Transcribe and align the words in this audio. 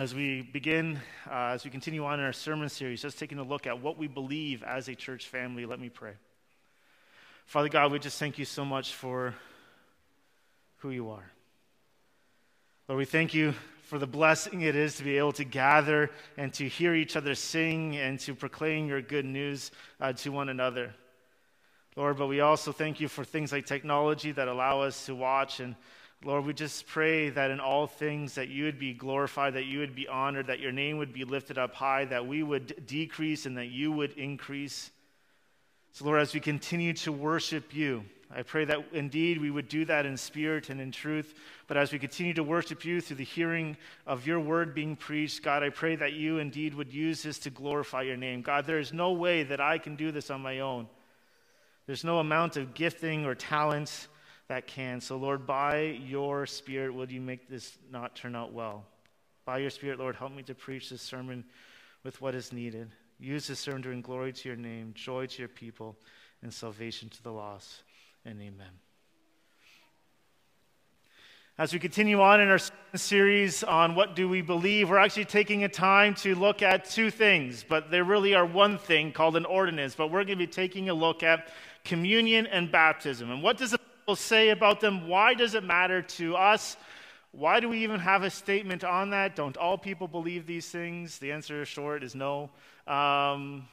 as 0.00 0.14
we 0.14 0.40
begin, 0.40 0.98
uh, 1.30 1.50
as 1.52 1.62
we 1.62 1.70
continue 1.70 2.06
on 2.06 2.18
in 2.18 2.24
our 2.24 2.32
sermon 2.32 2.70
series, 2.70 3.02
just 3.02 3.18
taking 3.18 3.36
a 3.36 3.42
look 3.42 3.66
at 3.66 3.82
what 3.82 3.98
we 3.98 4.08
believe 4.08 4.62
as 4.62 4.88
a 4.88 4.94
church 4.94 5.26
family, 5.26 5.66
let 5.66 5.78
me 5.78 5.90
pray. 5.90 6.14
Father 7.44 7.68
God, 7.68 7.92
we 7.92 7.98
just 7.98 8.18
thank 8.18 8.38
you 8.38 8.46
so 8.46 8.64
much 8.64 8.94
for 8.94 9.34
who 10.78 10.88
you 10.88 11.10
are. 11.10 11.30
Lord, 12.88 12.96
we 12.96 13.04
thank 13.04 13.34
you 13.34 13.52
for 13.82 13.98
the 13.98 14.06
blessing 14.06 14.62
it 14.62 14.74
is 14.74 14.96
to 14.96 15.04
be 15.04 15.18
able 15.18 15.32
to 15.32 15.44
gather 15.44 16.10
and 16.38 16.50
to 16.54 16.66
hear 16.66 16.94
each 16.94 17.14
other 17.14 17.34
sing 17.34 17.98
and 17.98 18.18
to 18.20 18.34
proclaim 18.34 18.88
your 18.88 19.02
good 19.02 19.26
news 19.26 19.70
uh, 20.00 20.14
to 20.14 20.32
one 20.32 20.48
another. 20.48 20.94
Lord, 21.94 22.16
but 22.16 22.28
we 22.28 22.40
also 22.40 22.72
thank 22.72 23.00
you 23.00 23.08
for 23.08 23.22
things 23.22 23.52
like 23.52 23.66
technology 23.66 24.32
that 24.32 24.48
allow 24.48 24.80
us 24.80 25.04
to 25.04 25.14
watch 25.14 25.60
and 25.60 25.76
Lord, 26.22 26.44
we 26.44 26.52
just 26.52 26.86
pray 26.86 27.30
that 27.30 27.50
in 27.50 27.60
all 27.60 27.86
things 27.86 28.34
that 28.34 28.48
you 28.48 28.64
would 28.64 28.78
be 28.78 28.92
glorified, 28.92 29.54
that 29.54 29.64
you 29.64 29.78
would 29.78 29.94
be 29.94 30.06
honored, 30.06 30.48
that 30.48 30.60
your 30.60 30.72
name 30.72 30.98
would 30.98 31.14
be 31.14 31.24
lifted 31.24 31.56
up 31.56 31.74
high, 31.74 32.04
that 32.04 32.26
we 32.26 32.42
would 32.42 32.86
decrease 32.86 33.46
and 33.46 33.56
that 33.56 33.68
you 33.68 33.90
would 33.90 34.12
increase. 34.12 34.90
So, 35.92 36.04
Lord, 36.04 36.20
as 36.20 36.34
we 36.34 36.40
continue 36.40 36.92
to 36.92 37.10
worship 37.10 37.74
you, 37.74 38.04
I 38.32 38.42
pray 38.42 38.66
that 38.66 38.84
indeed 38.92 39.40
we 39.40 39.50
would 39.50 39.68
do 39.68 39.86
that 39.86 40.04
in 40.04 40.16
spirit 40.18 40.68
and 40.68 40.78
in 40.78 40.92
truth. 40.92 41.34
But 41.66 41.78
as 41.78 41.90
we 41.90 41.98
continue 41.98 42.34
to 42.34 42.44
worship 42.44 42.84
you 42.84 43.00
through 43.00 43.16
the 43.16 43.24
hearing 43.24 43.78
of 44.06 44.26
your 44.26 44.38
word 44.38 44.74
being 44.74 44.96
preached, 44.96 45.42
God, 45.42 45.62
I 45.62 45.70
pray 45.70 45.96
that 45.96 46.12
you 46.12 46.38
indeed 46.38 46.74
would 46.74 46.92
use 46.92 47.22
this 47.22 47.38
to 47.40 47.50
glorify 47.50 48.02
your 48.02 48.18
name. 48.18 48.42
God, 48.42 48.66
there 48.66 48.78
is 48.78 48.92
no 48.92 49.12
way 49.12 49.42
that 49.44 49.60
I 49.60 49.78
can 49.78 49.96
do 49.96 50.12
this 50.12 50.30
on 50.30 50.42
my 50.42 50.60
own. 50.60 50.86
There's 51.86 52.04
no 52.04 52.18
amount 52.18 52.58
of 52.58 52.74
gifting 52.74 53.24
or 53.24 53.34
talent 53.34 54.06
that 54.50 54.66
can. 54.66 55.00
So, 55.00 55.16
Lord, 55.16 55.46
by 55.46 55.80
your 56.04 56.44
Spirit, 56.44 56.92
would 56.92 57.12
you 57.12 57.20
make 57.20 57.48
this 57.48 57.78
not 57.92 58.16
turn 58.16 58.34
out 58.34 58.52
well? 58.52 58.84
By 59.44 59.58
your 59.58 59.70
Spirit, 59.70 60.00
Lord, 60.00 60.16
help 60.16 60.34
me 60.34 60.42
to 60.42 60.56
preach 60.56 60.90
this 60.90 61.02
sermon 61.02 61.44
with 62.02 62.20
what 62.20 62.34
is 62.34 62.52
needed. 62.52 62.90
Use 63.20 63.46
this 63.46 63.60
sermon 63.60 63.82
to 63.82 63.90
bring 63.90 64.00
glory 64.00 64.32
to 64.32 64.48
your 64.48 64.56
name, 64.56 64.92
joy 64.96 65.26
to 65.26 65.38
your 65.38 65.48
people, 65.48 65.96
and 66.42 66.52
salvation 66.52 67.08
to 67.10 67.22
the 67.22 67.30
lost. 67.30 67.84
And 68.24 68.40
amen. 68.40 68.72
As 71.56 71.72
we 71.72 71.78
continue 71.78 72.20
on 72.20 72.40
in 72.40 72.48
our 72.48 72.58
series 72.96 73.62
on 73.62 73.94
what 73.94 74.16
do 74.16 74.28
we 74.28 74.42
believe, 74.42 74.90
we're 74.90 74.98
actually 74.98 75.26
taking 75.26 75.62
a 75.62 75.68
time 75.68 76.16
to 76.16 76.34
look 76.34 76.60
at 76.60 76.86
two 76.86 77.12
things, 77.12 77.64
but 77.68 77.92
there 77.92 78.02
really 78.02 78.34
are 78.34 78.46
one 78.46 78.78
thing 78.78 79.12
called 79.12 79.36
an 79.36 79.44
ordinance. 79.44 79.94
But 79.94 80.08
we're 80.08 80.24
going 80.24 80.38
to 80.38 80.44
be 80.44 80.48
taking 80.48 80.88
a 80.88 80.94
look 80.94 81.22
at 81.22 81.50
communion 81.84 82.48
and 82.48 82.72
baptism. 82.72 83.30
And 83.30 83.44
what 83.44 83.56
does 83.56 83.74
it 83.74 83.80
say 84.16 84.50
about 84.50 84.80
them. 84.80 85.08
Why 85.08 85.34
does 85.34 85.54
it 85.54 85.64
matter 85.64 86.02
to 86.02 86.36
us? 86.36 86.76
Why 87.32 87.60
do 87.60 87.68
we 87.68 87.84
even 87.84 88.00
have 88.00 88.22
a 88.22 88.30
statement 88.30 88.82
on 88.82 89.10
that? 89.10 89.36
Don't 89.36 89.56
all 89.56 89.78
people 89.78 90.08
believe 90.08 90.46
these 90.46 90.68
things? 90.68 91.18
The 91.18 91.32
answer, 91.32 91.64
short, 91.64 92.02
is 92.02 92.14
no. 92.14 92.50
Um, 92.86 93.68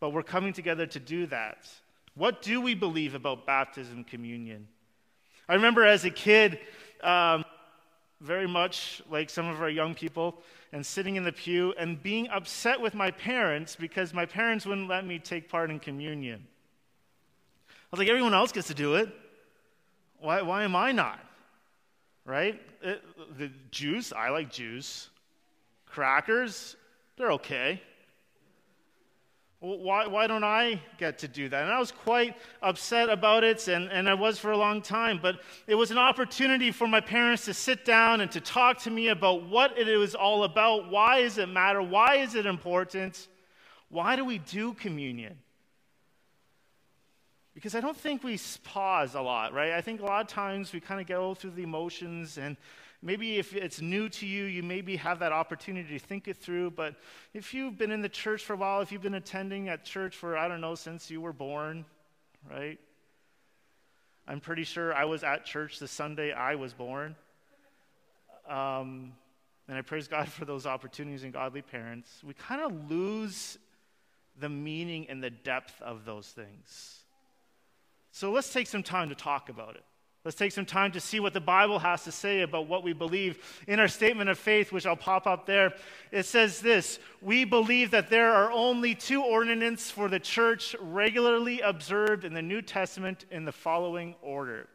but 0.00 0.10
we're 0.10 0.22
coming 0.22 0.52
together 0.52 0.86
to 0.86 0.98
do 0.98 1.26
that. 1.26 1.68
What 2.14 2.42
do 2.42 2.60
we 2.60 2.74
believe 2.74 3.14
about 3.14 3.46
baptism, 3.46 4.04
communion? 4.04 4.66
I 5.48 5.54
remember 5.54 5.84
as 5.84 6.04
a 6.04 6.10
kid, 6.10 6.58
um, 7.02 7.44
very 8.20 8.48
much 8.48 9.02
like 9.10 9.30
some 9.30 9.46
of 9.46 9.60
our 9.62 9.70
young 9.70 9.94
people, 9.94 10.42
and 10.72 10.84
sitting 10.84 11.16
in 11.16 11.24
the 11.24 11.32
pew 11.32 11.72
and 11.78 12.02
being 12.02 12.28
upset 12.28 12.80
with 12.80 12.94
my 12.94 13.10
parents 13.10 13.76
because 13.76 14.12
my 14.12 14.26
parents 14.26 14.66
wouldn't 14.66 14.88
let 14.88 15.06
me 15.06 15.18
take 15.18 15.48
part 15.48 15.70
in 15.70 15.78
communion. 15.78 16.46
I 17.68 17.72
was 17.92 17.98
like, 17.98 18.08
everyone 18.08 18.34
else 18.34 18.50
gets 18.50 18.66
to 18.68 18.74
do 18.74 18.96
it. 18.96 19.08
Why, 20.20 20.42
why 20.42 20.64
am 20.64 20.74
I 20.74 20.92
not? 20.92 21.20
Right? 22.24 22.60
It, 22.82 23.02
the 23.38 23.50
juice, 23.70 24.12
I 24.12 24.30
like 24.30 24.50
juice. 24.50 25.10
Crackers, 25.86 26.76
they're 27.16 27.32
okay. 27.32 27.80
why, 29.60 30.06
why 30.06 30.26
don't 30.26 30.44
I 30.44 30.80
get 30.98 31.18
to 31.18 31.28
do 31.28 31.48
that? 31.48 31.62
And 31.62 31.72
I 31.72 31.78
was 31.78 31.92
quite 31.92 32.36
upset 32.62 33.08
about 33.08 33.44
it, 33.44 33.68
and, 33.68 33.90
and 33.90 34.08
I 34.08 34.14
was 34.14 34.38
for 34.38 34.50
a 34.50 34.56
long 34.56 34.82
time. 34.82 35.18
But 35.22 35.40
it 35.66 35.74
was 35.74 35.90
an 35.90 35.98
opportunity 35.98 36.70
for 36.70 36.86
my 36.86 37.00
parents 37.00 37.44
to 37.46 37.54
sit 37.54 37.84
down 37.84 38.20
and 38.20 38.30
to 38.32 38.40
talk 38.40 38.78
to 38.82 38.90
me 38.90 39.08
about 39.08 39.44
what 39.48 39.78
it 39.78 39.96
was 39.96 40.14
all 40.14 40.44
about. 40.44 40.90
Why 40.90 41.22
does 41.22 41.38
it 41.38 41.48
matter? 41.48 41.80
Why 41.80 42.16
is 42.16 42.34
it 42.34 42.46
important? 42.46 43.28
Why 43.88 44.16
do 44.16 44.24
we 44.24 44.38
do 44.38 44.74
communion? 44.74 45.38
Because 47.56 47.74
I 47.74 47.80
don't 47.80 47.96
think 47.96 48.22
we 48.22 48.38
pause 48.64 49.14
a 49.14 49.20
lot, 49.22 49.54
right? 49.54 49.72
I 49.72 49.80
think 49.80 50.02
a 50.02 50.04
lot 50.04 50.20
of 50.20 50.28
times 50.28 50.74
we 50.74 50.80
kind 50.80 51.00
of 51.00 51.06
go 51.06 51.32
through 51.32 51.52
the 51.52 51.62
emotions, 51.62 52.36
and 52.36 52.54
maybe 53.00 53.38
if 53.38 53.54
it's 53.56 53.80
new 53.80 54.10
to 54.10 54.26
you, 54.26 54.44
you 54.44 54.62
maybe 54.62 54.96
have 54.96 55.20
that 55.20 55.32
opportunity 55.32 55.98
to 55.98 56.04
think 56.04 56.28
it 56.28 56.36
through. 56.36 56.72
But 56.72 56.96
if 57.32 57.54
you've 57.54 57.78
been 57.78 57.90
in 57.90 58.02
the 58.02 58.10
church 58.10 58.44
for 58.44 58.52
a 58.52 58.56
while, 58.56 58.82
if 58.82 58.92
you've 58.92 59.00
been 59.00 59.14
attending 59.14 59.70
at 59.70 59.86
church 59.86 60.14
for, 60.14 60.36
I 60.36 60.48
don't 60.48 60.60
know, 60.60 60.74
since 60.74 61.10
you 61.10 61.22
were 61.22 61.32
born, 61.32 61.86
right? 62.50 62.78
I'm 64.28 64.40
pretty 64.40 64.64
sure 64.64 64.92
I 64.92 65.06
was 65.06 65.24
at 65.24 65.46
church 65.46 65.78
the 65.78 65.88
Sunday 65.88 66.32
I 66.32 66.56
was 66.56 66.74
born. 66.74 67.16
Um, 68.46 69.14
and 69.66 69.78
I 69.78 69.80
praise 69.80 70.08
God 70.08 70.28
for 70.28 70.44
those 70.44 70.66
opportunities 70.66 71.24
and 71.24 71.32
godly 71.32 71.62
parents. 71.62 72.20
We 72.22 72.34
kind 72.34 72.60
of 72.60 72.90
lose 72.90 73.56
the 74.38 74.50
meaning 74.50 75.06
and 75.08 75.22
the 75.22 75.30
depth 75.30 75.80
of 75.80 76.04
those 76.04 76.28
things. 76.28 77.04
So 78.16 78.30
let's 78.30 78.50
take 78.50 78.66
some 78.66 78.82
time 78.82 79.10
to 79.10 79.14
talk 79.14 79.50
about 79.50 79.76
it. 79.76 79.84
Let's 80.24 80.38
take 80.38 80.52
some 80.52 80.64
time 80.64 80.90
to 80.92 81.00
see 81.00 81.20
what 81.20 81.34
the 81.34 81.40
Bible 81.40 81.78
has 81.78 82.04
to 82.04 82.10
say 82.10 82.40
about 82.40 82.66
what 82.66 82.82
we 82.82 82.94
believe. 82.94 83.36
In 83.68 83.78
our 83.78 83.88
statement 83.88 84.30
of 84.30 84.38
faith, 84.38 84.72
which 84.72 84.86
I'll 84.86 84.96
pop 84.96 85.26
up 85.26 85.44
there, 85.44 85.74
it 86.10 86.24
says 86.24 86.62
this 86.62 86.98
We 87.20 87.44
believe 87.44 87.90
that 87.90 88.08
there 88.08 88.32
are 88.32 88.50
only 88.50 88.94
two 88.94 89.22
ordinances 89.22 89.90
for 89.90 90.08
the 90.08 90.18
church 90.18 90.74
regularly 90.80 91.60
observed 91.60 92.24
in 92.24 92.32
the 92.32 92.40
New 92.40 92.62
Testament 92.62 93.26
in 93.30 93.44
the 93.44 93.52
following 93.52 94.14
order. 94.22 94.66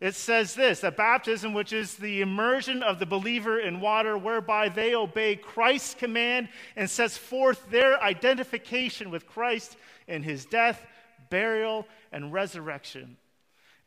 It 0.00 0.16
says 0.16 0.56
this 0.56 0.80
that 0.80 0.96
baptism, 0.96 1.54
which 1.54 1.72
is 1.72 1.94
the 1.94 2.22
immersion 2.22 2.82
of 2.82 2.98
the 2.98 3.06
believer 3.06 3.60
in 3.60 3.80
water, 3.80 4.18
whereby 4.18 4.68
they 4.68 4.96
obey 4.96 5.36
Christ's 5.36 5.94
command 5.94 6.48
and 6.74 6.90
sets 6.90 7.16
forth 7.16 7.70
their 7.70 8.02
identification 8.02 9.12
with 9.12 9.28
Christ 9.28 9.76
in 10.08 10.24
his 10.24 10.44
death, 10.44 10.84
burial, 11.30 11.86
and 12.12 12.32
resurrection. 12.32 13.16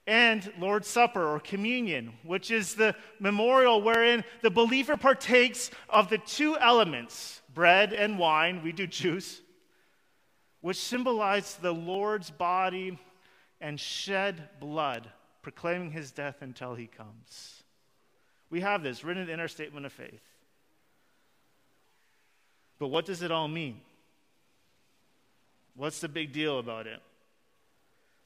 And 0.06 0.52
Lord's 0.60 0.88
Supper 0.88 1.26
or 1.26 1.40
communion, 1.40 2.14
which 2.24 2.52
is 2.52 2.76
the 2.76 2.96
memorial 3.20 3.82
wherein 3.82 4.24
the 4.42 4.50
believer 4.50 4.98
partakes 4.98 5.72
of 5.88 6.10
the 6.10 6.18
two 6.18 6.58
elements, 6.58 7.42
bread 7.54 7.94
and 7.94 8.20
wine, 8.20 8.62
we 8.64 8.74
do 8.74 8.86
juice, 8.86 9.42
which 10.60 10.78
symbolize 10.78 11.56
the 11.56 11.72
Lord's 11.72 12.32
body 12.32 13.00
and 13.62 13.80
shed 13.80 14.50
blood, 14.60 15.10
proclaiming 15.42 15.92
his 15.92 16.12
death 16.12 16.42
until 16.42 16.76
he 16.76 16.88
comes. 16.88 17.64
We 18.50 18.60
have 18.60 18.84
this 18.84 19.04
written 19.04 19.30
in 19.30 19.40
our 19.40 19.48
statement 19.48 19.86
of 19.86 19.94
faith. 19.94 20.22
But 22.78 22.90
what 22.90 23.06
does 23.06 23.22
it 23.22 23.32
all 23.32 23.48
mean? 23.48 23.80
What's 25.76 26.02
the 26.02 26.10
big 26.10 26.34
deal 26.34 26.60
about 26.60 26.88
it? 26.88 27.02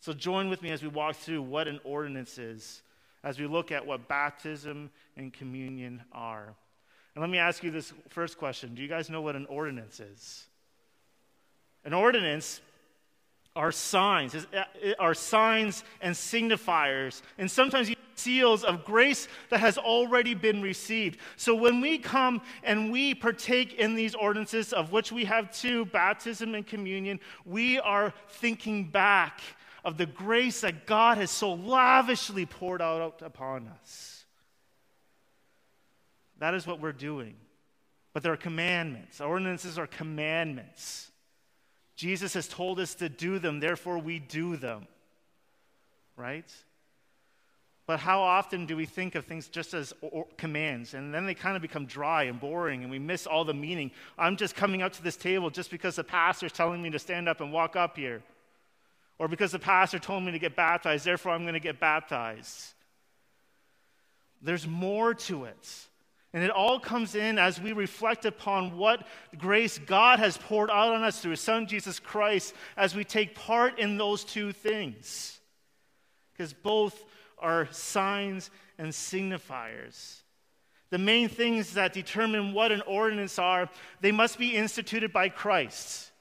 So 0.07 0.13
join 0.13 0.49
with 0.49 0.61
me 0.61 0.71
as 0.71 0.81
we 0.81 0.87
walk 0.87 1.17
through 1.17 1.41
what 1.41 1.67
an 1.67 1.81
ordinance 1.83 2.37
is, 2.37 2.81
as 3.25 3.37
we 3.37 3.45
look 3.45 3.73
at 3.73 3.85
what 3.85 4.07
baptism 4.07 4.89
and 5.17 5.33
communion 5.33 6.01
are. 6.13 6.55
And 7.13 7.21
let 7.21 7.29
me 7.29 7.39
ask 7.39 7.61
you 7.61 7.71
this 7.71 7.91
first 8.07 8.37
question 8.37 8.73
Do 8.73 8.81
you 8.81 8.87
guys 8.87 9.09
know 9.09 9.19
what 9.19 9.35
an 9.35 9.45
ordinance 9.47 9.99
is? 9.99 10.45
An 11.83 11.93
ordinance 11.93 12.61
are 13.53 13.69
signs, 13.69 14.33
uh, 14.33 14.63
are 14.97 15.13
signs 15.13 15.83
and 15.99 16.15
signifiers, 16.15 17.21
and 17.37 17.51
sometimes 17.51 17.91
seals 18.15 18.63
of 18.63 18.85
grace 18.85 19.27
that 19.49 19.59
has 19.59 19.77
already 19.77 20.33
been 20.33 20.61
received. 20.61 21.19
So 21.35 21.53
when 21.53 21.81
we 21.81 21.97
come 21.97 22.41
and 22.63 22.93
we 22.93 23.13
partake 23.13 23.73
in 23.73 23.93
these 23.93 24.15
ordinances, 24.15 24.71
of 24.71 24.93
which 24.93 25.11
we 25.11 25.25
have 25.25 25.51
two 25.51 25.83
baptism 25.83 26.55
and 26.55 26.65
communion, 26.65 27.19
we 27.43 27.77
are 27.79 28.13
thinking 28.29 28.85
back 28.85 29.41
of 29.83 29.97
the 29.97 30.05
grace 30.05 30.61
that 30.61 30.85
God 30.85 31.17
has 31.17 31.31
so 31.31 31.53
lavishly 31.53 32.45
poured 32.45 32.81
out 32.81 33.21
upon 33.21 33.67
us. 33.67 34.25
That 36.39 36.53
is 36.53 36.67
what 36.67 36.79
we're 36.79 36.91
doing. 36.91 37.35
But 38.13 38.23
there 38.23 38.33
are 38.33 38.37
commandments. 38.37 39.21
Ordinances 39.21 39.77
are 39.77 39.87
commandments. 39.87 41.11
Jesus 41.95 42.33
has 42.33 42.47
told 42.47 42.79
us 42.79 42.95
to 42.95 43.09
do 43.09 43.39
them, 43.39 43.59
therefore 43.59 43.99
we 43.99 44.19
do 44.19 44.55
them. 44.55 44.87
Right? 46.15 46.51
But 47.87 48.01
how 48.01 48.21
often 48.21 48.65
do 48.65 48.75
we 48.75 48.85
think 48.85 49.15
of 49.15 49.25
things 49.25 49.47
just 49.47 49.73
as 49.73 49.93
commands? 50.35 50.93
And 50.93 51.13
then 51.13 51.25
they 51.25 51.33
kind 51.33 51.55
of 51.55 51.61
become 51.61 51.85
dry 51.85 52.23
and 52.23 52.39
boring, 52.39 52.83
and 52.83 52.91
we 52.91 52.99
miss 52.99 53.25
all 53.25 53.45
the 53.45 53.53
meaning. 53.53 53.91
I'm 54.17 54.35
just 54.35 54.55
coming 54.55 54.81
up 54.81 54.91
to 54.93 55.03
this 55.03 55.15
table 55.15 55.49
just 55.49 55.71
because 55.71 55.95
the 55.95 56.03
pastor's 56.03 56.51
telling 56.51 56.81
me 56.81 56.89
to 56.89 56.99
stand 56.99 57.29
up 57.29 57.39
and 57.39 57.53
walk 57.53 57.77
up 57.77 57.95
here. 57.95 58.21
Or 59.19 59.27
because 59.27 59.51
the 59.51 59.59
pastor 59.59 59.99
told 59.99 60.23
me 60.23 60.31
to 60.31 60.39
get 60.39 60.55
baptized, 60.55 61.05
therefore 61.05 61.33
I'm 61.33 61.43
going 61.43 61.53
to 61.53 61.59
get 61.59 61.79
baptized. 61.79 62.73
There's 64.41 64.67
more 64.67 65.13
to 65.13 65.45
it. 65.45 65.87
And 66.33 66.43
it 66.43 66.51
all 66.51 66.79
comes 66.79 67.15
in 67.15 67.39
as 67.39 67.59
we 67.59 67.73
reflect 67.73 68.25
upon 68.25 68.77
what 68.77 69.07
grace 69.37 69.79
God 69.79 70.19
has 70.19 70.37
poured 70.37 70.69
out 70.69 70.93
on 70.93 71.03
us 71.03 71.19
through 71.19 71.31
His 71.31 71.41
Son, 71.41 71.65
Jesus 71.65 71.99
Christ, 71.99 72.53
as 72.75 72.93
we 72.93 73.03
take 73.03 73.33
part 73.33 73.79
in 73.79 73.97
those 73.97 74.23
two 74.23 74.51
things. 74.51 75.39
Because 76.33 76.53
both 76.53 77.05
are 77.39 77.67
signs 77.71 78.51
and 78.77 78.89
signifiers. 78.89 80.21
The 80.89 80.97
main 80.97 81.27
things 81.27 81.73
that 81.73 81.93
determine 81.93 82.53
what 82.53 82.71
an 82.71 82.81
ordinance 82.81 83.39
are, 83.39 83.69
they 84.01 84.11
must 84.11 84.37
be 84.37 84.55
instituted 84.55 85.11
by 85.11 85.29
Christ, 85.29 86.11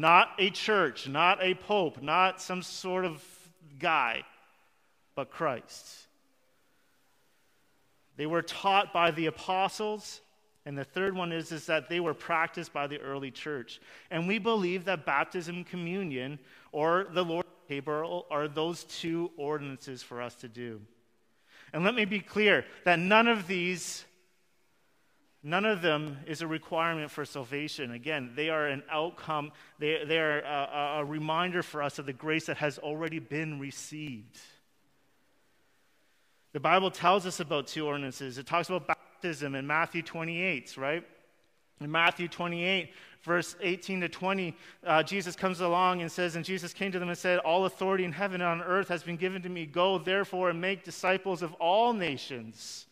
not 0.00 0.30
a 0.38 0.50
church, 0.50 1.08
not 1.08 1.42
a 1.42 1.54
pope, 1.54 2.02
not 2.02 2.40
some 2.40 2.62
sort 2.62 3.04
of 3.04 3.24
guy, 3.78 4.22
but 5.14 5.30
Christ. 5.30 6.06
They 8.16 8.26
were 8.26 8.42
taught 8.42 8.92
by 8.92 9.10
the 9.10 9.26
apostles. 9.26 10.20
And 10.66 10.76
the 10.76 10.84
third 10.84 11.14
one 11.14 11.32
is, 11.32 11.52
is 11.52 11.66
that 11.66 11.88
they 11.88 12.00
were 12.00 12.12
practiced 12.12 12.72
by 12.72 12.88
the 12.88 12.98
early 12.98 13.30
church. 13.30 13.80
And 14.10 14.26
we 14.26 14.38
believe 14.38 14.84
that 14.86 15.06
baptism, 15.06 15.64
communion, 15.64 16.40
or 16.72 17.06
the 17.12 17.24
Lord's 17.24 17.48
table 17.68 18.26
are 18.30 18.48
those 18.48 18.84
two 18.84 19.30
ordinances 19.36 20.02
for 20.02 20.20
us 20.20 20.34
to 20.36 20.48
do. 20.48 20.80
And 21.72 21.84
let 21.84 21.94
me 21.94 22.04
be 22.04 22.20
clear 22.20 22.64
that 22.84 22.98
none 22.98 23.28
of 23.28 23.46
these, 23.46 24.04
none 25.46 25.64
of 25.64 25.80
them 25.80 26.18
is 26.26 26.42
a 26.42 26.46
requirement 26.46 27.10
for 27.10 27.24
salvation. 27.24 27.92
Again, 27.92 28.32
they 28.34 28.50
are 28.50 28.66
an 28.66 28.82
outcome, 28.90 29.52
they, 29.78 30.02
they 30.04 30.18
are 30.18 30.40
a, 30.40 30.98
a 30.98 31.04
reminder 31.04 31.62
for 31.62 31.82
us 31.82 32.00
of 32.00 32.06
the 32.06 32.12
grace 32.12 32.46
that 32.46 32.56
has 32.56 32.78
already 32.78 33.20
been 33.20 33.60
received. 33.60 34.38
The 36.52 36.60
Bible 36.60 36.90
tells 36.90 37.26
us 37.26 37.38
about 37.38 37.68
two 37.68 37.86
ordinances. 37.86 38.38
It 38.38 38.46
talks 38.46 38.68
about 38.68 38.88
baptism 38.88 39.54
in 39.54 39.66
Matthew 39.66 40.02
28, 40.02 40.76
right? 40.76 41.04
In 41.80 41.92
Matthew 41.92 42.26
28, 42.26 42.90
verse 43.22 43.54
18 43.60 44.00
to 44.00 44.08
20, 44.08 44.56
uh, 44.84 45.02
Jesus 45.02 45.36
comes 45.36 45.60
along 45.60 46.00
and 46.00 46.10
says, 46.10 46.34
And 46.34 46.44
Jesus 46.44 46.72
came 46.72 46.90
to 46.90 46.98
them 46.98 47.10
and 47.10 47.18
said, 47.18 47.38
All 47.40 47.66
authority 47.66 48.04
in 48.04 48.12
heaven 48.12 48.40
and 48.40 48.62
on 48.62 48.66
earth 48.66 48.88
has 48.88 49.02
been 49.02 49.16
given 49.16 49.42
to 49.42 49.48
me. 49.48 49.66
Go, 49.66 49.98
therefore, 49.98 50.50
and 50.50 50.60
make 50.60 50.82
disciples 50.82 51.42
of 51.42 51.52
all 51.54 51.92
nations, 51.92 52.86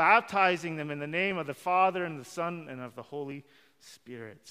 baptizing 0.00 0.76
them 0.76 0.90
in 0.90 0.98
the 0.98 1.06
name 1.06 1.36
of 1.36 1.46
the 1.46 1.52
Father 1.52 2.06
and 2.06 2.18
the 2.18 2.24
Son 2.24 2.68
and 2.70 2.80
of 2.80 2.94
the 2.94 3.02
Holy 3.02 3.44
Spirit, 3.80 4.50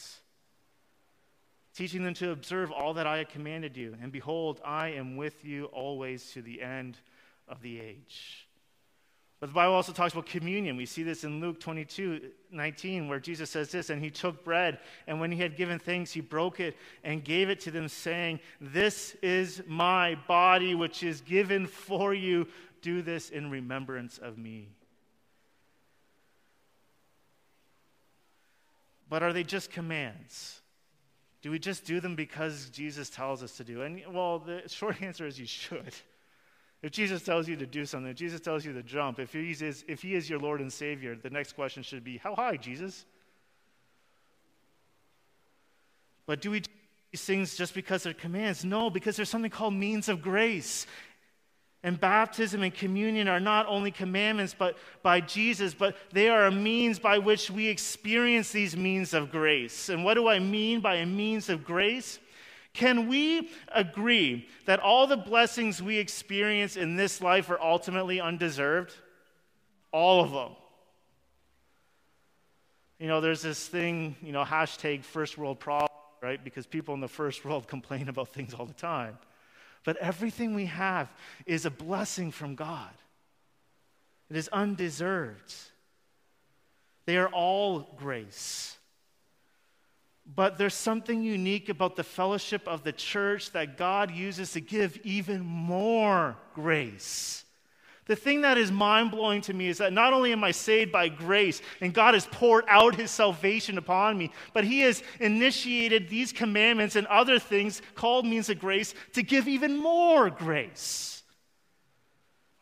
teaching 1.73 2.03
them 2.03 2.13
to 2.13 2.29
observe 2.29 2.71
all 2.71 2.93
that 2.93 3.07
I 3.07 3.17
have 3.17 3.29
commanded 3.29 3.75
you. 3.75 3.97
And 3.99 4.11
behold, 4.11 4.61
I 4.63 4.89
am 4.89 5.17
with 5.17 5.43
you 5.43 5.65
always 5.65 6.33
to 6.33 6.43
the 6.43 6.61
end 6.61 6.99
of 7.47 7.63
the 7.63 7.79
age. 7.79 8.47
But 9.39 9.47
the 9.47 9.55
Bible 9.55 9.73
also 9.73 9.91
talks 9.91 10.13
about 10.13 10.27
communion. 10.27 10.77
We 10.77 10.85
see 10.85 11.01
this 11.01 11.23
in 11.23 11.41
Luke 11.41 11.59
22 11.59 12.29
19, 12.51 13.07
where 13.07 13.19
Jesus 13.19 13.49
says 13.49 13.71
this 13.71 13.89
And 13.89 14.03
he 14.03 14.11
took 14.11 14.43
bread, 14.43 14.77
and 15.07 15.19
when 15.19 15.31
he 15.31 15.41
had 15.41 15.57
given 15.57 15.79
thanks, 15.79 16.11
he 16.11 16.21
broke 16.21 16.59
it 16.59 16.77
and 17.03 17.23
gave 17.23 17.49
it 17.49 17.59
to 17.61 17.71
them, 17.71 17.87
saying, 17.87 18.39
This 18.61 19.15
is 19.23 19.63
my 19.65 20.15
body, 20.27 20.75
which 20.75 21.01
is 21.01 21.21
given 21.21 21.65
for 21.65 22.13
you. 22.13 22.47
Do 22.83 23.01
this 23.01 23.31
in 23.31 23.49
remembrance 23.49 24.19
of 24.19 24.37
me. 24.37 24.69
But 29.09 29.23
are 29.23 29.33
they 29.33 29.43
just 29.43 29.71
commands? 29.71 30.61
Do 31.41 31.51
we 31.51 31.59
just 31.59 31.85
do 31.85 31.99
them 31.99 32.15
because 32.15 32.69
Jesus 32.69 33.09
tells 33.09 33.41
us 33.41 33.57
to 33.57 33.63
do? 33.63 33.81
And 33.81 34.01
well, 34.11 34.39
the 34.39 34.63
short 34.67 35.01
answer 35.01 35.25
is 35.25 35.39
you 35.39 35.47
should. 35.47 35.93
If 36.81 36.91
Jesus 36.91 37.23
tells 37.23 37.47
you 37.47 37.57
to 37.57 37.65
do 37.65 37.85
something, 37.85 38.11
if 38.11 38.17
Jesus 38.17 38.39
tells 38.39 38.63
you 38.63 38.71
to 38.73 38.83
jump, 38.83 39.19
if 39.19 39.33
he 39.33 39.51
is, 39.51 39.83
if 39.87 40.01
he 40.01 40.15
is 40.15 40.29
your 40.29 40.39
Lord 40.39 40.61
and 40.61 40.71
Savior, 40.71 41.15
the 41.15 41.29
next 41.29 41.53
question 41.53 41.83
should 41.83 42.03
be, 42.03 42.17
How 42.17 42.35
high, 42.35 42.55
Jesus? 42.55 43.05
But 46.25 46.41
do 46.41 46.51
we 46.51 46.59
do 46.61 46.69
these 47.11 47.23
things 47.23 47.57
just 47.57 47.73
because 47.73 48.03
they're 48.03 48.13
commands? 48.13 48.63
No, 48.63 48.89
because 48.89 49.15
there's 49.15 49.29
something 49.29 49.51
called 49.51 49.73
means 49.73 50.07
of 50.07 50.21
grace. 50.21 50.85
And 51.81 51.99
baptism 51.99 52.61
and 52.61 52.73
communion 52.73 53.29
are 53.29 53.39
not 53.39 53.65
only 53.67 53.89
commandments 53.89 54.53
but 54.57 54.77
by 55.01 55.21
Jesus, 55.21 55.73
but 55.73 55.95
they 56.11 56.27
are 56.29 56.45
a 56.45 56.51
means 56.51 56.99
by 56.99 57.17
which 57.17 57.49
we 57.49 57.67
experience 57.67 58.51
these 58.51 58.75
means 58.75 59.13
of 59.13 59.31
grace. 59.31 59.87
And 59.87 60.03
what 60.03 60.15
do 60.15 60.27
I 60.27 60.39
mean 60.39 60.81
by 60.81 60.95
a 60.95 61.05
means 61.05 61.47
of 61.47 61.63
grace? 61.63 62.19
Can 62.73 63.07
we 63.07 63.49
agree 63.73 64.47
that 64.65 64.79
all 64.79 65.07
the 65.07 65.17
blessings 65.17 65.81
we 65.81 65.97
experience 65.97 66.75
in 66.75 66.97
this 66.97 67.21
life 67.21 67.49
are 67.49 67.61
ultimately 67.61 68.19
undeserved? 68.19 68.93
All 69.91 70.23
of 70.23 70.31
them. 70.31 70.55
You 72.99 73.07
know, 73.07 73.21
there's 73.21 73.41
this 73.41 73.65
thing, 73.67 74.17
you 74.21 74.33
know, 74.33 74.43
hashtag 74.43 75.05
first 75.05 75.37
world 75.37 75.59
problem, 75.59 75.89
right? 76.21 76.43
Because 76.43 76.65
people 76.65 76.93
in 76.93 76.99
the 76.99 77.07
first 77.07 77.45
world 77.45 77.67
complain 77.69 78.09
about 78.09 78.29
things 78.29 78.53
all 78.53 78.65
the 78.65 78.73
time. 78.73 79.17
But 79.83 79.97
everything 79.97 80.53
we 80.53 80.65
have 80.65 81.09
is 81.45 81.65
a 81.65 81.71
blessing 81.71 82.31
from 82.31 82.55
God, 82.55 82.93
it 84.29 84.35
is 84.35 84.47
undeserved. 84.49 85.53
They 87.05 87.17
are 87.17 87.29
all 87.29 87.95
grace. 87.97 88.77
But 90.35 90.59
there's 90.59 90.75
something 90.75 91.23
unique 91.23 91.69
about 91.69 91.95
the 91.95 92.03
fellowship 92.03 92.67
of 92.67 92.83
the 92.83 92.91
church 92.91 93.51
that 93.53 93.77
God 93.77 94.11
uses 94.11 94.51
to 94.53 94.61
give 94.61 94.99
even 95.03 95.41
more 95.41 96.37
grace. 96.53 97.45
The 98.09 98.15
thing 98.15 98.41
that 98.41 98.57
is 98.57 98.71
mind 98.71 99.11
blowing 99.11 99.41
to 99.41 99.53
me 99.53 99.67
is 99.67 99.77
that 99.77 99.93
not 99.93 100.13
only 100.13 100.31
am 100.31 100.43
I 100.43 100.49
saved 100.49 100.91
by 100.91 101.09
grace 101.09 101.61
and 101.79 101.93
God 101.93 102.15
has 102.15 102.25
poured 102.25 102.65
out 102.67 102.95
his 102.95 103.11
salvation 103.11 103.77
upon 103.77 104.17
me, 104.17 104.31
but 104.51 104.63
he 104.63 104.79
has 104.79 105.03
initiated 105.19 106.09
these 106.09 106.33
commandments 106.33 106.95
and 106.95 107.05
other 107.05 107.37
things 107.37 107.83
called 107.93 108.25
means 108.25 108.49
of 108.49 108.57
grace 108.57 108.95
to 109.13 109.21
give 109.21 109.47
even 109.47 109.77
more 109.77 110.31
grace. 110.31 111.21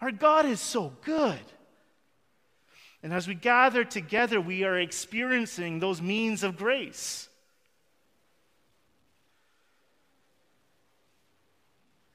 Our 0.02 0.12
God 0.12 0.46
is 0.46 0.60
so 0.60 0.92
good. 1.06 1.40
And 3.02 3.14
as 3.14 3.26
we 3.26 3.34
gather 3.34 3.86
together, 3.86 4.42
we 4.42 4.66
are 4.66 4.78
experiencing 4.78 5.80
those 5.80 6.02
means 6.02 6.44
of 6.44 6.58
grace. 6.58 7.30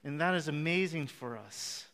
And 0.05 0.21
that 0.21 0.35
is 0.35 0.49
amazing 0.49 1.07
for 1.07 1.39
us. 1.39 1.87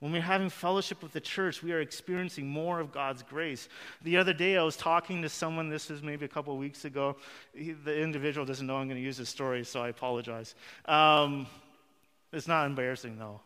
When 0.00 0.12
we're 0.12 0.20
having 0.20 0.50
fellowship 0.50 1.02
with 1.02 1.12
the 1.12 1.20
church, 1.20 1.62
we 1.62 1.72
are 1.72 1.80
experiencing 1.80 2.46
more 2.46 2.80
of 2.80 2.92
God's 2.92 3.22
grace. 3.22 3.68
The 4.02 4.18
other 4.18 4.34
day, 4.34 4.58
I 4.58 4.62
was 4.62 4.76
talking 4.76 5.22
to 5.22 5.28
someone, 5.28 5.70
this 5.70 5.88
was 5.88 6.02
maybe 6.02 6.26
a 6.26 6.28
couple 6.28 6.52
of 6.52 6.58
weeks 6.58 6.84
ago. 6.84 7.16
He, 7.54 7.72
the 7.72 7.98
individual 7.98 8.44
doesn't 8.44 8.66
know 8.66 8.76
I'm 8.76 8.88
going 8.88 9.00
to 9.00 9.02
use 9.02 9.16
this 9.16 9.30
story, 9.30 9.64
so 9.64 9.82
I 9.82 9.88
apologize. 9.88 10.54
Um, 10.84 11.46
it's 12.30 12.46
not 12.46 12.66
embarrassing, 12.66 13.18
though. 13.18 13.40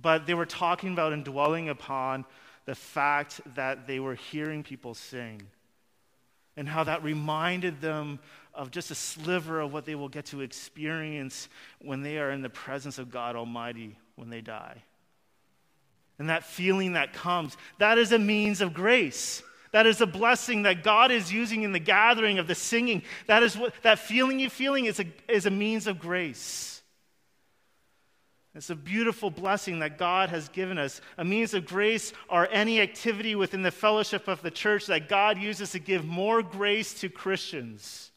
But 0.00 0.26
they 0.26 0.34
were 0.34 0.46
talking 0.46 0.92
about 0.92 1.14
and 1.14 1.24
dwelling 1.24 1.70
upon 1.70 2.26
the 2.66 2.74
fact 2.74 3.40
that 3.54 3.86
they 3.86 4.00
were 4.00 4.14
hearing 4.14 4.62
people 4.62 4.92
sing 4.92 5.40
and 6.56 6.68
how 6.68 6.84
that 6.84 7.02
reminded 7.02 7.80
them 7.80 8.18
of 8.54 8.70
just 8.70 8.90
a 8.90 8.94
sliver 8.94 9.60
of 9.60 9.72
what 9.72 9.86
they 9.86 9.94
will 9.94 10.08
get 10.08 10.26
to 10.26 10.42
experience 10.42 11.48
when 11.80 12.02
they 12.02 12.18
are 12.18 12.30
in 12.30 12.42
the 12.42 12.50
presence 12.50 12.98
of 12.98 13.10
God 13.10 13.36
Almighty 13.36 13.96
when 14.16 14.28
they 14.28 14.40
die. 14.40 14.82
And 16.18 16.28
that 16.28 16.44
feeling 16.44 16.92
that 16.92 17.12
comes, 17.12 17.56
that 17.78 17.98
is 17.98 18.12
a 18.12 18.18
means 18.18 18.60
of 18.60 18.72
grace. 18.72 19.42
That 19.72 19.86
is 19.86 20.00
a 20.00 20.06
blessing 20.06 20.62
that 20.62 20.84
God 20.84 21.10
is 21.10 21.32
using 21.32 21.62
in 21.64 21.72
the 21.72 21.80
gathering 21.80 22.38
of 22.38 22.46
the 22.46 22.54
singing. 22.54 23.02
That 23.26 23.42
is 23.42 23.58
what 23.58 23.74
that 23.82 23.98
feeling 23.98 24.38
you're 24.38 24.48
feeling 24.48 24.84
is 24.84 25.00
a, 25.00 25.06
is 25.28 25.46
a 25.46 25.50
means 25.50 25.88
of 25.88 25.98
grace. 25.98 26.80
It's 28.54 28.70
a 28.70 28.76
beautiful 28.76 29.30
blessing 29.30 29.80
that 29.80 29.98
God 29.98 30.28
has 30.28 30.48
given 30.48 30.78
us. 30.78 31.00
A 31.18 31.24
means 31.24 31.54
of 31.54 31.66
grace 31.66 32.12
are 32.28 32.48
any 32.52 32.80
activity 32.80 33.34
within 33.34 33.62
the 33.62 33.72
fellowship 33.72 34.28
of 34.28 34.42
the 34.42 34.50
church 34.52 34.86
that 34.86 35.08
God 35.08 35.38
uses 35.38 35.72
to 35.72 35.80
give 35.80 36.04
more 36.04 36.40
grace 36.40 36.94
to 37.00 37.08
Christians. 37.08 38.12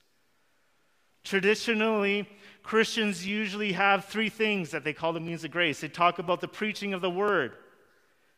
Traditionally, 1.23 2.29
Christians 2.61 3.25
usually 3.25 3.71
have 3.71 4.05
three 4.05 4.29
things 4.29 4.69
that 4.69 4.83
they 4.83 4.93
call 4.93 5.11
the 5.11 5.19
means 5.19 5.43
of 5.43 5.49
grace. 5.49 5.81
They 5.81 5.87
talk 5.87 6.19
about 6.19 6.39
the 6.39 6.47
preaching 6.47 6.93
of 6.93 7.01
the 7.01 7.09
word 7.09 7.53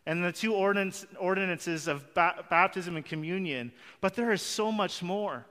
and 0.05 0.23
the 0.23 0.31
two 0.31 0.53
ordinances 0.53 1.87
of 1.87 2.13
baptism 2.13 2.95
and 2.95 3.05
communion, 3.05 3.71
but 4.01 4.15
there 4.15 4.31
is 4.31 4.41
so 4.41 4.71
much 4.71 5.03
more. 5.03 5.45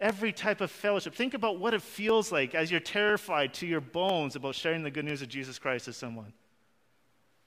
Every 0.00 0.32
type 0.32 0.60
of 0.60 0.70
fellowship. 0.70 1.14
Think 1.14 1.34
about 1.34 1.58
what 1.58 1.74
it 1.74 1.82
feels 1.82 2.30
like 2.30 2.54
as 2.54 2.70
you're 2.70 2.78
terrified 2.78 3.52
to 3.54 3.66
your 3.66 3.80
bones 3.80 4.36
about 4.36 4.54
sharing 4.54 4.84
the 4.84 4.90
good 4.92 5.04
news 5.04 5.22
of 5.22 5.28
Jesus 5.28 5.58
Christ 5.58 5.86
to 5.86 5.92
someone. 5.92 6.32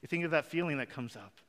You 0.01 0.07
think 0.07 0.25
of 0.25 0.31
that 0.31 0.45
feeling 0.45 0.77
that 0.77 0.89
comes 0.89 1.15
up. 1.15 1.39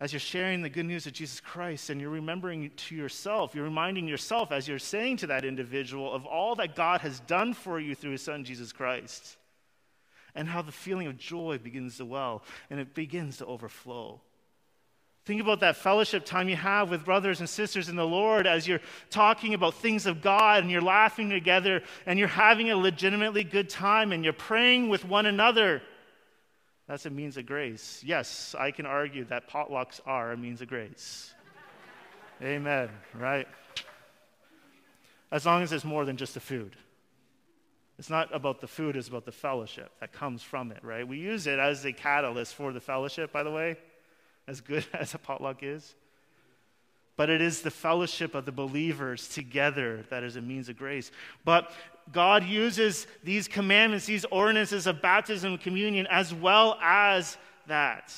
As 0.00 0.12
you're 0.12 0.20
sharing 0.20 0.62
the 0.62 0.68
good 0.68 0.86
news 0.86 1.06
of 1.06 1.12
Jesus 1.12 1.40
Christ 1.40 1.90
and 1.90 2.00
you're 2.00 2.10
remembering 2.10 2.70
to 2.70 2.94
yourself, 2.94 3.54
you're 3.54 3.64
reminding 3.64 4.06
yourself 4.06 4.52
as 4.52 4.68
you're 4.68 4.78
saying 4.78 5.16
to 5.18 5.26
that 5.28 5.44
individual 5.44 6.12
of 6.12 6.24
all 6.26 6.54
that 6.56 6.76
God 6.76 7.00
has 7.00 7.20
done 7.20 7.54
for 7.54 7.80
you 7.80 7.94
through 7.94 8.12
his 8.12 8.22
son, 8.22 8.44
Jesus 8.44 8.72
Christ, 8.72 9.38
and 10.38 10.48
how 10.48 10.62
the 10.62 10.72
feeling 10.72 11.08
of 11.08 11.18
joy 11.18 11.58
begins 11.58 11.96
to 11.96 12.04
well 12.04 12.44
and 12.70 12.78
it 12.78 12.94
begins 12.94 13.38
to 13.38 13.46
overflow. 13.46 14.20
Think 15.24 15.42
about 15.42 15.60
that 15.60 15.76
fellowship 15.76 16.24
time 16.24 16.48
you 16.48 16.56
have 16.56 16.88
with 16.88 17.04
brothers 17.04 17.40
and 17.40 17.48
sisters 17.48 17.88
in 17.88 17.96
the 17.96 18.06
Lord 18.06 18.46
as 18.46 18.66
you're 18.66 18.80
talking 19.10 19.52
about 19.52 19.74
things 19.74 20.06
of 20.06 20.22
God 20.22 20.62
and 20.62 20.70
you're 20.70 20.80
laughing 20.80 21.28
together 21.28 21.82
and 22.06 22.20
you're 22.20 22.28
having 22.28 22.70
a 22.70 22.76
legitimately 22.76 23.42
good 23.42 23.68
time 23.68 24.12
and 24.12 24.22
you're 24.22 24.32
praying 24.32 24.88
with 24.88 25.04
one 25.04 25.26
another. 25.26 25.82
That's 26.86 27.04
a 27.04 27.10
means 27.10 27.36
of 27.36 27.44
grace. 27.44 28.02
Yes, 28.06 28.54
I 28.56 28.70
can 28.70 28.86
argue 28.86 29.24
that 29.24 29.50
potlucks 29.50 30.00
are 30.06 30.32
a 30.32 30.36
means 30.36 30.62
of 30.62 30.68
grace. 30.68 31.34
Amen, 32.40 32.88
right? 33.12 33.48
As 35.32 35.44
long 35.44 35.62
as 35.62 35.72
it's 35.72 35.84
more 35.84 36.04
than 36.04 36.16
just 36.16 36.34
the 36.34 36.40
food. 36.40 36.76
It's 37.98 38.10
not 38.10 38.34
about 38.34 38.60
the 38.60 38.68
food, 38.68 38.96
it's 38.96 39.08
about 39.08 39.24
the 39.24 39.32
fellowship 39.32 39.90
that 40.00 40.12
comes 40.12 40.42
from 40.42 40.70
it, 40.70 40.78
right? 40.82 41.06
We 41.06 41.18
use 41.18 41.46
it 41.46 41.58
as 41.58 41.84
a 41.84 41.92
catalyst 41.92 42.54
for 42.54 42.72
the 42.72 42.80
fellowship, 42.80 43.32
by 43.32 43.42
the 43.42 43.50
way 43.50 43.76
as 44.48 44.60
good 44.60 44.84
as 44.92 45.14
a 45.14 45.18
potluck 45.18 45.62
is. 45.62 45.94
But 47.16 47.30
it 47.30 47.40
is 47.40 47.62
the 47.62 47.70
fellowship 47.70 48.34
of 48.34 48.44
the 48.44 48.52
believers 48.52 49.28
together 49.28 50.04
that 50.10 50.22
is 50.22 50.36
a 50.36 50.40
means 50.40 50.68
of 50.68 50.78
grace. 50.78 51.10
But 51.44 51.72
God 52.12 52.44
uses 52.44 53.06
these 53.24 53.48
commandments, 53.48 54.06
these 54.06 54.24
ordinances 54.26 54.86
of 54.86 55.02
baptism 55.02 55.52
and 55.52 55.60
communion, 55.60 56.06
as 56.06 56.32
well 56.32 56.78
as 56.80 57.36
that. 57.66 58.14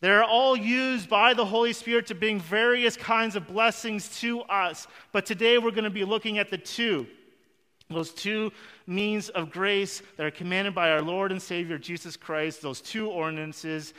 They're 0.00 0.24
all 0.24 0.56
used 0.56 1.08
by 1.08 1.34
the 1.34 1.44
Holy 1.44 1.72
Spirit 1.72 2.06
to 2.08 2.14
bring 2.14 2.40
various 2.40 2.96
kinds 2.96 3.36
of 3.36 3.46
blessings 3.46 4.20
to 4.20 4.42
us. 4.42 4.88
But 5.12 5.24
today 5.24 5.58
we're 5.58 5.70
going 5.70 5.84
to 5.84 5.90
be 5.90 6.04
looking 6.04 6.38
at 6.38 6.50
the 6.50 6.58
two. 6.58 7.06
Those 7.90 8.12
two 8.12 8.52
means 8.86 9.30
of 9.30 9.50
grace 9.50 10.02
that 10.16 10.26
are 10.26 10.30
commanded 10.30 10.74
by 10.74 10.90
our 10.90 11.00
Lord 11.00 11.32
and 11.32 11.40
Savior 11.40 11.78
Jesus 11.78 12.16
Christ, 12.16 12.60
those 12.60 12.80
two 12.80 13.08
ordinances 13.08 13.94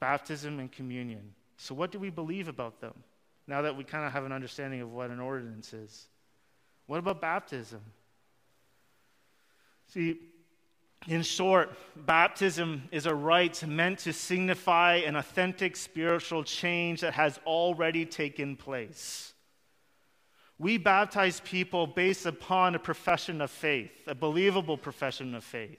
baptism 0.00 0.60
and 0.60 0.70
communion. 0.70 1.34
So, 1.56 1.74
what 1.74 1.90
do 1.90 1.98
we 1.98 2.10
believe 2.10 2.48
about 2.48 2.80
them 2.80 2.94
now 3.46 3.62
that 3.62 3.76
we 3.76 3.84
kind 3.84 4.06
of 4.06 4.12
have 4.12 4.24
an 4.24 4.32
understanding 4.32 4.80
of 4.80 4.92
what 4.92 5.10
an 5.10 5.20
ordinance 5.20 5.72
is? 5.72 6.08
What 6.86 6.98
about 6.98 7.20
baptism? 7.20 7.80
See, 9.92 10.18
in 11.06 11.22
short, 11.22 11.70
baptism 11.96 12.82
is 12.90 13.06
a 13.06 13.14
rite 13.14 13.66
meant 13.66 14.00
to 14.00 14.12
signify 14.12 14.96
an 14.96 15.16
authentic 15.16 15.76
spiritual 15.76 16.44
change 16.44 17.00
that 17.00 17.14
has 17.14 17.38
already 17.46 18.04
taken 18.04 18.56
place. 18.56 19.32
We 20.58 20.76
baptize 20.76 21.40
people 21.40 21.86
based 21.86 22.26
upon 22.26 22.74
a 22.74 22.78
profession 22.78 23.40
of 23.40 23.50
faith, 23.50 23.92
a 24.06 24.14
believable 24.14 24.76
profession 24.76 25.34
of 25.34 25.44
faith. 25.44 25.78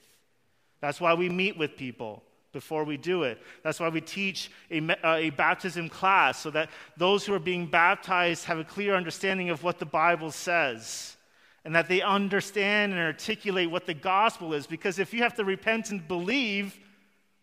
That's 0.80 1.02
why 1.02 1.14
we 1.14 1.28
meet 1.28 1.58
with 1.58 1.76
people 1.76 2.24
before 2.52 2.84
we 2.84 2.98
do 2.98 3.24
it. 3.24 3.40
That's 3.64 3.80
why 3.80 3.90
we 3.90 4.02
teach 4.02 4.50
a, 4.72 4.80
uh, 5.06 5.16
a, 5.16 5.30
baptism 5.32 5.90
class 5.90 6.40
so 6.40 6.50
that 6.52 6.70
those 6.98 7.26
who 7.26 7.34
are 7.34 7.40
being 7.40 7.68
baptized 7.68 8.46
have 8.46 8.58
a 8.58 8.64
clear 8.64 8.96
understanding 8.96 9.50
of 9.50 9.64
what 9.64 9.80
the 9.80 9.86
Bible 9.86 10.32
says 10.32 11.18
and 11.66 11.76
that 11.76 11.88
they 11.88 12.02
understand 12.02 12.94
and 12.94 13.02
articulate 13.02 13.70
what 13.70 13.86
the 13.86 13.94
gospel 13.94 14.54
is. 14.54 14.66
Because 14.66 14.98
if 14.98 15.14
you 15.14 15.22
have 15.22 15.36
to 15.36 15.44
repent 15.44 15.92
and 15.92 16.08
believe, 16.08 16.80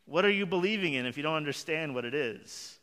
what 0.06 0.24
are 0.24 0.30
you 0.30 0.46
believing 0.46 0.94
in 0.94 1.06
if 1.06 1.16
you 1.16 1.22
don't 1.22 1.36
understand 1.36 1.94
what 1.94 2.04
it 2.04 2.14
is? 2.14 2.75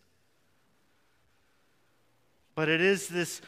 But 2.56 2.70
it 2.70 2.82
is 2.82 3.08
this 3.08 3.42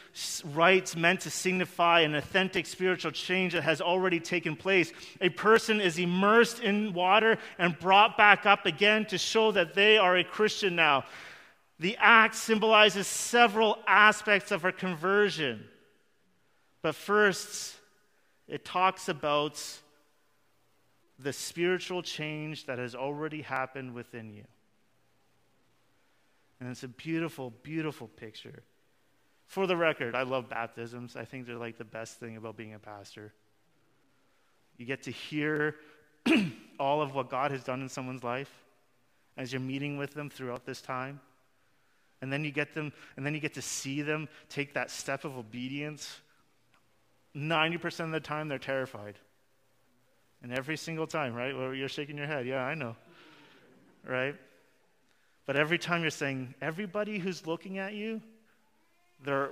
rite 0.44 0.96
meant 0.96 1.22
to 1.22 1.30
signify 1.30 2.00
an 2.02 2.16
authentic 2.16 2.66
spiritual 2.66 3.12
change 3.12 3.54
that 3.54 3.64
has 3.64 3.80
already 3.80 4.20
taken 4.20 4.56
place. 4.56 4.92
A 5.22 5.30
person 5.30 5.80
is 5.80 6.00
immersed 6.00 6.60
in 6.60 6.92
water 6.92 7.38
and 7.60 7.78
brought 7.78 8.18
back 8.18 8.48
up 8.48 8.66
again 8.66 9.06
to 9.08 9.20
show 9.20 9.52
that 9.52 9.76
they 9.76 10.00
are 10.00 10.18
a 10.18 10.24
Christian 10.24 10.76
now. 10.76 11.06
The 11.80 11.98
act 12.00 12.34
symbolizes 12.34 13.06
several 13.06 13.78
aspects 13.86 14.52
of 14.52 14.66
our 14.66 14.72
conversion. 14.72 15.66
But 16.82 16.96
first, 16.96 17.76
it 18.48 18.66
talks 18.66 19.08
about 19.08 19.62
the 21.20 21.34
spiritual 21.34 22.02
change 22.02 22.66
that 22.66 22.80
has 22.80 22.96
already 22.96 23.42
happened 23.42 23.94
within 23.94 24.34
you. 24.34 24.46
And 26.60 26.70
it's 26.70 26.84
a 26.84 26.88
beautiful, 26.88 27.54
beautiful 27.62 28.08
picture. 28.08 28.64
For 29.48 29.68
the 29.68 29.78
record, 29.78 30.16
I 30.16 30.24
love 30.24 30.50
baptisms. 30.50 31.16
I 31.16 31.26
think 31.26 31.46
they're 31.46 31.58
like 31.58 31.78
the 31.78 31.86
best 31.86 32.20
thing 32.20 32.38
about 32.38 32.58
being 32.58 32.74
a 32.74 32.80
pastor. 32.80 33.34
You 34.78 34.86
get 34.86 35.04
to 35.04 35.12
hear 35.12 35.76
all 36.80 37.02
of 37.02 37.14
what 37.14 37.30
God 37.30 37.52
has 37.52 37.64
done 37.64 37.82
in 37.82 37.90
someone's 37.90 38.24
life 38.24 38.52
as 39.38 39.52
you're 39.52 39.62
meeting 39.62 39.98
with 39.98 40.14
them 40.14 40.30
throughout 40.30 40.66
this 40.66 40.82
time. 40.82 41.20
And 42.22 42.32
then 42.32 42.44
you 42.44 42.52
get 42.52 42.74
them, 42.74 42.92
and 43.18 43.26
then 43.26 43.34
you 43.34 43.40
get 43.40 43.54
to 43.56 43.62
see 43.62 44.02
them 44.02 44.28
take 44.50 44.74
that 44.74 44.90
step 44.90 45.26
of 45.26 45.38
obedience. 45.38 46.20
90% 47.36 48.06
of 48.06 48.12
the 48.12 48.20
time, 48.20 48.48
they're 48.48 48.58
terrified. 48.58 49.16
And 50.42 50.52
every 50.52 50.78
single 50.78 51.08
time, 51.08 51.34
right? 51.34 51.56
Well, 51.56 51.74
you're 51.74 51.90
shaking 51.90 52.18
your 52.18 52.28
head. 52.28 52.48
Yeah, 52.48 52.64
I 52.64 52.74
know. 52.74 52.96
Right? 54.08 54.36
But 55.46 55.56
every 55.56 55.78
time 55.78 56.02
you're 56.02 56.10
saying, 56.10 56.56
everybody 56.62 57.20
who's 57.20 57.46
looking 57.46 57.78
at 57.78 57.94
you, 57.94 58.22
they're, 59.24 59.52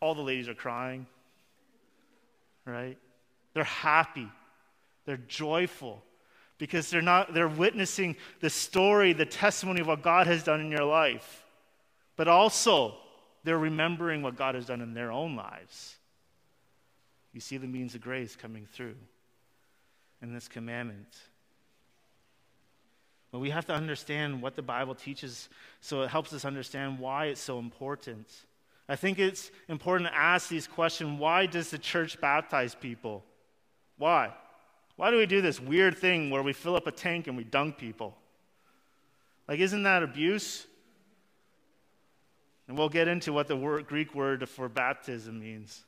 all 0.00 0.14
the 0.14 0.22
ladies 0.22 0.48
are 0.48 0.54
crying, 0.54 1.06
right? 2.64 2.98
They're 3.54 3.64
happy. 3.64 4.28
They're 5.04 5.16
joyful 5.16 6.02
because 6.58 6.90
they're 6.90 7.02
not 7.02 7.34
they're 7.34 7.48
witnessing 7.48 8.16
the 8.40 8.50
story, 8.50 9.12
the 9.12 9.26
testimony 9.26 9.80
of 9.80 9.86
what 9.86 10.02
God 10.02 10.26
has 10.26 10.42
done 10.42 10.60
in 10.60 10.70
your 10.70 10.84
life. 10.84 11.44
But 12.16 12.28
also, 12.28 12.94
they're 13.44 13.58
remembering 13.58 14.22
what 14.22 14.36
God 14.36 14.54
has 14.54 14.66
done 14.66 14.80
in 14.80 14.94
their 14.94 15.12
own 15.12 15.36
lives. 15.36 15.96
You 17.32 17.40
see 17.40 17.58
the 17.58 17.66
means 17.66 17.94
of 17.94 18.00
grace 18.00 18.34
coming 18.34 18.66
through 18.72 18.96
in 20.22 20.32
this 20.32 20.48
commandment. 20.48 21.14
But 23.36 23.40
we 23.40 23.50
have 23.50 23.66
to 23.66 23.74
understand 23.74 24.40
what 24.40 24.56
the 24.56 24.62
Bible 24.62 24.94
teaches 24.94 25.50
so 25.82 26.00
it 26.00 26.08
helps 26.08 26.32
us 26.32 26.46
understand 26.46 26.98
why 26.98 27.26
it's 27.26 27.40
so 27.42 27.58
important. 27.58 28.26
I 28.88 28.96
think 28.96 29.18
it's 29.18 29.50
important 29.68 30.08
to 30.08 30.16
ask 30.16 30.48
these 30.48 30.66
questions 30.66 31.20
why 31.20 31.44
does 31.44 31.68
the 31.68 31.76
church 31.76 32.18
baptize 32.18 32.74
people? 32.74 33.22
Why? 33.98 34.32
Why 34.96 35.10
do 35.10 35.18
we 35.18 35.26
do 35.26 35.42
this 35.42 35.60
weird 35.60 35.98
thing 35.98 36.30
where 36.30 36.42
we 36.42 36.54
fill 36.54 36.76
up 36.76 36.86
a 36.86 36.90
tank 36.90 37.26
and 37.26 37.36
we 37.36 37.44
dunk 37.44 37.76
people? 37.76 38.16
Like, 39.46 39.60
isn't 39.60 39.82
that 39.82 40.02
abuse? 40.02 40.66
And 42.68 42.78
we'll 42.78 42.88
get 42.88 43.06
into 43.06 43.34
what 43.34 43.48
the 43.48 43.56
word, 43.56 43.86
Greek 43.86 44.14
word 44.14 44.48
for 44.48 44.66
baptism 44.70 45.38
means. 45.38 45.84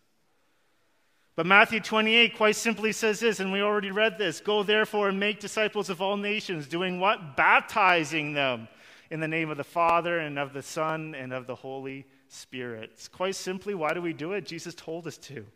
But 1.39 1.47
Matthew 1.47 1.79
28 1.79 2.37
quite 2.37 2.57
simply 2.57 2.91
says 2.91 3.21
this, 3.21 3.39
and 3.39 3.53
we 3.53 3.61
already 3.61 3.93
read 3.93 4.19
this 4.19 4.41
Go 4.41 4.65
therefore 4.65 5.09
and 5.09 5.21
make 5.21 5.39
disciples 5.39 5.89
of 5.89 6.03
all 6.03 6.17
nations, 6.17 6.67
doing 6.67 6.99
what? 6.99 7.37
Baptizing 7.37 8.33
them 8.33 8.67
in 9.09 9.21
the 9.21 9.29
name 9.29 9.49
of 9.49 9.57
the 9.57 9.63
Father 9.63 10.19
and 10.19 10.37
of 10.37 10.53
the 10.53 10.65
Son 10.65 11.15
and 11.15 11.33
of 11.33 11.47
the 11.47 11.55
Holy 11.55 12.07
Spirit. 12.27 12.91
It's 12.95 13.07
quite 13.07 13.37
simply, 13.37 13.73
why 13.73 13.95
do 13.95 14.03
we 14.03 14.13
do 14.13 14.33
it? 14.33 14.47
Jesus 14.47 14.75
told 14.75 15.07
us 15.07 15.17
to. 15.19 15.47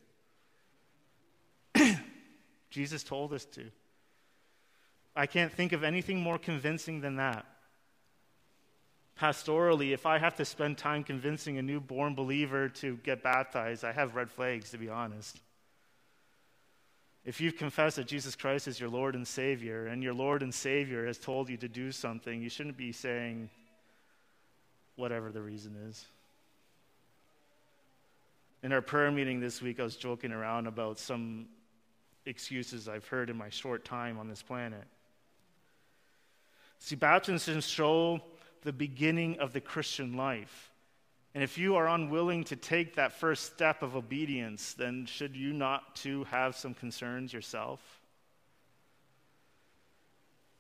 Jesus 2.71 3.03
told 3.03 3.33
us 3.33 3.45
to. 3.47 3.65
I 5.17 5.27
can't 5.27 5.53
think 5.53 5.73
of 5.73 5.83
anything 5.83 6.21
more 6.21 6.39
convincing 6.39 7.01
than 7.01 7.17
that. 7.17 7.45
Pastorally, 9.21 9.93
if 9.93 10.07
I 10.07 10.19
have 10.19 10.37
to 10.37 10.45
spend 10.45 10.79
time 10.79 11.03
convincing 11.03 11.59
a 11.59 11.63
newborn 11.63 12.15
believer 12.15 12.69
to 12.69 12.99
get 12.99 13.25
baptized, 13.25 13.85
I 13.85 13.91
have 13.91 14.15
red 14.15 14.31
flags, 14.31 14.71
to 14.71 14.79
be 14.79 14.89
honest. 14.89 15.41
If 17.25 17.41
you've 17.41 17.57
confessed 17.57 17.97
that 17.97 18.07
Jesus 18.07 18.35
Christ 18.35 18.67
is 18.67 18.81
your 18.81 18.89
Lord 18.89 19.15
and 19.15 19.27
Savior, 19.27 19.87
and 19.87 20.03
your 20.03 20.15
Lord 20.15 20.43
and 20.43 20.53
Savior 20.53 21.07
has 21.07 21.19
told 21.19 21.49
you 21.49 21.57
to 21.59 21.69
do 21.69 21.93
something, 21.93 22.43
you 22.43 22.49
shouldn't 22.49 22.77
be 22.77 22.91
saying 22.91 23.49
whatever 24.97 25.31
the 25.31 25.41
reason 25.41 25.77
is. 25.89 26.05
In 28.65 28.73
our 28.73 28.83
prayer 28.83 29.11
meeting 29.11 29.41
this 29.41 29.63
week, 29.63 29.79
I 29.79 29.85
was 29.85 29.97
joking 29.97 30.33
around 30.33 30.67
about 30.67 30.99
some 30.99 31.47
excuses 32.27 32.89
I've 32.89 33.07
heard 33.07 33.31
in 33.31 33.37
my 33.37 33.49
short 33.49 33.85
time 33.85 34.19
on 34.19 34.29
this 34.29 34.43
planet. 34.43 34.85
See, 36.81 36.97
baptisms 36.97 37.69
show 37.69 38.21
the 38.63 38.73
beginning 38.73 39.39
of 39.39 39.53
the 39.53 39.61
Christian 39.61 40.17
life. 40.17 40.72
And 41.35 41.43
if 41.43 41.57
you 41.57 41.77
are 41.77 41.89
unwilling 41.89 42.45
to 42.45 42.57
take 42.57 42.97
that 42.97 43.13
first 43.13 43.47
step 43.47 43.83
of 43.83 43.97
obedience, 43.97 44.75
then 44.75 45.07
should 45.07 45.35
you 45.35 45.53
not 45.53 45.97
too 45.97 46.25
have 46.25 46.55
some 46.57 46.75
concerns 46.75 47.33
yourself? 47.33 47.81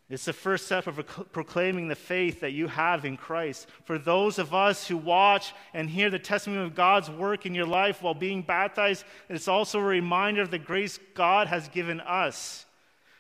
It's 0.08 0.26
the 0.26 0.32
first 0.34 0.66
step 0.66 0.86
of 0.86 1.00
proclaiming 1.32 1.88
the 1.88 1.94
faith 1.94 2.40
that 2.40 2.52
you 2.52 2.68
have 2.68 3.06
in 3.06 3.16
Christ. 3.16 3.66
For 3.84 3.96
those 3.96 4.38
of 4.38 4.52
us 4.52 4.86
who 4.86 4.98
watch 4.98 5.54
and 5.72 5.88
hear 5.88 6.10
the 6.10 6.18
testimony 6.18 6.64
of 6.64 6.74
God's 6.74 7.08
work 7.08 7.46
in 7.46 7.54
your 7.54 7.64
life 7.66 8.02
while 8.02 8.12
being 8.12 8.42
baptized, 8.42 9.04
it's 9.30 9.48
also 9.48 9.78
a 9.78 9.84
reminder 9.84 10.42
of 10.42 10.50
the 10.50 10.58
grace 10.58 10.98
God 11.14 11.46
has 11.46 11.68
given 11.68 11.98
us. 12.00 12.66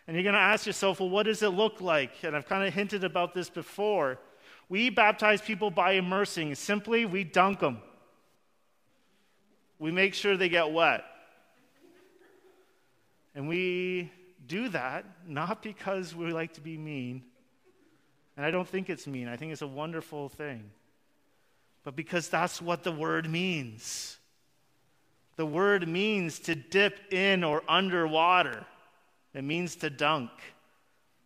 And 0.06 0.14
you're 0.14 0.24
going 0.24 0.34
to 0.34 0.38
ask 0.38 0.66
yourself, 0.66 1.00
well, 1.00 1.08
what 1.08 1.22
does 1.22 1.42
it 1.42 1.48
look 1.48 1.80
like? 1.80 2.10
And 2.24 2.36
I've 2.36 2.46
kind 2.46 2.66
of 2.66 2.74
hinted 2.74 3.04
about 3.04 3.32
this 3.32 3.48
before. 3.48 4.18
We 4.72 4.88
baptize 4.88 5.42
people 5.42 5.70
by 5.70 5.92
immersing. 5.92 6.54
Simply, 6.54 7.04
we 7.04 7.24
dunk 7.24 7.60
them. 7.60 7.82
We 9.78 9.90
make 9.90 10.14
sure 10.14 10.34
they 10.34 10.48
get 10.48 10.72
wet. 10.72 11.04
And 13.34 13.48
we 13.48 14.10
do 14.46 14.70
that 14.70 15.04
not 15.28 15.62
because 15.62 16.14
we 16.14 16.32
like 16.32 16.54
to 16.54 16.62
be 16.62 16.78
mean, 16.78 17.22
and 18.34 18.46
I 18.46 18.50
don't 18.50 18.66
think 18.66 18.88
it's 18.88 19.06
mean, 19.06 19.28
I 19.28 19.36
think 19.36 19.52
it's 19.52 19.60
a 19.60 19.66
wonderful 19.66 20.30
thing, 20.30 20.70
but 21.84 21.94
because 21.94 22.30
that's 22.30 22.62
what 22.62 22.82
the 22.82 22.92
word 22.92 23.28
means. 23.28 24.16
The 25.36 25.44
word 25.44 25.86
means 25.86 26.38
to 26.38 26.54
dip 26.54 27.12
in 27.12 27.44
or 27.44 27.62
under 27.68 28.06
water, 28.06 28.64
it 29.34 29.44
means 29.44 29.76
to 29.76 29.90
dunk. 29.90 30.30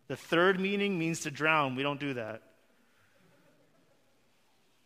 The 0.09 0.17
third 0.17 0.59
meaning 0.59 0.99
means 0.99 1.21
to 1.21 1.31
drown. 1.31 1.75
We 1.75 1.83
don't 1.83 2.01
do 2.01 2.13
that. 2.15 2.41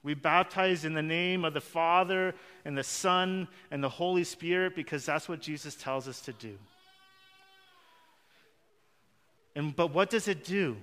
We 0.03 0.13
baptize 0.15 0.84
in 0.84 0.93
the 0.93 1.03
name 1.03 1.46
of 1.46 1.53
the 1.53 1.62
Father 1.62 2.34
and 2.65 2.77
the 2.77 2.84
Son 2.84 3.48
and 3.70 3.84
the 3.84 3.89
Holy 3.89 4.24
Spirit 4.24 4.75
because 4.75 5.05
that's 5.05 5.29
what 5.29 5.41
Jesus 5.41 5.75
tells 5.75 6.08
us 6.08 6.22
to 6.22 6.34
do. 6.34 6.58
And, 9.55 9.75
but 9.75 9.93
what 9.93 10.10
does 10.10 10.27
it 10.27 10.43
do? 10.43 10.77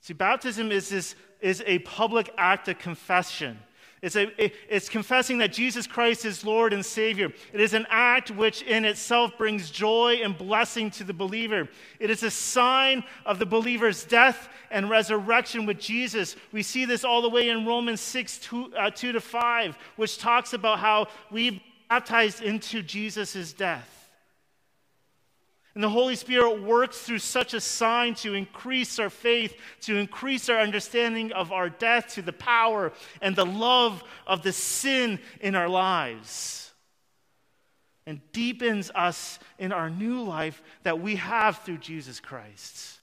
See, 0.00 0.14
baptism 0.14 0.72
is, 0.72 0.88
this, 0.88 1.14
is 1.40 1.62
a 1.66 1.80
public 1.80 2.32
act 2.38 2.68
of 2.68 2.78
confession. 2.78 3.58
It's, 4.02 4.16
a, 4.16 4.32
it's 4.74 4.88
confessing 4.88 5.38
that 5.38 5.52
Jesus 5.52 5.86
Christ 5.86 6.24
is 6.24 6.42
Lord 6.42 6.72
and 6.72 6.84
Savior. 6.84 7.30
It 7.52 7.60
is 7.60 7.74
an 7.74 7.86
act 7.90 8.30
which 8.30 8.62
in 8.62 8.86
itself 8.86 9.36
brings 9.36 9.70
joy 9.70 10.20
and 10.22 10.36
blessing 10.36 10.90
to 10.92 11.04
the 11.04 11.12
believer. 11.12 11.68
It 11.98 12.08
is 12.08 12.22
a 12.22 12.30
sign 12.30 13.04
of 13.26 13.38
the 13.38 13.44
believer's 13.44 14.04
death 14.04 14.48
and 14.70 14.88
resurrection 14.88 15.66
with 15.66 15.78
Jesus. 15.78 16.36
We 16.50 16.62
see 16.62 16.86
this 16.86 17.04
all 17.04 17.20
the 17.20 17.28
way 17.28 17.50
in 17.50 17.66
Romans 17.66 18.00
6 18.00 18.38
2, 18.38 18.74
uh, 18.74 18.90
2 18.90 19.12
to 19.12 19.20
5, 19.20 19.76
which 19.96 20.16
talks 20.16 20.54
about 20.54 20.78
how 20.78 21.08
we 21.30 21.62
baptized 21.90 22.42
into 22.42 22.82
Jesus' 22.82 23.52
death. 23.52 23.99
And 25.74 25.84
the 25.84 25.88
Holy 25.88 26.16
Spirit 26.16 26.62
works 26.62 26.98
through 26.98 27.20
such 27.20 27.54
a 27.54 27.60
sign 27.60 28.14
to 28.16 28.34
increase 28.34 28.98
our 28.98 29.10
faith, 29.10 29.54
to 29.82 29.96
increase 29.96 30.48
our 30.48 30.58
understanding 30.58 31.32
of 31.32 31.52
our 31.52 31.68
death, 31.68 32.14
to 32.14 32.22
the 32.22 32.32
power 32.32 32.92
and 33.22 33.36
the 33.36 33.46
love 33.46 34.02
of 34.26 34.42
the 34.42 34.52
sin 34.52 35.20
in 35.40 35.54
our 35.54 35.68
lives. 35.68 36.72
And 38.04 38.20
deepens 38.32 38.90
us 38.94 39.38
in 39.58 39.70
our 39.70 39.88
new 39.88 40.22
life 40.22 40.60
that 40.82 41.00
we 41.00 41.16
have 41.16 41.58
through 41.58 41.78
Jesus 41.78 42.18
Christ. 42.18 42.98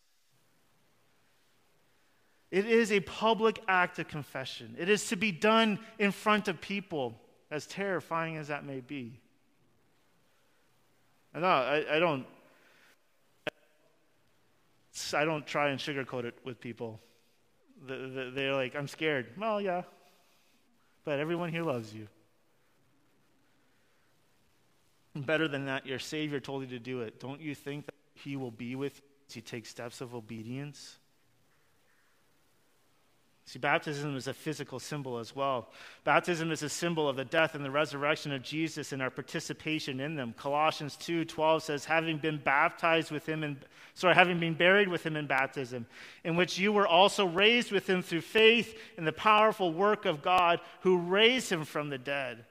It 2.51 2.65
is 2.65 2.91
a 2.91 2.99
public 2.99 3.61
act 3.67 3.99
of 3.99 4.07
confession. 4.07 4.75
It 4.77 4.89
is 4.89 5.07
to 5.09 5.15
be 5.15 5.31
done 5.31 5.79
in 5.99 6.11
front 6.11 6.47
of 6.47 6.59
people, 6.59 7.19
as 7.49 7.65
terrifying 7.65 8.35
as 8.35 8.49
that 8.49 8.65
may 8.65 8.81
be. 8.81 9.21
I 11.33 11.39
know, 11.39 11.47
uh, 11.47 11.83
I, 11.89 11.95
I 11.95 11.99
don't 11.99 12.25
I 15.13 15.25
don't 15.25 15.45
try 15.45 15.69
and 15.69 15.79
sugarcoat 15.79 16.25
it 16.25 16.37
with 16.43 16.59
people. 16.59 16.99
They're 17.87 18.53
like, 18.53 18.75
I'm 18.75 18.87
scared. 18.87 19.27
Well, 19.37 19.61
yeah. 19.61 19.83
But 21.03 21.19
everyone 21.19 21.51
here 21.51 21.63
loves 21.63 21.93
you. 21.93 22.07
Better 25.15 25.47
than 25.47 25.65
that, 25.65 25.85
your 25.85 25.99
Savior 25.99 26.39
told 26.39 26.63
you 26.63 26.69
to 26.69 26.79
do 26.79 27.01
it. 27.01 27.19
Don't 27.19 27.41
you 27.41 27.55
think 27.55 27.85
that 27.85 27.95
He 28.13 28.35
will 28.35 28.51
be 28.51 28.75
with 28.75 28.97
you 28.97 29.03
as 29.29 29.35
you 29.35 29.41
take 29.41 29.65
steps 29.65 30.01
of 30.01 30.13
obedience? 30.15 30.97
See, 33.47 33.59
baptism 33.59 34.17
is 34.17 34.27
a 34.27 34.33
physical 34.33 34.77
symbol 34.77 35.19
as 35.19 35.33
well. 35.33 35.71
Baptism 36.03 36.51
is 36.51 36.63
a 36.63 36.69
symbol 36.69 37.07
of 37.07 37.15
the 37.15 37.23
death 37.23 37.55
and 37.55 37.63
the 37.63 37.71
resurrection 37.71 38.33
of 38.33 38.43
Jesus 38.43 38.91
and 38.91 39.01
our 39.01 39.09
participation 39.09 40.01
in 40.01 40.15
them. 40.15 40.33
Colossians 40.33 40.97
2:12 40.97 41.63
says, 41.63 41.85
"Having 41.85 42.17
been 42.17 42.39
baptized 42.39 43.09
with 43.09 43.25
him 43.25 43.45
in 43.45 43.63
sorry, 43.93 44.15
having 44.15 44.37
been 44.37 44.53
buried 44.53 44.89
with 44.89 45.05
him 45.05 45.15
in 45.15 45.27
baptism, 45.27 45.87
in 46.25 46.35
which 46.35 46.59
you 46.59 46.73
were 46.73 46.85
also 46.85 47.25
raised 47.25 47.71
with 47.71 47.89
him 47.89 48.01
through 48.01 48.19
faith 48.19 48.77
in 48.97 49.05
the 49.05 49.13
powerful 49.13 49.71
work 49.71 50.03
of 50.03 50.21
God 50.21 50.59
who 50.81 50.97
raised 50.97 51.49
him 51.49 51.63
from 51.63 51.87
the 51.87 51.97
dead." 51.97 52.45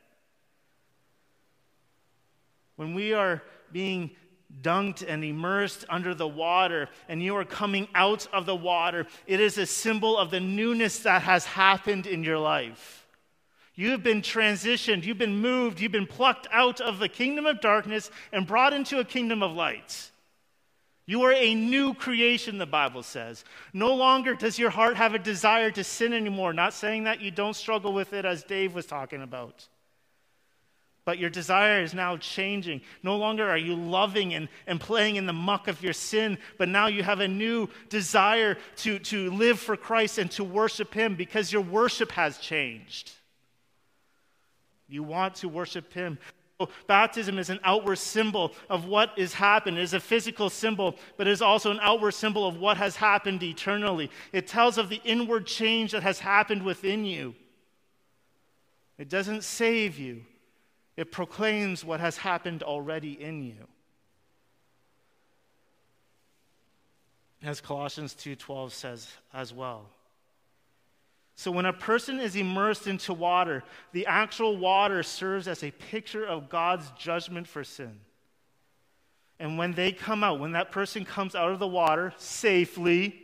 When 2.77 2.95
we 2.95 3.13
are 3.13 3.43
being 3.71 4.17
dunked 4.63 5.05
and 5.07 5.25
immersed 5.25 5.85
under 5.89 6.15
the 6.15 6.29
water, 6.29 6.89
and 7.09 7.23
you 7.23 7.37
are 7.37 7.45
coming 7.45 7.89
out 7.95 8.27
of 8.33 8.47
the 8.47 8.57
water, 8.57 9.07
it 9.27 9.41
is 9.41 9.59
a 9.59 9.67
symbol 9.67 10.17
of 10.17 10.31
the 10.31 10.41
newness 10.41 11.01
that 11.01 11.23
has 11.23 11.45
happened 11.45 12.07
in 12.07 12.23
your 12.25 12.39
life. 12.39 13.07
You've 13.75 14.03
been 14.03 14.23
transitioned, 14.23 15.05
you've 15.05 15.19
been 15.19 15.39
moved, 15.39 15.81
you've 15.81 15.93
been 15.93 16.07
plucked 16.07 16.49
out 16.51 16.81
of 16.81 16.99
the 16.99 17.09
kingdom 17.09 17.45
of 17.45 17.61
darkness 17.61 18.11
and 18.33 18.47
brought 18.47 18.73
into 18.73 18.99
a 18.99 19.05
kingdom 19.05 19.43
of 19.43 19.53
light. 19.53 20.11
You 21.05 21.23
are 21.23 21.33
a 21.33 21.55
new 21.55 21.95
creation, 21.95 22.59
the 22.59 22.67
Bible 22.67 23.03
says. 23.03 23.45
No 23.73 23.95
longer 23.95 24.35
does 24.35 24.59
your 24.59 24.71
heart 24.71 24.97
have 24.97 25.15
a 25.15 25.21
desire 25.21 25.71
to 25.71 25.85
sin 25.85 26.13
anymore. 26.13 26.53
Not 26.53 26.73
saying 26.73 27.05
that 27.05 27.21
you 27.21 27.31
don't 27.31 27.55
struggle 27.55 27.93
with 27.93 28.13
it, 28.13 28.25
as 28.25 28.43
Dave 28.43 28.75
was 28.75 28.87
talking 28.87 29.23
about. 29.23 29.69
But 31.07 31.19
your 31.19 31.31
desire 31.31 31.83
is 31.83 31.95
now 31.95 32.17
changing. 32.17 32.81
No 33.05 33.17
longer 33.17 33.49
are 33.49 33.57
you 33.57 33.77
loving 33.77 34.35
and, 34.35 34.49
and 34.67 34.81
playing 34.81 35.15
in 35.15 35.25
the 35.25 35.33
muck 35.33 35.69
of 35.69 35.81
your 35.81 35.93
sin, 35.93 36.37
but 36.59 36.69
now 36.69 36.89
you 36.89 37.05
have 37.05 37.21
a 37.21 37.29
new 37.29 37.69
desire 37.89 38.59
to, 38.79 38.99
to 38.99 39.31
live 39.31 39.61
for 39.61 39.77
Christ 39.77 40.19
and 40.19 40.29
to 40.33 40.43
worship 40.43 40.93
Him 40.93 41.15
because 41.15 41.53
your 41.53 41.63
worship 41.63 42.11
has 42.11 42.39
changed. 42.39 43.13
You 44.89 45.05
want 45.05 45.37
to 45.37 45.49
worship 45.49 45.93
Him. 45.93 46.19
So 46.59 46.71
baptism 46.89 47.39
is 47.39 47.51
an 47.51 47.61
outward 47.63 47.97
symbol 47.97 48.53
of 48.69 48.87
what 48.87 49.17
is 49.17 49.33
happened. 49.33 49.79
It 49.79 49.83
is 49.83 49.95
a 49.95 50.01
physical 50.01 50.51
symbol, 50.51 50.97
but 51.17 51.29
it 51.29 51.31
is 51.31 51.43
also 51.43 51.71
an 51.71 51.79
outward 51.83 52.13
symbol 52.13 52.49
of 52.49 52.59
what 52.59 52.79
has 52.79 52.97
happened 52.97 53.45
eternally. 53.45 54.11
It 54.33 54.49
tells 54.49 54.77
of 54.77 54.89
the 54.89 55.01
inward 55.05 55.47
change 55.47 55.93
that 55.93 56.03
has 56.03 56.19
happened 56.19 56.65
within 56.65 57.05
you. 57.05 57.37
It 58.99 59.09
doesn't 59.09 59.45
save 59.45 60.01
you, 60.01 60.25
it 60.97 61.13
proclaims 61.13 61.85
what 61.85 62.01
has 62.01 62.19
happened 62.19 62.63
already 62.63 63.21
in 63.21 63.43
you. 63.43 63.69
As 67.43 67.61
Colossians 67.61 68.15
2:12 68.15 68.73
says 68.73 69.13
as 69.33 69.53
well. 69.53 69.91
So 71.35 71.51
when 71.51 71.67
a 71.67 71.73
person 71.73 72.19
is 72.19 72.35
immersed 72.35 72.87
into 72.87 73.13
water, 73.13 73.63
the 73.93 74.07
actual 74.07 74.57
water 74.57 75.03
serves 75.03 75.47
as 75.47 75.63
a 75.63 75.71
picture 75.71 76.25
of 76.25 76.49
God's 76.49 76.91
judgment 76.93 77.47
for 77.47 77.63
sin. 77.63 78.01
And 79.39 79.59
when 79.59 79.73
they 79.73 79.93
come 79.93 80.25
out, 80.25 80.41
when 80.41 80.53
that 80.53 80.73
person 80.73 81.05
comes 81.05 81.35
out 81.35 81.53
of 81.53 81.59
the 81.59 81.67
water 81.67 82.15
safely, 82.17 83.21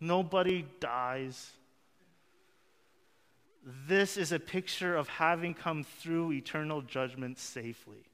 nobody 0.00 0.66
dies, 0.80 1.52
this 3.86 4.16
is 4.16 4.32
a 4.32 4.38
picture 4.38 4.96
of 4.96 5.08
having 5.08 5.52
come 5.52 5.84
through 5.84 6.32
eternal 6.32 6.80
judgment 6.80 7.38
safely. 7.38 8.04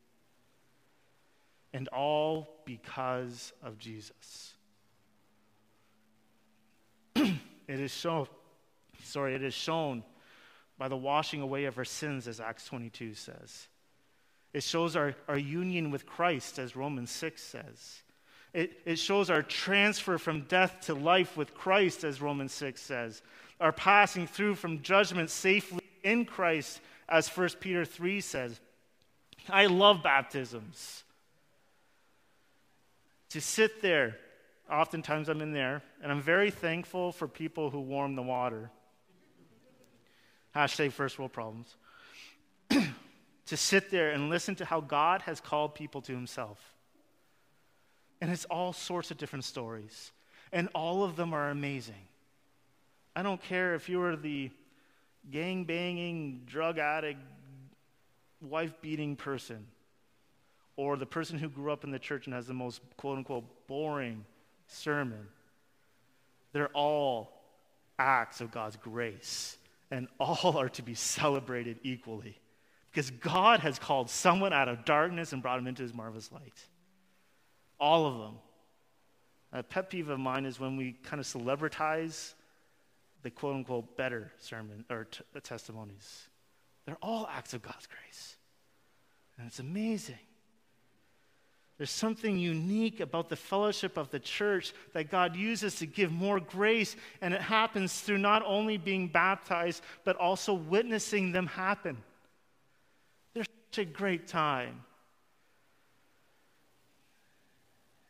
And 1.73 1.89
all 1.89 2.49
because 2.65 3.53
of 3.63 3.79
Jesus. 3.79 4.55
it 7.17 7.39
is 7.69 7.93
shown, 7.93 8.27
sorry, 9.03 9.35
it 9.35 9.43
is 9.43 9.55
shown 9.55 10.03
by 10.77 10.89
the 10.89 10.97
washing 10.97 11.41
away 11.41 11.67
of 11.67 11.79
our 11.79 11.85
sins, 11.85 12.27
as 12.27 12.41
Acts 12.41 12.67
22 12.67 13.15
says. 13.15 13.69
It 14.53 14.63
shows 14.63 14.97
our, 14.97 15.15
our 15.29 15.39
union 15.39 15.91
with 15.91 16.07
Christ, 16.07 16.59
as 16.59 16.75
Romans 16.75 17.11
6 17.11 17.41
says. 17.41 18.03
It, 18.53 18.79
it 18.85 18.99
shows 18.99 19.31
our 19.31 19.43
transfer 19.43 20.19
from 20.19 20.43
death 20.43 20.83
to 20.83 20.95
life 20.95 21.37
with 21.37 21.55
Christ, 21.55 22.05
as 22.05 22.21
Romans 22.21 22.53
6 22.53 22.81
says 22.81 23.23
are 23.61 23.73
passing 23.73 24.27
through 24.27 24.57
from 24.57 24.83
judgment 24.83 25.31
safely 25.31 25.81
in 26.03 26.25
Christ, 26.25 26.81
as 27.09 27.29
1 27.29 27.49
Peter 27.61 27.85
3 27.85 28.21
says. 28.21 28.61
I 29.49 29.67
love 29.67 30.03
baptisms. 30.03 31.05
To 33.31 33.41
sit 33.41 33.83
there, 33.83 34.17
oftentimes 34.71 35.29
I'm 35.29 35.41
in 35.41 35.53
there, 35.53 35.83
and 36.03 36.11
I'm 36.11 36.21
very 36.21 36.51
thankful 36.51 37.13
for 37.13 37.29
people 37.29 37.71
who 37.71 37.81
warm 37.81 38.15
the 38.15 38.23
water. 38.23 38.71
Hashtag 40.55 40.93
first 40.93 41.19
world 41.19 41.33
problems. 41.33 41.75
to 42.71 43.57
sit 43.57 43.91
there 43.91 44.11
and 44.11 44.31
listen 44.31 44.55
to 44.57 44.65
how 44.65 44.81
God 44.81 45.23
has 45.23 45.41
called 45.41 45.75
people 45.75 46.01
to 46.03 46.13
himself. 46.13 46.59
And 48.21 48.31
it's 48.31 48.45
all 48.47 48.73
sorts 48.73 49.11
of 49.11 49.19
different 49.19 49.45
stories, 49.45 50.13
and 50.53 50.69
all 50.75 51.03
of 51.03 51.17
them 51.17 51.35
are 51.35 51.51
amazing. 51.51 52.09
I 53.17 53.23
don't 53.23 53.43
care 53.43 53.75
if 53.75 53.89
you 53.89 54.03
are 54.03 54.17
the 54.17 54.51
gang 55.31 55.65
banging, 55.65 56.43
drug 56.47 56.79
addict, 56.79 57.21
wife 58.41 58.73
beating 58.81 59.17
person, 59.17 59.67
or 60.77 60.97
the 60.97 61.07
person 61.07 61.39
who 61.39 61.49
grew 61.49 61.73
up 61.73 61.85
in 61.85 61.91
the 61.91 61.99
church 61.99 62.27
and 62.27 62.35
has 62.35 62.47
the 62.47 62.55
most 62.55 62.81
quote 62.97 63.19
unquote 63.19 63.45
boring 63.67 64.25
sermon. 64.67 65.29
They're 66.53 66.69
all 66.69 67.33
acts 67.99 68.41
of 68.41 68.51
God's 68.51 68.77
grace, 68.77 69.57
and 69.91 70.09
all 70.19 70.59
are 70.59 70.69
to 70.71 70.83
be 70.83 70.95
celebrated 70.95 71.79
equally. 71.83 72.39
Because 72.91 73.11
God 73.11 73.61
has 73.61 73.79
called 73.79 74.09
someone 74.09 74.53
out 74.53 74.69
of 74.69 74.85
darkness 74.85 75.33
and 75.33 75.43
brought 75.43 75.59
him 75.59 75.67
into 75.67 75.83
his 75.83 75.93
marvelous 75.93 76.31
light. 76.31 76.65
All 77.81 78.07
of 78.07 78.19
them. 78.19 78.35
A 79.53 79.63
pet 79.63 79.91
peeve 79.91 80.09
of 80.09 80.19
mine 80.19 80.47
is 80.47 80.59
when 80.61 80.77
we 80.77 80.93
kind 80.93 81.21
of 81.21 81.27
celebritize 81.27 82.35
the 83.25 83.31
quote 83.31 83.57
unquote 83.57 83.97
better 83.97 84.31
sermon 84.39 84.85
or 84.89 85.07
t- 85.07 85.25
testimonies. 85.43 86.29
They're 86.87 86.99
all 87.03 87.27
acts 87.27 87.55
of 87.55 87.63
God's 87.63 87.89
grace. 87.89 88.37
And 89.39 89.47
it's 89.47 89.59
amazing. 89.59 90.19
There's 91.79 91.91
something 91.91 92.39
unique 92.39 93.01
about 93.01 93.31
the 93.31 93.37
fellowship 93.37 93.97
of 93.97 94.11
the 94.11 94.21
church 94.21 94.73
that 94.93 95.11
God 95.11 95.35
uses 95.35 95.77
to 95.77 95.87
give 95.87 96.13
more 96.13 96.39
grace, 96.39 96.95
and 97.21 97.35
it 97.35 97.41
happens 97.41 97.99
through 98.01 98.19
not 98.19 98.45
only 98.47 98.77
being 98.77 99.09
baptized, 99.09 99.83
but 100.05 100.15
also 100.17 100.55
witnessing 100.55 101.33
them 101.33 101.49
happen. 101.49 101.97
They're 103.33 103.45
such 103.73 103.79
a 103.79 103.85
great 103.85 104.29
time. 104.29 104.85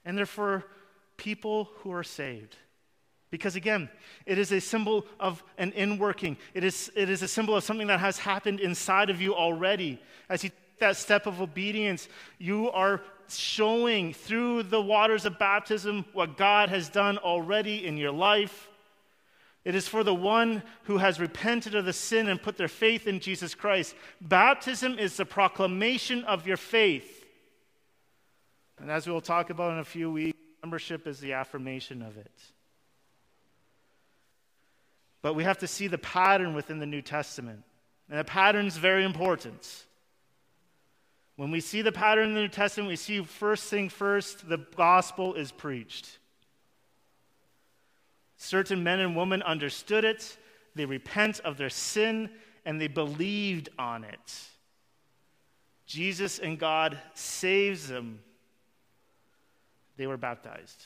And 0.05 0.19
they're 0.19 0.27
for 0.27 0.65
people 1.17 1.71
who 1.77 1.93
are 1.93 2.05
saved. 2.05 2.57
Because 3.35 3.57
again, 3.57 3.89
it 4.27 4.39
is 4.39 4.53
a 4.53 4.61
symbol 4.61 5.05
of 5.19 5.43
an 5.59 5.73
inworking. 5.73 6.37
It 6.55 6.63
is, 6.63 6.89
it 6.95 7.11
is 7.11 7.21
a 7.21 7.27
symbol 7.27 7.57
of 7.57 7.65
something 7.65 7.89
that 7.89 7.99
has 7.99 8.17
happened 8.17 8.61
inside 8.61 9.11
of 9.11 9.21
you 9.21 9.35
already. 9.35 10.01
As 10.29 10.45
you 10.45 10.51
take 10.51 10.79
that 10.79 10.97
step 10.97 11.27
of 11.27 11.41
obedience, 11.41 12.09
you 12.39 12.71
are 12.71 13.01
showing 13.29 14.15
through 14.15 14.63
the 14.63 14.81
waters 14.81 15.27
of 15.27 15.37
baptism 15.41 16.05
what 16.13 16.37
God 16.37 16.69
has 16.69 16.89
done 16.89 17.19
already 17.19 17.85
in 17.85 17.97
your 17.97 18.13
life. 18.13 18.69
It 19.65 19.75
is 19.75 19.89
for 19.89 20.05
the 20.05 20.15
one 20.15 20.63
who 20.85 20.99
has 20.99 21.19
repented 21.19 21.75
of 21.75 21.87
the 21.87 21.93
sin 21.93 22.29
and 22.29 22.41
put 22.41 22.57
their 22.57 22.69
faith 22.69 23.09
in 23.09 23.19
Jesus 23.19 23.53
Christ. 23.53 23.97
Baptism 24.21 24.97
is 24.97 25.17
the 25.17 25.27
proclamation 25.27 26.23
of 26.23 26.47
your 26.47 26.57
faith. 26.57 27.25
And 28.79 28.93
as 28.93 29.09
we 29.09 29.13
will 29.13 29.21
talk 29.21 29.51
about 29.51 29.73
in 29.73 29.81
a 29.81 29.85
few 29.85 30.13
weeks, 30.13 30.39
membership 30.63 31.09
is 31.09 31.19
the 31.19 31.33
affirmation 31.33 32.01
of 32.01 32.17
it. 32.17 32.31
But 35.25 35.33
we 35.33 35.45
have 35.45 35.57
to 35.61 35.67
see 35.67 35.87
the 35.87 35.97
pattern 35.97 36.53
within 36.53 36.81
the 36.81 36.85
New 36.87 37.01
Testament. 37.01 37.63
And 38.11 38.19
the 38.19 38.25
pattern 38.25 38.67
is 38.67 38.77
very 38.77 39.07
important. 39.07 39.87
When 41.37 41.51
we 41.51 41.61
see 41.61 41.81
the 41.81 41.93
pattern 41.93 42.29
in 42.29 42.35
the 42.35 42.43
New 42.43 42.49
Testament, 42.49 42.91
we 42.91 42.97
see 42.97 43.23
first 43.23 43.71
thing 43.71 43.89
first, 43.89 44.47
the 44.51 44.59
gospel 44.77 45.33
is 45.33 45.51
preached. 45.51 46.19
Certain 48.37 48.83
men 48.83 49.01
and 49.01 49.17
women 49.17 49.41
understood 49.41 50.05
it, 50.05 50.37
they 50.75 50.85
repent 50.85 51.41
of 51.41 51.57
their 51.57 51.71
sin, 51.71 52.29
and 52.67 52.79
they 52.79 52.89
believed 52.89 53.71
on 53.79 54.05
it. 54.05 54.41
Jesus 55.87 56.39
and 56.39 56.59
God 56.59 56.99
saves 57.15 57.89
them. 57.89 58.21
They 59.97 60.07
were 60.07 60.19
baptized. 60.19 60.85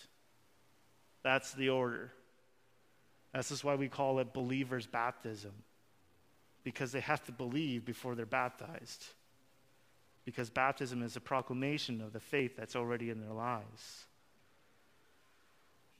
That's 1.25 1.55
the 1.55 1.71
order. 1.71 2.13
This 3.35 3.51
is 3.51 3.63
why 3.63 3.75
we 3.75 3.89
call 3.89 4.19
it 4.19 4.33
believers' 4.33 4.87
baptism, 4.87 5.53
because 6.65 6.93
they 6.93 7.01
have 7.01 7.25
to 7.27 7.33
believe 7.33 7.85
before 7.85 8.15
they're 8.15 8.27
baptized. 8.27 9.05
Because 10.25 10.51
baptism 10.51 11.03
is 11.03 11.17
a 11.17 11.21
proclamation 11.21 12.01
of 12.01 12.13
the 12.13 12.21
faith 12.21 12.57
that's 12.57 12.77
already 12.77 13.11
in 13.11 13.21
their 13.21 13.33
lives. 13.33 14.05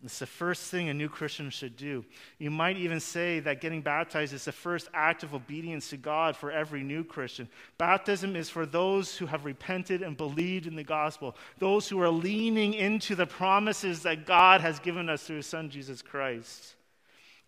It's 0.05 0.21
the 0.21 0.27
first 0.27 0.71
thing 0.71 0.89
a 0.89 0.95
new 0.95 1.09
Christian 1.09 1.51
should 1.51 1.77
do. 1.77 2.05
You 2.39 2.53
might 2.53 2.77
even 2.77 3.01
say 3.01 3.41
that 3.41 3.61
getting 3.61 3.83
baptized 3.83 4.33
is 4.33 4.45
the 4.45 4.53
first 4.53 4.89
act 4.95 5.25
of 5.25 5.35
obedience 5.35 5.91
to 5.91 5.97
God 5.97 6.37
for 6.37 6.53
every 6.53 6.85
new 6.85 7.03
Christian. 7.03 7.49
Baptism 7.79 8.37
is 8.37 8.49
for 8.49 8.65
those 8.65 9.17
who 9.17 9.27
have 9.27 9.45
repented 9.45 10.03
and 10.03 10.17
believed 10.17 10.69
in 10.69 10.77
the 10.77 10.85
gospel, 10.85 11.37
those 11.59 11.89
who 11.89 12.01
are 12.01 12.11
leaning 12.11 12.75
into 12.75 13.17
the 13.17 13.27
promises 13.27 14.05
that 14.05 14.25
God 14.25 14.61
has 14.61 14.79
given 14.79 15.09
us 15.09 15.25
through 15.25 15.37
his 15.37 15.47
son, 15.47 15.69
Jesus 15.69 16.01
Christ. 16.01 16.77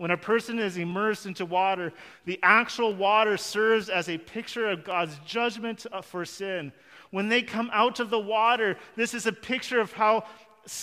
When 0.01 0.11
a 0.11 0.17
person 0.17 0.59
is 0.59 0.79
immersed 0.79 1.27
into 1.27 1.45
water, 1.45 1.93
the 2.25 2.41
actual 2.43 2.95
water 2.95 3.37
serves 3.37 3.91
as 3.91 4.09
a 4.09 4.17
picture 4.17 4.67
of 4.67 4.83
God's 4.83 5.19
judgment 5.27 5.85
uh, 5.93 6.01
for 6.01 6.25
sin. 6.25 6.73
When 7.11 7.29
they 7.29 7.43
come 7.43 7.69
out 7.71 8.01
of 8.01 8.09
the 8.09 8.19
water, 8.19 8.79
this 8.97 9.13
is 9.13 9.27
a 9.27 9.33
picture 9.33 9.79
of 9.79 9.93
how 9.93 10.25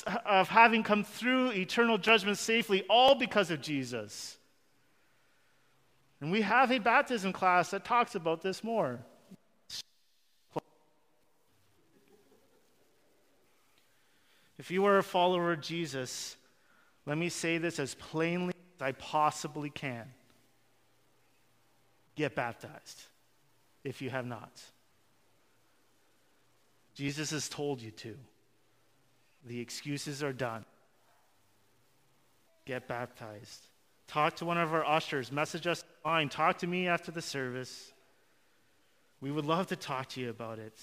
uh, 0.05 0.19
of 0.23 0.49
having 0.49 0.83
come 0.83 1.03
through 1.03 1.53
eternal 1.53 1.97
judgment 1.97 2.37
safely, 2.37 2.83
all 2.91 3.15
because 3.15 3.49
of 3.49 3.59
Jesus. 3.59 4.37
And 6.21 6.31
we 6.31 6.41
have 6.41 6.71
a 6.71 6.77
baptism 6.77 7.33
class 7.33 7.71
that 7.71 7.83
talks 7.83 8.13
about 8.13 8.43
this 8.43 8.63
more. 8.63 8.99
If 14.59 14.69
you 14.69 14.85
are 14.85 14.99
a 14.99 15.03
follower 15.03 15.53
of 15.53 15.61
Jesus, 15.61 16.35
let 17.07 17.17
me 17.17 17.29
say 17.29 17.57
this 17.57 17.79
as 17.79 17.95
plainly 17.95 18.53
I 18.81 18.91
possibly 18.93 19.69
can. 19.69 20.05
Get 22.15 22.35
baptized 22.35 23.03
if 23.83 24.01
you 24.01 24.09
have 24.09 24.25
not. 24.25 24.51
Jesus 26.95 27.29
has 27.31 27.47
told 27.47 27.81
you 27.81 27.91
to. 27.91 28.15
The 29.45 29.59
excuses 29.59 30.23
are 30.23 30.33
done. 30.33 30.65
Get 32.65 32.87
baptized. 32.87 33.61
Talk 34.07 34.37
to 34.37 34.45
one 34.45 34.57
of 34.57 34.73
our 34.73 34.85
ushers. 34.85 35.31
Message 35.31 35.67
us 35.67 35.83
online. 36.03 36.29
Talk 36.29 36.57
to 36.59 36.67
me 36.67 36.87
after 36.87 37.11
the 37.11 37.21
service. 37.21 37.91
We 39.21 39.31
would 39.31 39.45
love 39.45 39.67
to 39.67 39.75
talk 39.75 40.09
to 40.09 40.21
you 40.21 40.29
about 40.29 40.59
it 40.59 40.77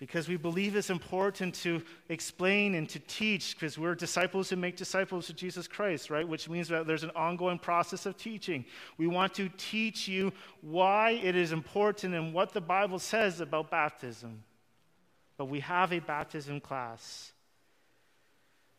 because 0.00 0.28
we 0.28 0.36
believe 0.36 0.74
it's 0.74 0.90
important 0.90 1.54
to 1.54 1.80
explain 2.08 2.74
and 2.74 2.88
to 2.88 2.98
teach 2.98 3.54
because 3.54 3.78
we're 3.78 3.94
disciples 3.94 4.50
who 4.50 4.56
make 4.56 4.76
disciples 4.76 5.30
of 5.30 5.36
Jesus 5.36 5.68
Christ, 5.68 6.10
right? 6.10 6.26
Which 6.26 6.48
means 6.48 6.66
that 6.68 6.88
there's 6.88 7.04
an 7.04 7.12
ongoing 7.14 7.58
process 7.58 8.06
of 8.06 8.16
teaching. 8.16 8.64
We 8.98 9.06
want 9.06 9.34
to 9.34 9.48
teach 9.56 10.08
you 10.08 10.32
why 10.62 11.10
it 11.10 11.36
is 11.36 11.52
important 11.52 12.14
and 12.14 12.34
what 12.34 12.52
the 12.52 12.60
Bible 12.60 12.98
says 12.98 13.40
about 13.40 13.70
baptism. 13.70 14.42
But 15.36 15.44
we 15.44 15.60
have 15.60 15.92
a 15.92 16.00
baptism 16.00 16.60
class 16.60 17.32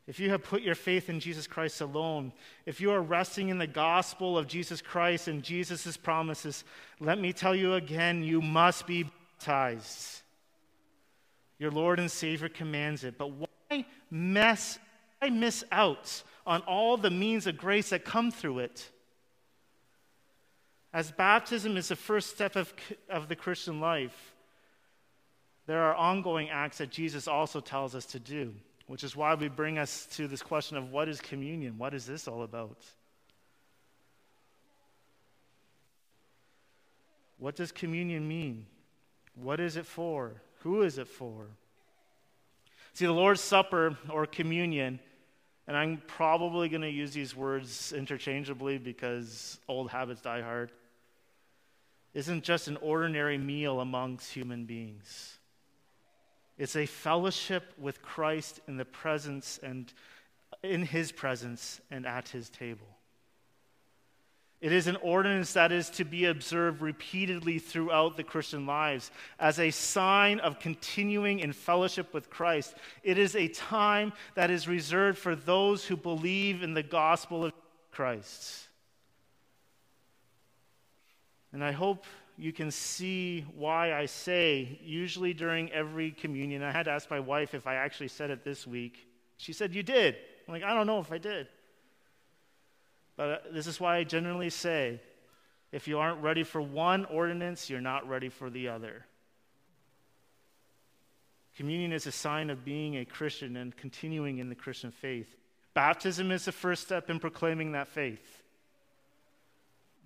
if 0.08 0.20
you 0.20 0.32
have 0.32 0.44
put 0.44 0.62
your 0.62 0.76
faith 0.76 1.10
in 1.10 1.20
Jesus 1.20 1.48
Christ 1.48 1.80
alone, 1.80 2.34
if 2.66 2.82
you 2.82 2.92
are 2.92 3.02
resting 3.02 3.50
in 3.50 3.60
the 3.60 3.66
gospel 3.66 4.38
of 4.38 4.48
Jesus 4.48 4.82
Christ 4.82 5.28
and 5.28 5.44
Jesus' 5.44 5.96
promises, 5.96 6.64
let 7.00 7.20
me 7.20 7.34
tell 7.34 7.56
you 7.56 7.76
again, 7.76 8.24
you 8.24 8.42
must 8.42 8.88
be 8.88 9.04
baptized. 9.38 10.22
Your 11.62 11.72
Lord 11.72 12.00
and 12.00 12.10
Savior 12.10 12.50
commands 12.50 13.04
it. 13.04 13.18
But 13.18 13.32
why 13.32 13.86
mess, 14.10 14.80
why 15.20 15.30
miss 15.30 15.64
out 15.72 16.24
on 16.46 16.62
all 16.64 16.98
the 16.98 17.12
means 17.12 17.46
of 17.46 17.56
grace 17.56 17.92
that 17.92 18.04
come 18.04 18.32
through 18.32 18.60
it? 18.60 18.90
As 20.92 21.12
baptism 21.12 21.78
is 21.78 21.88
the 21.88 21.96
first 21.96 22.32
step 22.32 22.56
of, 22.56 22.74
of 23.10 23.30
the 23.30 23.36
Christian 23.36 23.80
life, 23.80 24.34
there 25.68 25.84
are 25.84 25.96
ongoing 25.96 26.50
acts 26.50 26.80
that 26.80 26.90
Jesus 26.90 27.28
also 27.28 27.60
tells 27.60 27.96
us 27.96 28.06
to 28.08 28.20
do 28.20 28.54
which 28.92 29.06
is 29.06 29.16
why 29.16 29.34
we 29.36 29.48
bring 29.48 29.78
us 29.78 30.06
to 30.18 30.28
this 30.28 30.42
question 30.42 30.76
of 30.76 30.92
what 30.92 31.08
is 31.08 31.22
communion? 31.22 31.78
What 31.78 31.94
is 31.94 32.06
this 32.06 32.28
all 32.28 32.44
about? 32.44 32.78
What 37.38 37.56
does 37.56 37.72
communion 37.72 38.28
mean? 38.28 38.66
What 39.34 39.62
is 39.62 39.78
it 39.78 39.86
for? 39.86 40.34
Who 40.64 40.84
is 40.84 40.98
it 40.98 41.08
for? 41.08 41.48
See, 42.94 43.06
the 43.06 43.12
Lord's 43.12 43.42
Supper 43.42 43.98
or 44.10 44.26
communion, 44.26 45.00
and 45.68 45.78
I'm 45.78 46.02
probably 46.08 46.70
going 46.70 46.82
to 46.82 46.90
use 46.90 47.14
these 47.14 47.36
words 47.36 47.94
interchangeably 47.94 48.78
because 48.78 49.60
old 49.68 49.90
habits 49.90 50.22
die 50.22 50.42
hard, 50.42 50.72
isn't 52.14 52.44
just 52.44 52.68
an 52.68 52.78
ordinary 52.78 53.38
meal 53.38 53.80
amongst 53.80 54.34
human 54.34 54.66
beings. 54.66 55.38
It's 56.58 56.76
a 56.76 56.86
fellowship 56.86 57.74
with 57.80 58.02
Christ 58.02 58.60
in 58.68 58.78
the 58.78 58.86
presence 58.86 59.60
and 59.64 59.92
in 60.62 60.86
his 60.86 61.12
presence 61.12 61.82
and 61.90 62.06
at 62.06 62.30
his 62.30 62.50
table. 62.50 62.88
It 64.62 64.72
is 64.72 64.86
an 64.86 64.98
ordinance 64.98 65.54
that 65.54 65.72
is 65.72 65.90
to 65.92 66.06
be 66.06 66.26
observed 66.26 66.84
repeatedly 66.84 67.58
throughout 67.58 68.16
the 68.16 68.24
Christian 68.24 68.68
lives 68.68 69.10
as 69.40 69.60
a 69.60 69.72
sign 69.72 70.40
of 70.40 70.60
continuing 70.60 71.40
in 71.40 71.52
fellowship 71.52 72.14
with 72.14 72.30
Christ. 72.30 72.76
It 73.02 73.18
is 73.18 73.36
a 73.36 73.48
time 73.48 74.14
that 74.36 74.52
is 74.52 74.68
reserved 74.68 75.18
for 75.18 75.36
those 75.36 75.86
who 75.86 75.98
believe 75.98 76.62
in 76.62 76.76
the 76.76 76.84
gospel 76.84 77.44
of 77.44 77.54
Christ. 77.92 78.68
And 81.52 81.64
I 81.64 81.72
hope 81.72 82.06
you 82.38 82.54
can 82.54 82.70
see 82.70 83.46
why 83.56 83.94
I 83.94 84.06
say, 84.06 84.80
usually 84.84 85.34
during 85.34 85.72
every 85.72 86.12
communion, 86.12 86.62
I 86.62 86.72
had 86.72 86.84
to 86.84 86.92
ask 86.92 87.10
my 87.10 87.20
wife 87.20 87.56
if 87.56 87.66
I 87.66 87.76
actually 87.76 88.10
said 88.10 88.30
it 88.30 88.44
this 88.44 88.68
week. 88.68 89.08
She 89.38 89.54
said, 89.54 89.74
You 89.74 89.82
did. 89.82 90.18
I'm 90.48 90.54
like, 90.54 90.64
I 90.64 90.76
don't 90.76 90.88
know 90.88 91.00
if 91.00 91.12
I 91.12 91.18
did. 91.18 91.48
But 93.18 93.30
uh, 93.30 93.38
this 93.52 93.68
is 93.68 93.80
why 93.80 93.98
I 93.98 94.04
generally 94.04 94.50
say 94.50 95.00
if 95.72 95.88
you 95.88 96.00
aren't 96.00 96.22
ready 96.22 96.44
for 96.44 96.62
one 96.62 97.06
ordinance, 97.06 97.70
you're 97.70 97.82
not 97.82 98.08
ready 98.08 98.30
for 98.30 98.50
the 98.50 98.70
other. 98.70 99.06
Communion 101.56 101.94
is 101.94 102.08
a 102.08 102.12
sign 102.12 102.50
of 102.50 102.66
being 102.66 102.98
a 102.98 103.06
Christian 103.06 103.58
and 103.58 103.76
continuing 103.76 104.40
in 104.40 104.50
the 104.50 104.56
Christian 104.56 104.92
faith. 104.92 105.36
Baptism 105.74 106.32
is 106.32 106.46
the 106.46 106.52
first 106.52 106.84
step 106.84 107.10
in 107.10 107.20
proclaiming 107.20 107.74
that 107.74 107.88
faith. 107.88 108.42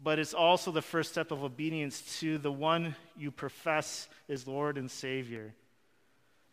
But 0.03 0.19
it's 0.19 0.33
also 0.33 0.71
the 0.71 0.81
first 0.81 1.11
step 1.11 1.31
of 1.31 1.43
obedience 1.43 2.19
to 2.19 2.37
the 2.37 2.51
one 2.51 2.95
you 3.17 3.31
profess 3.31 4.07
is 4.27 4.47
Lord 4.47 4.77
and 4.77 4.91
Savior. 4.91 5.53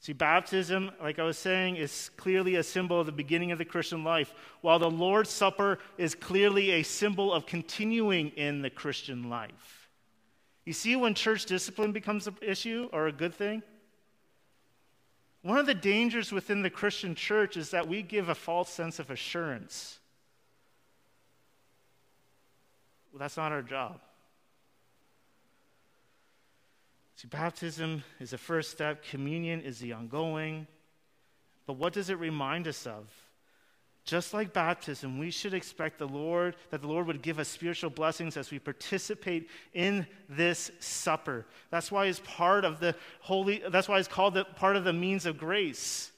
See, 0.03 0.13
baptism, 0.13 0.91
like 1.01 1.21
I 1.21 1.23
was 1.23 1.39
saying, 1.39 1.77
is 1.77 2.11
clearly 2.17 2.57
a 2.57 2.65
symbol 2.65 2.99
of 2.99 3.07
the 3.07 3.13
beginning 3.13 3.53
of 3.53 3.59
the 3.59 3.65
Christian 3.65 4.03
life, 4.03 4.35
while 4.61 4.81
the 4.81 4.91
Lord's 4.91 5.31
Supper 5.31 5.79
is 5.97 6.17
clearly 6.17 6.73
a 6.73 6.83
symbol 6.83 7.33
of 7.33 7.47
continuing 7.47 8.31
in 8.31 8.63
the 8.63 8.69
Christian 8.69 9.31
life. 9.31 9.89
You 10.65 10.73
see, 10.73 10.97
when 10.97 11.15
church 11.15 11.47
discipline 11.47 11.93
becomes 11.93 12.27
an 12.27 12.35
issue 12.43 12.89
or 12.93 13.07
a 13.07 13.13
good 13.13 13.33
thing, 13.33 13.63
one 15.43 15.59
of 15.59 15.67
the 15.67 15.75
dangers 15.75 16.33
within 16.33 16.63
the 16.63 16.71
Christian 16.71 17.15
church 17.15 17.57
is 17.57 17.71
that 17.71 17.87
we 17.87 18.03
give 18.03 18.29
a 18.29 18.35
false 18.35 18.71
sense 18.71 18.99
of 18.99 19.09
assurance. 19.09 20.01
Well, 23.13 23.21
that's 23.21 23.37
not 23.37 23.53
our 23.53 23.63
job. 23.63 24.01
See, 27.23 27.29
baptism 27.29 28.03
is 28.19 28.31
the 28.31 28.39
first 28.39 28.73
step, 28.73 29.05
communion 29.05 29.61
is 29.61 29.79
the 29.79 29.93
ongoing. 29.93 30.67
But 31.67 31.75
what 31.75 31.93
does 31.93 32.11
it 32.11 32.19
remind 32.19 32.67
us 32.67 32.85
of? 32.85 33.09
Just 34.05 34.35
like 34.35 34.53
baptism, 34.53 35.21
we 35.21 35.31
should 35.31 35.55
expect 35.55 36.01
the 36.01 36.09
Lord 36.09 36.57
that 36.71 36.81
the 36.81 36.89
Lord 36.89 37.07
would 37.07 37.23
give 37.23 37.39
us 37.39 37.47
spiritual 37.47 37.91
blessings 37.91 38.37
as 38.37 38.51
we 38.51 38.59
participate 38.59 39.49
in 39.73 40.05
this 40.29 40.73
supper. 40.81 41.47
That's 41.71 41.93
why 41.93 42.07
it's 42.07 42.21
part 42.25 42.65
of 42.65 42.81
the 42.81 42.97
holy 43.21 43.63
that's 43.71 43.89
why 43.89 44.01
it's 44.01 44.09
called 44.09 44.35
the, 44.35 44.45
part 44.45 44.75
of 44.75 44.83
the 44.83 44.93
means 44.93 45.25
of 45.25 45.39
grace. 45.39 46.11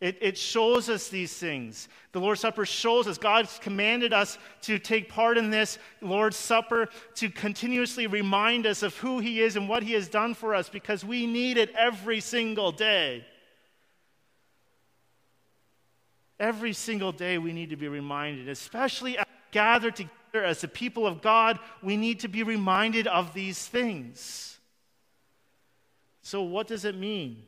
It, 0.00 0.18
it 0.20 0.36
shows 0.36 0.88
us 0.88 1.08
these 1.08 1.32
things. 1.32 1.88
The 2.12 2.20
Lord's 2.20 2.40
Supper 2.40 2.66
shows 2.66 3.06
us. 3.06 3.16
God's 3.16 3.58
commanded 3.60 4.12
us 4.12 4.38
to 4.62 4.78
take 4.78 5.08
part 5.08 5.38
in 5.38 5.50
this 5.50 5.78
Lord's 6.00 6.36
Supper 6.36 6.88
to 7.14 7.30
continuously 7.30 8.06
remind 8.06 8.66
us 8.66 8.82
of 8.82 8.96
who 8.98 9.20
He 9.20 9.40
is 9.40 9.56
and 9.56 9.68
what 9.68 9.82
He 9.82 9.92
has 9.92 10.08
done 10.08 10.34
for 10.34 10.54
us 10.54 10.68
because 10.68 11.04
we 11.04 11.26
need 11.26 11.56
it 11.56 11.72
every 11.76 12.20
single 12.20 12.72
day. 12.72 13.24
Every 16.40 16.72
single 16.72 17.12
day 17.12 17.38
we 17.38 17.52
need 17.52 17.70
to 17.70 17.76
be 17.76 17.88
reminded, 17.88 18.48
especially 18.48 19.16
as 19.16 19.24
gathered 19.52 19.96
together 19.96 20.44
as 20.44 20.60
the 20.60 20.68
people 20.68 21.06
of 21.06 21.22
God, 21.22 21.60
we 21.80 21.96
need 21.96 22.20
to 22.20 22.28
be 22.28 22.42
reminded 22.42 23.06
of 23.06 23.32
these 23.32 23.64
things. 23.64 24.58
So, 26.22 26.42
what 26.42 26.66
does 26.66 26.84
it 26.84 26.96
mean? 26.96 27.44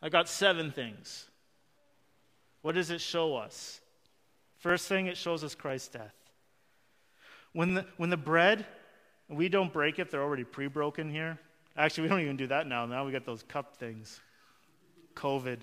I 0.00 0.08
got 0.08 0.28
seven 0.28 0.70
things. 0.70 1.26
What 2.62 2.74
does 2.74 2.90
it 2.90 3.00
show 3.00 3.36
us? 3.36 3.80
First 4.58 4.88
thing, 4.88 5.06
it 5.06 5.16
shows 5.16 5.44
us 5.44 5.54
Christ's 5.54 5.88
death. 5.88 6.14
When 7.52 7.74
the, 7.74 7.86
when 7.96 8.10
the 8.10 8.16
bread, 8.16 8.66
we 9.28 9.48
don't 9.48 9.72
break 9.72 9.98
it, 9.98 10.10
they're 10.10 10.22
already 10.22 10.44
pre 10.44 10.66
broken 10.66 11.10
here. 11.10 11.38
Actually, 11.76 12.04
we 12.04 12.08
don't 12.08 12.20
even 12.20 12.36
do 12.36 12.48
that 12.48 12.66
now. 12.66 12.86
Now 12.86 13.06
we 13.06 13.12
got 13.12 13.24
those 13.24 13.42
cup 13.44 13.76
things. 13.76 14.20
COVID. 15.14 15.58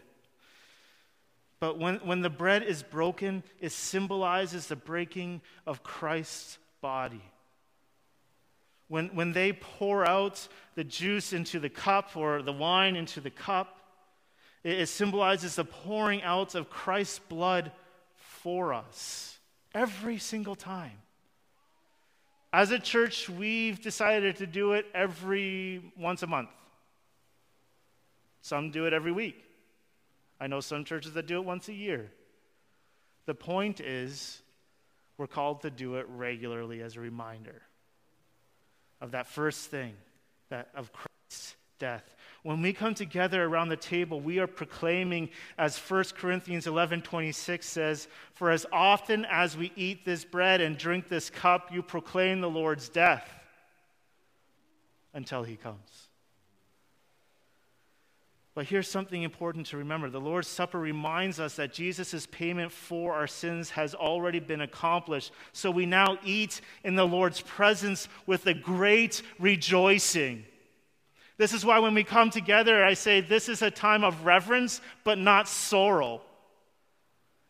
But 1.60 1.80
when, 1.80 1.96
when 1.98 2.22
the 2.22 2.30
bread 2.30 2.64
is 2.64 2.84
broken, 2.84 3.44
it 3.60 3.72
symbolizes 3.72 4.68
the 4.68 4.76
breaking 4.76 5.42
of 5.66 5.84
Christ's 5.84 6.58
body. 6.82 7.24
When, 8.88 9.08
when 9.10 9.32
they 9.32 9.54
pour 9.54 10.08
out 10.08 10.48
the 10.76 10.84
juice 10.84 11.34
into 11.34 11.60
the 11.60 11.70
cup 11.70 12.16
or 12.16 12.42
the 12.42 12.54
wine 12.54 12.96
into 12.96 13.20
the 13.20 13.32
cup, 13.32 13.80
it, 14.66 14.88
symbolizes 14.88 15.56
the 15.56 15.64
pouring 15.64 16.24
out 16.24 16.56
of 16.56 16.70
Christ's 16.70 17.20
blood 17.20 17.72
for 18.16 18.74
us 18.74 19.38
every 19.74 20.18
single 20.18 20.56
time. 20.56 20.98
As 22.52 22.72
a 22.72 22.80
church, 22.80 23.30
we've 23.30 23.82
decided 23.82 24.38
to 24.38 24.48
do 24.48 24.74
it 24.74 24.88
every 24.94 25.82
once 25.98 26.24
a 26.24 26.28
month. 26.28 26.50
Some 28.42 28.72
do 28.72 28.86
it 28.86 28.94
every 28.94 29.12
week. 29.12 29.44
I 30.40 30.48
know 30.48 30.62
some 30.62 30.84
churches 30.84 31.14
that 31.14 31.28
do 31.28 31.38
it 31.38 31.46
once 31.46 31.68
a 31.70 31.74
year. 31.74 32.12
The 33.26 33.36
point 33.36 33.80
is, 33.80 34.42
we're 35.18 35.28
called 35.28 35.62
to 35.62 35.70
do 35.70 35.96
it 35.96 36.08
regularly 36.10 36.82
as 36.82 36.96
a 36.96 37.00
reminder 37.00 37.62
of 39.02 39.12
that 39.12 39.28
first 39.28 39.70
thing, 39.70 39.94
that 40.50 40.70
of 40.76 40.92
Christ's 40.94 41.56
death. 41.80 42.16
When 42.46 42.62
we 42.62 42.74
come 42.74 42.94
together 42.94 43.44
around 43.44 43.70
the 43.70 43.76
table, 43.76 44.22
we 44.22 44.38
are 44.38 44.46
proclaiming, 44.46 45.30
as 45.58 45.80
1 45.80 46.04
Corinthians 46.16 46.68
11 46.68 47.02
26 47.02 47.66
says, 47.66 48.08
For 48.34 48.52
as 48.52 48.68
often 48.72 49.26
as 49.32 49.58
we 49.58 49.72
eat 49.76 50.06
this 50.06 50.24
bread 50.24 50.62
and 50.62 50.78
drink 50.78 51.10
this 51.10 51.32
cup, 51.32 51.74
you 51.74 51.82
proclaim 51.82 52.42
the 52.42 52.50
Lord's 52.50 52.88
death 52.88 53.28
until 55.16 55.42
he 55.42 55.56
comes. 55.56 56.10
But 58.54 58.68
here's 58.68 58.88
something 58.88 59.24
important 59.24 59.66
to 59.68 59.78
remember 59.78 60.12
the 60.12 60.22
Lord's 60.22 60.48
Supper 60.48 60.80
reminds 60.80 61.40
us 61.40 61.56
that 61.56 61.74
Jesus' 61.74 62.28
payment 62.28 62.72
for 62.72 63.16
our 63.16 63.26
sins 63.26 63.72
has 63.72 63.96
already 63.96 64.40
been 64.40 64.62
accomplished. 64.62 65.32
So 65.52 65.72
we 65.72 65.88
now 65.88 66.20
eat 66.24 66.62
in 66.84 66.94
the 66.94 67.08
Lord's 67.08 67.42
presence 67.42 68.08
with 68.28 68.46
a 68.46 68.54
great 68.54 69.24
rejoicing. 69.40 70.46
This 71.38 71.54
is 71.54 71.66
why 71.66 71.80
when 71.80 71.94
we 71.94 72.04
come 72.04 72.30
together, 72.30 72.84
I 72.84 72.94
say 72.94 73.20
this 73.22 73.50
is 73.50 73.62
a 73.62 73.72
time 73.72 74.04
of 74.04 74.26
reverence, 74.26 74.80
but 75.04 75.18
not 75.18 75.48
sorrow. 75.50 76.22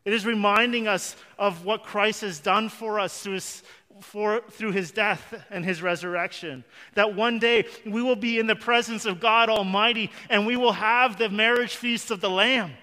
It 0.06 0.14
is 0.14 0.26
reminding 0.26 0.88
us 0.88 1.16
of 1.38 1.66
what 1.66 1.84
Christ 1.84 2.22
has 2.22 2.40
done 2.40 2.70
for 2.70 3.00
us 3.00 3.22
through 3.22 3.34
his, 3.34 3.64
for, 4.02 4.42
through 4.52 4.72
his 4.72 4.92
death 4.92 5.34
and 5.50 5.66
his 5.66 5.82
resurrection. 5.82 6.64
That 6.94 7.16
one 7.16 7.40
day 7.40 7.66
we 7.86 8.02
will 8.02 8.16
be 8.16 8.40
in 8.40 8.48
the 8.48 8.56
presence 8.56 9.06
of 9.06 9.20
God 9.20 9.50
Almighty 9.50 10.12
and 10.30 10.46
we 10.46 10.58
will 10.58 10.74
have 10.74 11.18
the 11.18 11.30
marriage 11.30 11.76
feast 11.76 12.12
of 12.12 12.22
the 12.22 12.30
Lamb. 12.30 12.74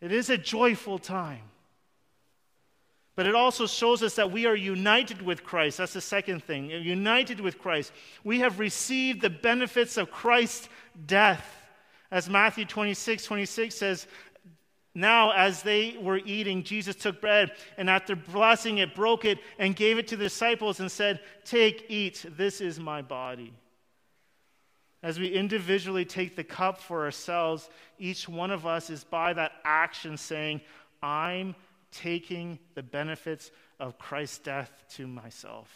It 0.00 0.12
is 0.12 0.28
a 0.28 0.36
joyful 0.36 0.98
time. 0.98 1.42
But 3.16 3.26
it 3.26 3.34
also 3.34 3.66
shows 3.66 4.02
us 4.02 4.16
that 4.16 4.32
we 4.32 4.46
are 4.46 4.56
united 4.56 5.22
with 5.22 5.44
Christ. 5.44 5.78
That's 5.78 5.92
the 5.92 6.00
second 6.00 6.42
thing. 6.42 6.68
United 6.68 7.40
with 7.40 7.58
Christ. 7.58 7.92
We 8.24 8.40
have 8.40 8.58
received 8.58 9.20
the 9.20 9.30
benefits 9.30 9.96
of 9.96 10.10
Christ's 10.10 10.68
death. 11.06 11.48
As 12.10 12.28
Matthew 12.28 12.64
26, 12.64 13.24
26 13.24 13.74
says, 13.74 14.06
now, 14.96 15.32
as 15.32 15.62
they 15.62 15.96
were 16.00 16.18
eating, 16.18 16.62
Jesus 16.62 16.94
took 16.94 17.20
bread 17.20 17.50
and 17.76 17.90
after 17.90 18.14
blessing 18.14 18.78
it, 18.78 18.94
broke 18.94 19.24
it 19.24 19.38
and 19.58 19.74
gave 19.74 19.98
it 19.98 20.06
to 20.08 20.16
the 20.16 20.24
disciples 20.24 20.78
and 20.78 20.90
said, 20.90 21.18
Take, 21.44 21.86
eat, 21.88 22.24
this 22.36 22.60
is 22.60 22.78
my 22.78 23.02
body. 23.02 23.52
As 25.02 25.18
we 25.18 25.28
individually 25.28 26.04
take 26.04 26.36
the 26.36 26.44
cup 26.44 26.80
for 26.80 27.04
ourselves, 27.04 27.68
each 27.98 28.28
one 28.28 28.52
of 28.52 28.66
us 28.66 28.88
is 28.88 29.02
by 29.02 29.32
that 29.32 29.52
action 29.64 30.16
saying, 30.16 30.60
I'm 31.02 31.56
taking 31.94 32.58
the 32.74 32.82
benefits 32.82 33.50
of 33.78 33.98
Christ's 33.98 34.38
death 34.38 34.70
to 34.90 35.06
myself. 35.06 35.68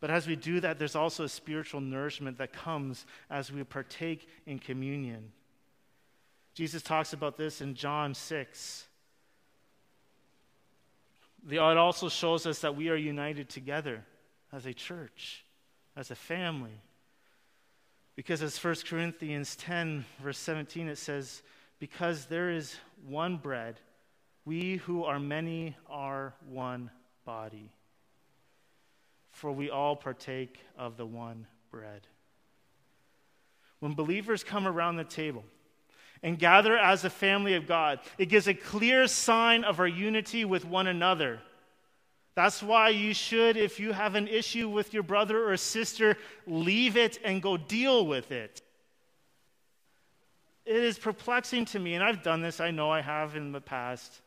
But 0.00 0.10
as 0.10 0.26
we 0.26 0.34
do 0.34 0.60
that, 0.60 0.78
there's 0.78 0.96
also 0.96 1.24
a 1.24 1.28
spiritual 1.28 1.80
nourishment 1.80 2.38
that 2.38 2.52
comes 2.52 3.04
as 3.28 3.52
we 3.52 3.62
partake 3.64 4.28
in 4.46 4.58
communion. 4.58 5.32
Jesus 6.54 6.82
talks 6.82 7.12
about 7.12 7.36
this 7.36 7.60
in 7.60 7.74
John 7.74 8.14
6. 8.14 8.86
The, 11.46 11.56
it 11.56 11.76
also 11.76 12.08
shows 12.08 12.46
us 12.46 12.60
that 12.60 12.76
we 12.76 12.88
are 12.88 12.96
united 12.96 13.48
together 13.48 14.04
as 14.52 14.66
a 14.66 14.72
church, 14.72 15.44
as 15.96 16.10
a 16.10 16.14
family. 16.14 16.80
Because 18.16 18.42
as 18.42 18.62
1 18.62 18.74
Corinthians 18.86 19.54
10, 19.56 20.04
verse 20.22 20.38
17, 20.38 20.88
it 20.88 20.98
says, 20.98 21.42
Because 21.80 22.26
there 22.26 22.50
is 22.50 22.76
one 23.04 23.38
bread, 23.38 23.80
we 24.44 24.76
who 24.76 25.04
are 25.04 25.18
many 25.18 25.76
are 25.88 26.34
one 26.48 26.90
body. 27.24 27.72
For 29.32 29.50
we 29.50 29.70
all 29.70 29.96
partake 29.96 30.60
of 30.78 30.96
the 30.96 31.06
one 31.06 31.46
bread. 31.70 32.06
When 33.80 33.94
believers 33.94 34.44
come 34.44 34.68
around 34.68 34.96
the 34.96 35.04
table, 35.04 35.44
and 36.22 36.38
gather 36.38 36.76
as 36.76 37.04
a 37.04 37.10
family 37.10 37.54
of 37.54 37.66
God. 37.66 38.00
It 38.18 38.26
gives 38.26 38.48
a 38.48 38.54
clear 38.54 39.06
sign 39.06 39.64
of 39.64 39.80
our 39.80 39.88
unity 39.88 40.44
with 40.44 40.64
one 40.64 40.86
another. 40.86 41.40
That's 42.34 42.62
why 42.62 42.90
you 42.90 43.12
should, 43.12 43.56
if 43.56 43.80
you 43.80 43.92
have 43.92 44.14
an 44.14 44.28
issue 44.28 44.68
with 44.68 44.94
your 44.94 45.02
brother 45.02 45.50
or 45.50 45.56
sister, 45.56 46.16
leave 46.46 46.96
it 46.96 47.18
and 47.24 47.42
go 47.42 47.56
deal 47.56 48.06
with 48.06 48.30
it. 48.32 48.62
It 50.70 50.84
is 50.84 51.00
perplexing 51.00 51.64
to 51.64 51.80
me, 51.80 51.94
and 51.94 52.04
I've 52.04 52.22
done 52.22 52.42
this, 52.42 52.60
I 52.60 52.70
know 52.70 52.92
I 52.92 53.00
have 53.00 53.34
in 53.34 53.50
the 53.50 53.60
past. 53.60 54.20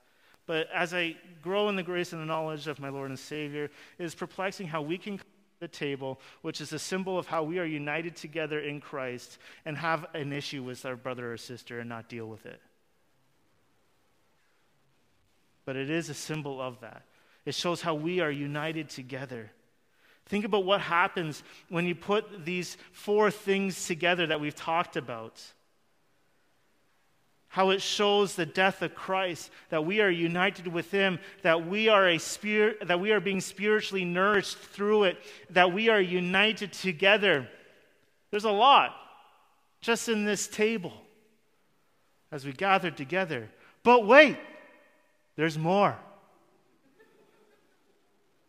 But 0.46 0.68
as 0.74 0.94
I 0.94 1.16
grow 1.42 1.70
in 1.70 1.78
the 1.78 1.84
grace 1.84 2.12
and 2.12 2.22
the 2.22 2.26
knowledge 2.26 2.68
of 2.68 2.82
my 2.82 2.90
Lord 2.90 3.12
and 3.12 3.18
Savior, 3.18 3.72
it 3.98 4.04
is 4.04 4.14
perplexing 4.14 4.68
how 4.68 4.82
we 4.82 4.98
can 4.98 5.18
come 5.18 5.26
to 5.26 5.60
the 5.62 5.68
table, 5.70 6.20
which 6.42 6.60
is 6.60 6.74
a 6.74 6.80
symbol 6.80 7.18
of 7.18 7.28
how 7.28 7.44
we 7.44 7.60
are 7.60 7.66
united 7.66 8.18
together 8.18 8.60
in 8.60 8.82
Christ, 8.82 9.38
and 9.64 9.78
have 9.78 10.06
an 10.14 10.34
issue 10.34 10.64
with 10.64 10.86
our 10.86 10.98
brother 10.98 11.32
or 11.32 11.38
sister 11.38 11.80
and 11.80 11.88
not 11.88 12.10
deal 12.10 12.28
with 12.28 12.46
it. 12.46 12.60
But 15.64 15.78
it 15.78 15.90
is 15.90 16.10
a 16.10 16.14
symbol 16.14 16.62
of 16.62 16.82
that. 16.82 17.04
It 17.46 17.56
shows 17.56 17.82
how 17.82 17.94
we 17.96 18.20
are 18.20 18.30
united 18.30 18.90
together. 18.90 19.50
Think 20.26 20.44
about 20.44 20.66
what 20.66 20.82
happens 20.82 21.42
when 21.70 21.86
you 21.86 21.96
put 21.96 22.44
these 22.44 22.76
four 22.92 23.32
things 23.32 23.88
together 23.88 24.28
that 24.28 24.42
we've 24.42 24.54
talked 24.54 24.98
about 24.98 25.42
how 27.54 27.70
it 27.70 27.84
shows 27.84 28.34
the 28.34 28.48
death 28.48 28.82
of 28.82 28.96
Christ, 28.96 29.52
that 29.70 29.86
we 29.86 30.02
are 30.02 30.10
united 30.10 30.66
with 30.66 30.90
Him, 30.90 31.20
that 31.44 31.68
we 31.68 31.88
are, 31.88 32.10
a 32.10 32.18
spirit, 32.18 32.88
that 32.88 33.00
we 33.00 33.12
are 33.12 33.20
being 33.20 33.40
spiritually 33.40 34.04
nourished 34.04 34.58
through 34.58 35.04
it, 35.04 35.18
that 35.52 35.72
we 35.72 35.88
are 35.88 36.02
united 36.02 36.74
together. 36.74 37.48
There's 38.32 38.46
a 38.46 38.50
lot 38.50 38.96
just 39.82 40.10
in 40.10 40.26
this 40.26 40.48
table 40.48 40.94
as 42.32 42.44
we 42.44 42.54
gather 42.54 42.90
together. 42.90 43.52
But 43.84 44.08
wait, 44.08 44.40
there's 45.36 45.56
more. 45.56 45.96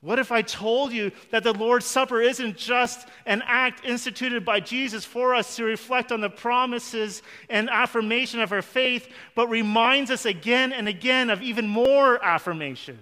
What 0.04 0.18
if 0.18 0.30
I 0.30 0.42
told 0.42 0.92
you 0.92 1.12
that 1.30 1.44
the 1.44 1.54
Lord's 1.54 1.86
Supper 1.86 2.20
isn't 2.20 2.58
just 2.58 3.08
an 3.24 3.42
act 3.46 3.86
instituted 3.86 4.44
by 4.44 4.60
Jesus 4.60 5.02
for 5.02 5.34
us 5.34 5.56
to 5.56 5.64
reflect 5.64 6.12
on 6.12 6.20
the 6.20 6.28
promises 6.28 7.22
and 7.48 7.70
affirmation 7.70 8.40
of 8.40 8.52
our 8.52 8.60
faith, 8.60 9.08
but 9.34 9.48
reminds 9.48 10.10
us 10.10 10.26
again 10.26 10.74
and 10.74 10.88
again 10.88 11.30
of 11.30 11.40
even 11.40 11.66
more 11.66 12.22
affirmation? 12.22 12.98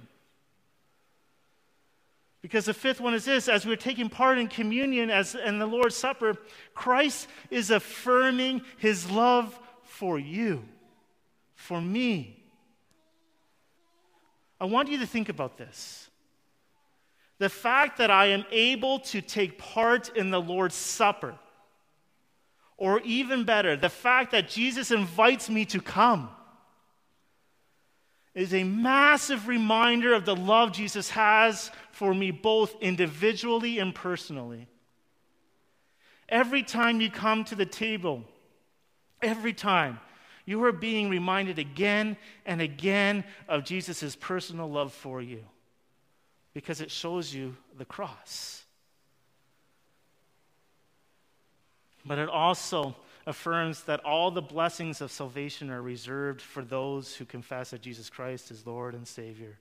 Because 2.41 2.67
the 2.67 2.75
fifth 2.75 3.01
one 3.01 3.15
is 3.15 3.25
this 3.25 3.49
as 3.49 3.67
we're 3.67 3.75
taking 3.75 4.09
part 4.09 4.39
in 4.39 4.47
communion 4.47 5.11
as 5.11 5.35
in 5.35 5.59
the 5.59 5.67
Lord's 5.67 5.97
Supper, 5.97 6.37
Christ 6.73 7.27
is 7.51 7.73
affirming 7.73 8.63
his 8.79 9.11
love 9.11 9.59
for 9.83 10.21
you, 10.21 10.63
for 11.57 11.81
me. 11.81 12.45
I 14.61 14.67
want 14.67 14.89
you 14.89 14.99
to 14.99 15.07
think 15.07 15.29
about 15.29 15.59
this. 15.59 16.09
The 17.43 17.49
fact 17.49 17.99
that 17.99 18.09
I 18.09 18.27
am 18.27 18.45
able 18.53 19.01
to 19.01 19.21
take 19.21 19.59
part 19.59 20.17
in 20.17 20.31
the 20.31 20.41
Lord's 20.41 20.77
Supper, 20.77 21.35
or 22.77 23.01
even 23.01 23.43
better, 23.43 23.77
the 23.77 23.89
fact 23.89 24.31
that 24.31 24.49
Jesus 24.49 24.93
invites 24.93 25.51
me 25.51 25.65
to 25.65 25.81
come, 25.81 26.31
is 28.33 28.55
a 28.55 28.63
massive 28.63 29.49
reminder 29.49 30.15
of 30.15 30.25
the 30.25 30.37
love 30.37 30.71
Jesus 30.71 31.11
has 31.11 31.73
for 31.91 32.15
me, 32.15 32.31
both 32.31 32.77
individually 32.81 33.81
and 33.81 33.93
personally. 33.93 34.69
Every 36.29 36.63
time 36.63 37.01
you 37.01 37.11
come 37.11 37.43
to 37.47 37.57
the 37.57 37.67
table, 37.67 38.23
every 39.21 39.53
time, 39.53 39.99
you 40.47 40.63
are 40.63 40.71
being 40.71 41.11
reminded 41.11 41.59
again 41.59 42.17
and 42.47 42.61
again 42.61 43.25
of 43.49 43.65
Jesus' 43.65 44.15
personal 44.15 44.71
love 44.71 44.93
for 44.93 45.21
you 45.21 45.43
because 46.55 46.81
it 46.81 46.91
shows 46.91 47.35
you 47.35 47.57
the 47.79 47.85
cross. 47.85 48.65
But 52.05 52.19
it 52.19 52.29
also 52.29 52.97
affirms 53.27 53.85
that 53.85 54.05
all 54.05 54.31
the 54.31 54.43
blessings 54.43 55.01
of 55.01 55.13
salvation 55.13 55.71
are 55.71 55.81
reserved 55.81 56.41
for 56.41 56.63
those 56.63 57.15
who 57.15 57.25
confess 57.25 57.71
that 57.71 57.81
Jesus 57.81 58.11
Christ 58.11 58.51
is 58.51 58.67
Lord 58.67 58.95
and 58.95 59.07
Savior. 59.07 59.59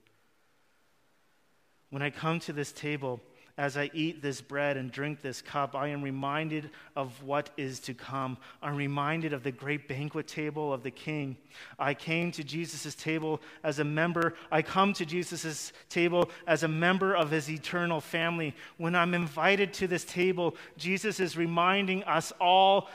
When 1.92 2.02
I 2.02 2.10
come 2.10 2.40
to 2.42 2.54
this 2.54 2.72
table, 2.72 3.22
as 3.58 3.78
I 3.78 3.90
eat 3.94 4.22
this 4.22 4.42
bread 4.42 4.78
and 4.78 4.92
drink 4.92 5.22
this 5.22 5.42
cup, 5.42 5.76
I 5.76 5.90
am 5.90 6.02
reminded 6.02 6.70
of 6.96 7.24
what 7.24 7.50
is 7.58 7.80
to 7.82 7.94
come. 7.94 8.38
I'm 8.62 8.76
reminded 8.76 9.34
of 9.34 9.44
the 9.44 9.52
great 9.52 9.88
banquet 9.88 10.28
table 10.28 10.74
of 10.74 10.84
the 10.84 10.92
King. 10.92 11.38
I 11.78 11.94
came 11.94 12.32
to 12.32 12.44
Jesus' 12.44 12.96
table 12.96 13.42
as 13.64 13.80
a 13.80 13.84
member. 13.84 14.36
I 14.52 14.62
come 14.62 14.94
to 14.94 15.06
Jesus' 15.06 15.74
table 15.90 16.30
as 16.48 16.64
a 16.64 16.68
member 16.68 17.16
of 17.16 17.32
his 17.32 17.50
eternal 17.50 18.02
family. 18.02 18.56
When 18.78 18.96
I'm 18.96 19.14
invited 19.14 19.74
to 19.76 19.88
this 19.88 20.06
table, 20.06 20.56
Jesus 20.78 21.20
is 21.20 21.38
reminding 21.38 22.04
us 22.04 22.32
all 22.40 22.90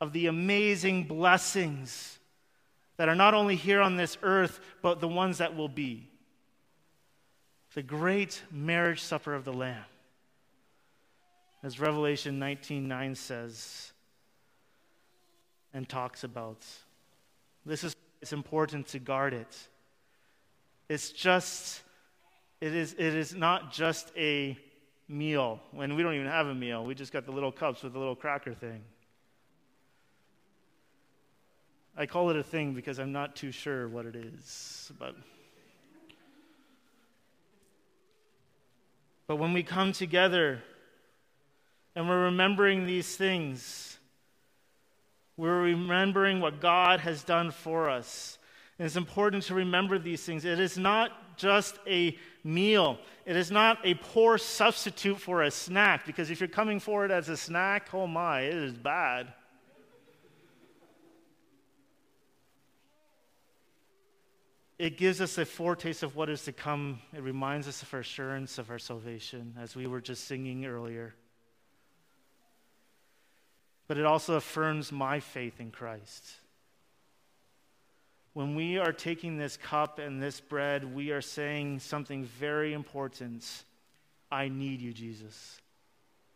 of 0.00 0.12
the 0.12 0.26
amazing 0.26 1.04
blessings 1.04 2.18
that 2.96 3.08
are 3.08 3.14
not 3.14 3.34
only 3.34 3.56
here 3.56 3.80
on 3.80 3.96
this 3.96 4.16
earth, 4.22 4.60
but 4.82 5.00
the 5.00 5.08
ones 5.08 5.38
that 5.38 5.56
will 5.56 5.68
be 5.68 6.08
the 7.74 7.82
great 7.82 8.42
marriage 8.50 9.02
supper 9.02 9.34
of 9.34 9.44
the 9.44 9.52
Lamb. 9.52 9.84
As 11.62 11.80
Revelation 11.80 12.38
19:9 12.38 13.16
says 13.16 13.92
and 15.72 15.88
talks 15.88 16.22
about. 16.22 16.64
This 17.66 17.82
is 17.84 17.96
it's 18.22 18.32
important 18.32 18.86
to 18.88 18.98
guard 18.98 19.34
it. 19.34 19.68
It's 20.88 21.10
just 21.10 21.82
it 22.60 22.74
is 22.74 22.92
it 22.94 23.14
is 23.14 23.34
not 23.34 23.72
just 23.72 24.12
a 24.16 24.56
meal. 25.08 25.60
When 25.72 25.96
we 25.96 26.02
don't 26.02 26.14
even 26.14 26.26
have 26.26 26.46
a 26.46 26.54
meal, 26.54 26.84
we 26.84 26.94
just 26.94 27.12
got 27.12 27.26
the 27.26 27.32
little 27.32 27.52
cups 27.52 27.82
with 27.82 27.92
the 27.92 27.98
little 27.98 28.16
cracker 28.16 28.54
thing. 28.54 28.82
I 31.96 32.06
call 32.06 32.30
it 32.30 32.36
a 32.36 32.42
thing 32.42 32.74
because 32.74 32.98
I'm 32.98 33.12
not 33.12 33.36
too 33.36 33.52
sure 33.52 33.88
what 33.88 34.04
it 34.04 34.16
is, 34.16 34.92
but 34.98 35.14
But 39.26 39.36
when 39.36 39.52
we 39.52 39.62
come 39.62 39.92
together 39.92 40.62
and 41.94 42.08
we're 42.08 42.24
remembering 42.24 42.86
these 42.86 43.16
things, 43.16 43.98
we're 45.36 45.62
remembering 45.62 46.40
what 46.40 46.60
God 46.60 47.00
has 47.00 47.24
done 47.24 47.50
for 47.50 47.88
us. 47.88 48.38
And 48.78 48.86
it's 48.86 48.96
important 48.96 49.44
to 49.44 49.54
remember 49.54 49.98
these 49.98 50.22
things. 50.22 50.44
It 50.44 50.60
is 50.60 50.76
not 50.76 51.36
just 51.36 51.78
a 51.86 52.16
meal, 52.44 52.98
it 53.24 53.36
is 53.36 53.50
not 53.50 53.78
a 53.84 53.94
poor 53.94 54.38
substitute 54.38 55.18
for 55.18 55.42
a 55.42 55.50
snack, 55.50 56.06
because 56.06 56.30
if 56.30 56.38
you're 56.38 56.48
coming 56.48 56.78
for 56.78 57.04
it 57.04 57.10
as 57.10 57.28
a 57.28 57.36
snack, 57.36 57.88
oh 57.92 58.06
my, 58.06 58.42
it 58.42 58.54
is 58.54 58.74
bad. 58.74 59.32
It 64.78 64.96
gives 64.96 65.20
us 65.20 65.38
a 65.38 65.44
foretaste 65.44 66.02
of 66.02 66.16
what 66.16 66.28
is 66.28 66.44
to 66.44 66.52
come. 66.52 67.00
It 67.12 67.22
reminds 67.22 67.68
us 67.68 67.82
of 67.82 67.94
our 67.94 68.00
assurance 68.00 68.58
of 68.58 68.70
our 68.70 68.78
salvation, 68.78 69.54
as 69.60 69.76
we 69.76 69.86
were 69.86 70.00
just 70.00 70.24
singing 70.24 70.66
earlier. 70.66 71.14
But 73.86 73.98
it 73.98 74.04
also 74.04 74.34
affirms 74.34 74.90
my 74.90 75.20
faith 75.20 75.60
in 75.60 75.70
Christ. 75.70 76.34
When 78.32 78.56
we 78.56 78.78
are 78.78 78.92
taking 78.92 79.36
this 79.36 79.56
cup 79.56 80.00
and 80.00 80.20
this 80.20 80.40
bread, 80.40 80.92
we 80.94 81.12
are 81.12 81.20
saying 81.20 81.78
something 81.78 82.24
very 82.24 82.72
important. 82.72 83.46
I 84.32 84.48
need 84.48 84.80
you, 84.80 84.92
Jesus, 84.92 85.60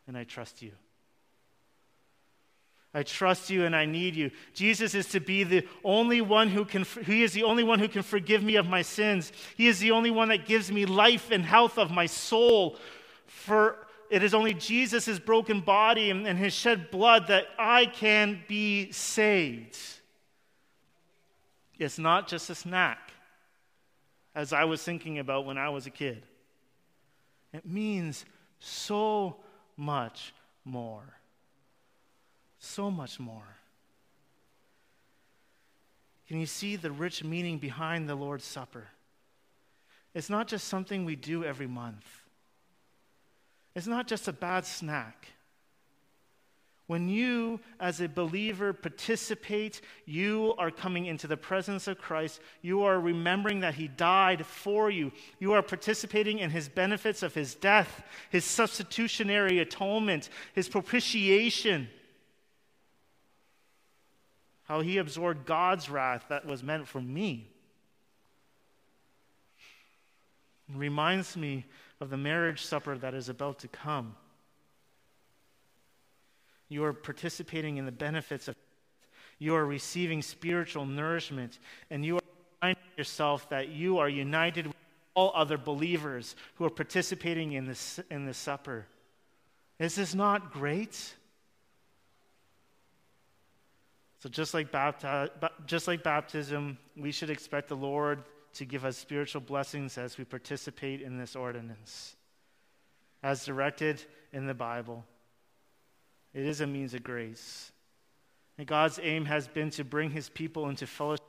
and 0.07 0.17
I 0.17 0.23
trust 0.23 0.63
you. 0.63 0.71
I 2.99 3.05
trust 3.05 3.49
you 3.49 3.65
and 3.65 3.77
I 3.77 3.87
need 3.87 4.17
you. 4.17 4.33
Jesus 4.55 4.93
is 4.93 5.07
to 5.11 5.21
be 5.21 5.45
the 5.45 5.65
only 5.85 6.21
one 6.21 6.49
who 6.49 6.65
can, 6.65 6.85
he 7.07 7.23
is 7.23 7.33
the 7.33 7.45
only 7.45 7.63
one 7.63 7.79
who 7.79 7.87
can 7.87 8.03
forgive 8.03 8.43
me 8.43 8.57
of 8.57 8.69
my 8.69 8.83
sins. 8.83 9.31
He 9.57 9.69
is 9.69 9.79
the 9.79 9.93
only 9.93 10.11
one 10.11 10.31
that 10.31 10.47
gives 10.47 10.73
me 10.73 10.85
life 10.85 11.31
and 11.31 11.45
health 11.45 11.79
of 11.79 11.93
my 11.93 12.07
soul. 12.07 12.77
For 13.27 13.87
it 14.11 14.25
is 14.25 14.35
only 14.35 14.53
Jesus' 14.53 15.21
broken 15.21 15.61
body 15.61 16.11
and, 16.11 16.27
and 16.27 16.37
his 16.37 16.53
shed 16.53 16.91
blood 16.91 17.29
that 17.29 17.47
I 17.57 17.87
can 17.87 18.43
be 18.49 18.91
saved. 18.91 19.79
It's 21.79 22.01
not 22.01 22.27
just 22.27 22.51
a 22.51 22.57
snack, 22.57 23.13
as 24.35 24.53
I 24.53 24.65
was 24.65 24.83
thinking 24.83 25.21
about 25.21 25.47
when 25.47 25.57
I 25.57 25.69
was 25.69 25.87
a 25.87 25.91
kid. 25.91 26.25
It 27.53 27.65
means 27.65 28.25
so 28.59 29.37
much 29.77 30.35
more 30.65 31.18
so 32.69 32.91
much 32.91 33.19
more. 33.19 33.57
Can 36.29 36.39
you 36.39 36.47
see 36.47 36.77
the 36.77 36.91
rich 36.91 37.25
meaning 37.25 37.59
behind 37.59 38.09
the 38.09 38.15
Lord's 38.15 38.45
Supper? 38.45 38.89
It's 40.15 40.29
not 40.29 40.47
just 40.47 40.69
something 40.69 41.05
we 41.05 41.17
do 41.17 41.45
every 41.45 41.67
month, 41.67 42.07
it's 43.75 43.87
not 43.87 44.07
just 44.07 44.29
a 44.29 44.33
bad 44.33 44.67
snack. 44.67 45.29
When 46.87 47.11
you, 47.11 47.61
as 47.81 48.01
a 48.01 48.09
believer, 48.09 48.73
participate, 48.73 49.83
you 50.07 50.55
are 50.57 50.71
coming 50.71 51.05
into 51.05 51.27
the 51.27 51.37
presence 51.37 51.87
of 51.87 51.99
Christ. 51.99 52.41
You 52.63 52.83
are 52.83 52.99
remembering 52.99 53.61
that 53.61 53.75
He 53.75 53.89
died 53.89 54.47
for 54.47 54.91
you. 54.91 55.13
You 55.39 55.53
are 55.53 55.61
participating 55.61 56.39
in 56.39 56.49
His 56.49 56.67
benefits 56.67 57.23
of 57.23 57.35
His 57.35 57.55
death, 57.55 58.03
His 58.31 58.47
substitutionary 58.47 59.59
atonement, 59.59 60.31
His 60.55 60.67
propitiation. 60.67 61.91
How 64.69 64.81
he 64.81 64.99
absorbed 64.99 65.47
God's 65.47 65.89
wrath 65.89 66.27
that 66.29 66.47
was 66.47 66.63
meant 66.63 66.87
for 66.87 67.01
me. 67.01 67.49
It 70.69 70.77
reminds 70.77 71.37
me 71.37 71.65
of 72.01 72.11
the 72.11 72.19
marriage 72.19 72.65
supper 72.65 72.97
that 72.99 73.15
is 73.15 73.31
about 73.31 73.59
to 73.61 73.69
come. 73.69 74.15
You 76.69 76.85
are 76.85 76.93
participating 76.93 77.79
in 77.79 77.87
the 77.87 77.93
benefits 77.93 78.47
of 78.47 78.55
you 79.41 79.55
are 79.55 79.65
receiving 79.65 80.21
spiritual 80.21 80.85
nourishment, 80.85 81.61
and 81.91 82.05
you 82.05 82.17
are 82.17 82.23
reminding 82.61 82.83
yourself 82.97 83.49
that 83.51 83.69
you 83.69 83.99
are 83.99 84.09
united 84.09 84.67
with 84.67 84.77
all 85.15 85.31
other 85.35 85.57
believers 85.57 86.35
who 86.57 86.65
are 86.65 86.71
participating 86.71 87.53
in 87.53 87.67
this 87.67 88.01
in 88.11 88.27
the 88.27 88.35
supper. 88.35 88.87
Is 89.79 89.95
this 89.95 90.15
not 90.15 90.53
great? 90.53 91.15
So 94.21 94.29
just 94.29 94.53
like, 94.55 94.73
bapti- 94.73 95.31
just 95.67 95.87
like 95.87 96.03
baptism, 96.03 96.79
we 96.97 97.13
should 97.13 97.31
expect 97.31 97.69
the 97.69 97.77
Lord 97.77 98.25
to 98.55 98.65
give 98.65 98.85
us 98.85 98.97
spiritual 98.97 99.41
blessings 99.41 99.97
as 99.97 100.19
we 100.19 100.25
participate 100.25 101.01
in 101.01 101.19
this 101.19 101.37
ordinance, 101.37 102.17
as 103.23 103.45
directed 103.45 104.03
in 104.33 104.47
the 104.47 104.55
Bible. 104.55 105.05
It 106.35 106.45
is 106.45 106.61
a 106.61 106.67
means 106.67 106.95
of 106.95 107.05
grace. 107.05 107.71
And 108.59 108.67
God's 108.67 108.99
aim 109.01 109.25
has 109.27 109.47
been 109.47 109.71
to 109.71 109.85
bring 109.85 110.11
his 110.11 110.29
people 110.29 110.69
into 110.69 110.87
fellowship. 110.87 111.25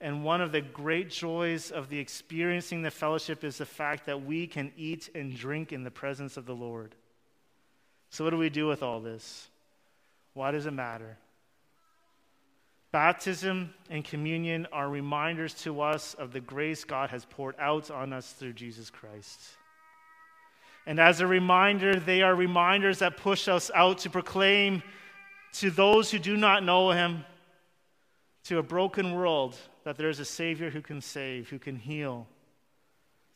And 0.00 0.24
one 0.24 0.40
of 0.40 0.52
the 0.52 0.60
great 0.60 1.08
joys 1.08 1.70
of 1.70 1.88
the 1.88 1.98
experiencing 1.98 2.82
the 2.82 2.90
fellowship 2.90 3.44
is 3.44 3.58
the 3.58 3.66
fact 3.66 4.06
that 4.06 4.24
we 4.24 4.46
can 4.46 4.72
eat 4.76 5.08
and 5.14 5.34
drink 5.34 5.72
in 5.72 5.84
the 5.84 5.90
presence 5.90 6.36
of 6.36 6.44
the 6.44 6.54
Lord. 6.54 6.94
So, 8.10 8.24
what 8.24 8.30
do 8.30 8.36
we 8.36 8.50
do 8.50 8.66
with 8.66 8.82
all 8.82 9.00
this? 9.00 9.48
Why 10.34 10.50
does 10.50 10.66
it 10.66 10.72
matter? 10.72 11.16
Baptism 12.92 13.72
and 13.88 14.04
communion 14.04 14.66
are 14.70 14.88
reminders 14.88 15.54
to 15.62 15.80
us 15.80 16.12
of 16.14 16.32
the 16.32 16.40
grace 16.40 16.84
God 16.84 17.08
has 17.08 17.24
poured 17.24 17.54
out 17.58 17.90
on 17.90 18.12
us 18.12 18.32
through 18.32 18.52
Jesus 18.52 18.90
Christ. 18.90 19.40
And 20.86 21.00
as 21.00 21.20
a 21.20 21.26
reminder, 21.26 21.98
they 21.98 22.20
are 22.20 22.34
reminders 22.34 22.98
that 22.98 23.16
push 23.16 23.48
us 23.48 23.70
out 23.74 23.98
to 23.98 24.10
proclaim 24.10 24.82
to 25.54 25.70
those 25.70 26.10
who 26.10 26.18
do 26.18 26.36
not 26.36 26.64
know 26.64 26.90
Him, 26.90 27.24
to 28.44 28.58
a 28.58 28.62
broken 28.62 29.14
world, 29.14 29.56
that 29.84 29.96
there 29.96 30.10
is 30.10 30.20
a 30.20 30.24
Savior 30.24 30.68
who 30.68 30.82
can 30.82 31.00
save, 31.00 31.48
who 31.48 31.58
can 31.58 31.76
heal. 31.76 32.26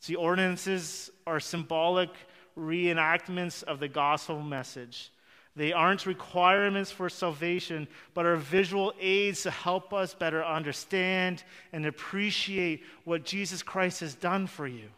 See, 0.01 0.15
ordinances 0.15 1.09
are 1.25 1.39
symbolic 1.39 2.09
reenactments 2.55 3.63
of 3.63 3.79
the 3.79 3.87
gospel 3.87 4.41
message. 4.41 5.11
They 5.57 5.73
aren't 5.73 6.05
requirements 6.05 6.91
for 6.91 7.09
salvation, 7.09 7.87
but 8.13 8.27
are 8.27 8.35
visual 8.35 8.93
aids 8.99 9.41
to 9.41 9.49
help 9.51 9.91
us 9.91 10.13
better 10.13 10.45
understand 10.45 11.43
and 11.73 11.87
appreciate 11.87 12.83
what 13.05 13.25
Jesus 13.25 13.63
Christ 13.63 14.01
has 14.01 14.13
done 14.13 14.45
for 14.45 14.67
you 14.67 14.89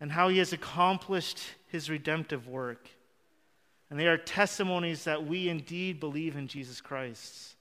and 0.00 0.12
how 0.12 0.28
he 0.28 0.36
has 0.36 0.52
accomplished 0.52 1.40
his 1.68 1.88
redemptive 1.88 2.46
work. 2.46 2.90
And 3.88 3.98
they 3.98 4.06
are 4.06 4.18
testimonies 4.18 5.04
that 5.04 5.26
we 5.26 5.48
indeed 5.48 5.98
believe 5.98 6.36
in 6.36 6.48
Jesus 6.48 6.82
Christ. 6.82 7.54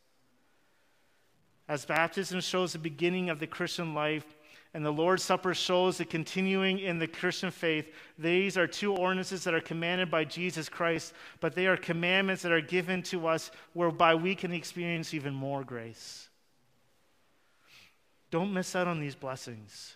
As 1.70 1.86
baptism 1.86 2.42
shows 2.42 2.74
the 2.74 2.80
beginning 2.80 3.30
of 3.30 3.40
the 3.40 3.48
Christian 3.48 3.94
life, 3.94 4.26
and 4.76 4.86
the 4.86 4.92
Lord's 4.92 5.24
Supper 5.24 5.54
shows 5.54 5.98
the 5.98 6.04
continuing 6.04 6.80
in 6.80 7.00
the 7.00 7.08
Christian 7.08 7.50
faith. 7.50 7.94
These 8.20 8.58
are 8.58 8.68
two 8.68 8.94
ordinances 8.94 9.46
that 9.46 9.54
are 9.54 9.62
commanded 9.62 10.12
by 10.12 10.26
Jesus 10.26 10.68
Christ, 10.68 11.14
but 11.40 11.56
they 11.56 11.66
are 11.66 11.78
commandments 11.78 12.42
that 12.42 12.52
are 12.52 12.60
given 12.60 13.02
to 13.04 13.26
us 13.26 13.52
whereby 13.72 14.16
we 14.16 14.36
can 14.36 14.52
experience 14.52 15.14
even 15.14 15.34
more 15.34 15.64
grace. 15.64 16.28
Don't 18.32 18.54
miss 18.54 18.76
out 18.76 18.86
on 18.86 19.00
these 19.00 19.16
blessings. 19.16 19.96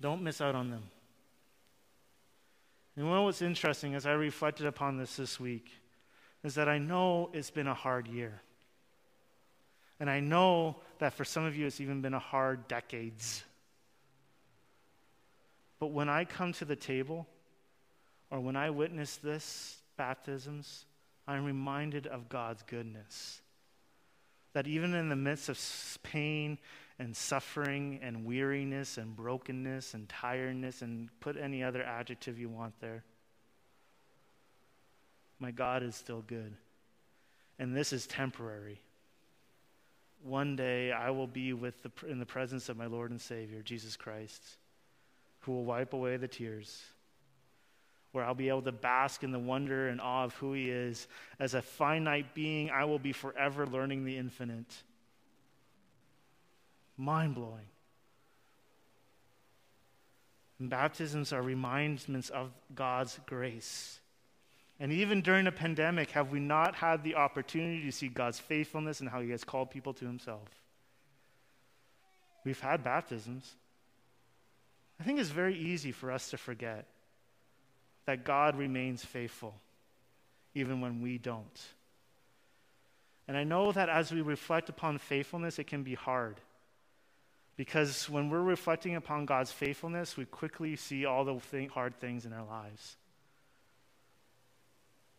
Don't 0.00 0.22
miss 0.22 0.40
out 0.40 0.54
on 0.54 0.70
them. 0.70 0.84
And 2.96 3.10
what's 3.10 3.42
interesting 3.42 3.94
as 3.94 4.06
I 4.06 4.12
reflected 4.12 4.64
upon 4.64 4.96
this 4.96 5.16
this 5.16 5.38
week 5.38 5.70
is 6.42 6.54
that 6.54 6.70
I 6.70 6.78
know 6.78 7.28
it's 7.34 7.50
been 7.50 7.66
a 7.66 7.74
hard 7.74 8.08
year. 8.08 8.40
And 10.00 10.10
I 10.10 10.20
know 10.20 10.76
that 10.98 11.14
for 11.14 11.24
some 11.24 11.44
of 11.44 11.56
you, 11.56 11.66
it's 11.66 11.80
even 11.80 12.02
been 12.02 12.14
a 12.14 12.18
hard 12.18 12.66
decades. 12.68 13.44
But 15.78 15.88
when 15.88 16.08
I 16.08 16.24
come 16.24 16.52
to 16.54 16.64
the 16.64 16.76
table, 16.76 17.26
or 18.30 18.40
when 18.40 18.56
I 18.56 18.70
witness 18.70 19.16
this 19.16 19.76
baptisms, 19.96 20.86
I'm 21.26 21.44
reminded 21.44 22.06
of 22.06 22.28
God's 22.28 22.62
goodness. 22.62 23.40
That 24.52 24.66
even 24.66 24.94
in 24.94 25.08
the 25.08 25.16
midst 25.16 25.48
of 25.48 25.98
pain 26.02 26.58
and 26.98 27.16
suffering 27.16 28.00
and 28.02 28.24
weariness 28.24 28.98
and 28.98 29.14
brokenness 29.16 29.94
and 29.94 30.08
tiredness, 30.08 30.82
and 30.82 31.08
put 31.20 31.36
any 31.36 31.62
other 31.62 31.82
adjective 31.82 32.38
you 32.38 32.48
want 32.48 32.74
there, 32.80 33.04
my 35.38 35.50
God 35.50 35.82
is 35.82 35.94
still 35.94 36.22
good. 36.26 36.54
And 37.58 37.76
this 37.76 37.92
is 37.92 38.06
temporary 38.06 38.80
one 40.24 40.56
day 40.56 40.90
I 40.90 41.10
will 41.10 41.26
be 41.26 41.52
with 41.52 41.82
the, 41.82 41.90
in 42.08 42.18
the 42.18 42.26
presence 42.26 42.68
of 42.68 42.76
my 42.76 42.86
Lord 42.86 43.10
and 43.10 43.20
Savior, 43.20 43.60
Jesus 43.62 43.94
Christ, 43.94 44.42
who 45.40 45.52
will 45.52 45.64
wipe 45.64 45.92
away 45.92 46.16
the 46.16 46.26
tears, 46.28 46.82
where 48.12 48.24
I'll 48.24 48.34
be 48.34 48.48
able 48.48 48.62
to 48.62 48.72
bask 48.72 49.22
in 49.22 49.32
the 49.32 49.38
wonder 49.38 49.88
and 49.88 50.00
awe 50.00 50.24
of 50.24 50.34
who 50.34 50.54
He 50.54 50.70
is. 50.70 51.06
As 51.38 51.52
a 51.52 51.60
finite 51.60 52.34
being, 52.34 52.70
I 52.70 52.86
will 52.86 52.98
be 52.98 53.12
forever 53.12 53.66
learning 53.66 54.04
the 54.04 54.16
infinite. 54.16 54.74
Mind 56.96 57.34
blowing. 57.34 57.66
Baptisms 60.58 61.32
are 61.32 61.42
remindments 61.42 62.30
of 62.30 62.50
God's 62.74 63.18
grace. 63.26 63.98
And 64.80 64.92
even 64.92 65.20
during 65.20 65.46
a 65.46 65.52
pandemic, 65.52 66.10
have 66.10 66.30
we 66.30 66.40
not 66.40 66.74
had 66.74 67.04
the 67.04 67.14
opportunity 67.14 67.82
to 67.84 67.92
see 67.92 68.08
God's 68.08 68.40
faithfulness 68.40 69.00
and 69.00 69.08
how 69.08 69.20
He 69.20 69.30
has 69.30 69.44
called 69.44 69.70
people 69.70 69.94
to 69.94 70.04
Himself? 70.04 70.48
We've 72.44 72.60
had 72.60 72.82
baptisms. 72.82 73.54
I 75.00 75.04
think 75.04 75.20
it's 75.20 75.30
very 75.30 75.56
easy 75.56 75.92
for 75.92 76.10
us 76.10 76.30
to 76.30 76.36
forget 76.36 76.86
that 78.06 78.24
God 78.24 78.56
remains 78.56 79.04
faithful 79.04 79.54
even 80.54 80.80
when 80.80 81.00
we 81.00 81.18
don't. 81.18 81.60
And 83.26 83.36
I 83.36 83.44
know 83.44 83.72
that 83.72 83.88
as 83.88 84.12
we 84.12 84.20
reflect 84.20 84.68
upon 84.68 84.98
faithfulness, 84.98 85.58
it 85.58 85.66
can 85.66 85.82
be 85.82 85.94
hard. 85.94 86.36
Because 87.56 88.10
when 88.10 88.28
we're 88.28 88.42
reflecting 88.42 88.96
upon 88.96 89.26
God's 89.26 89.52
faithfulness, 89.52 90.16
we 90.16 90.24
quickly 90.24 90.76
see 90.76 91.04
all 91.06 91.24
the 91.24 91.40
th- 91.50 91.70
hard 91.70 91.94
things 91.94 92.26
in 92.26 92.32
our 92.32 92.44
lives. 92.44 92.96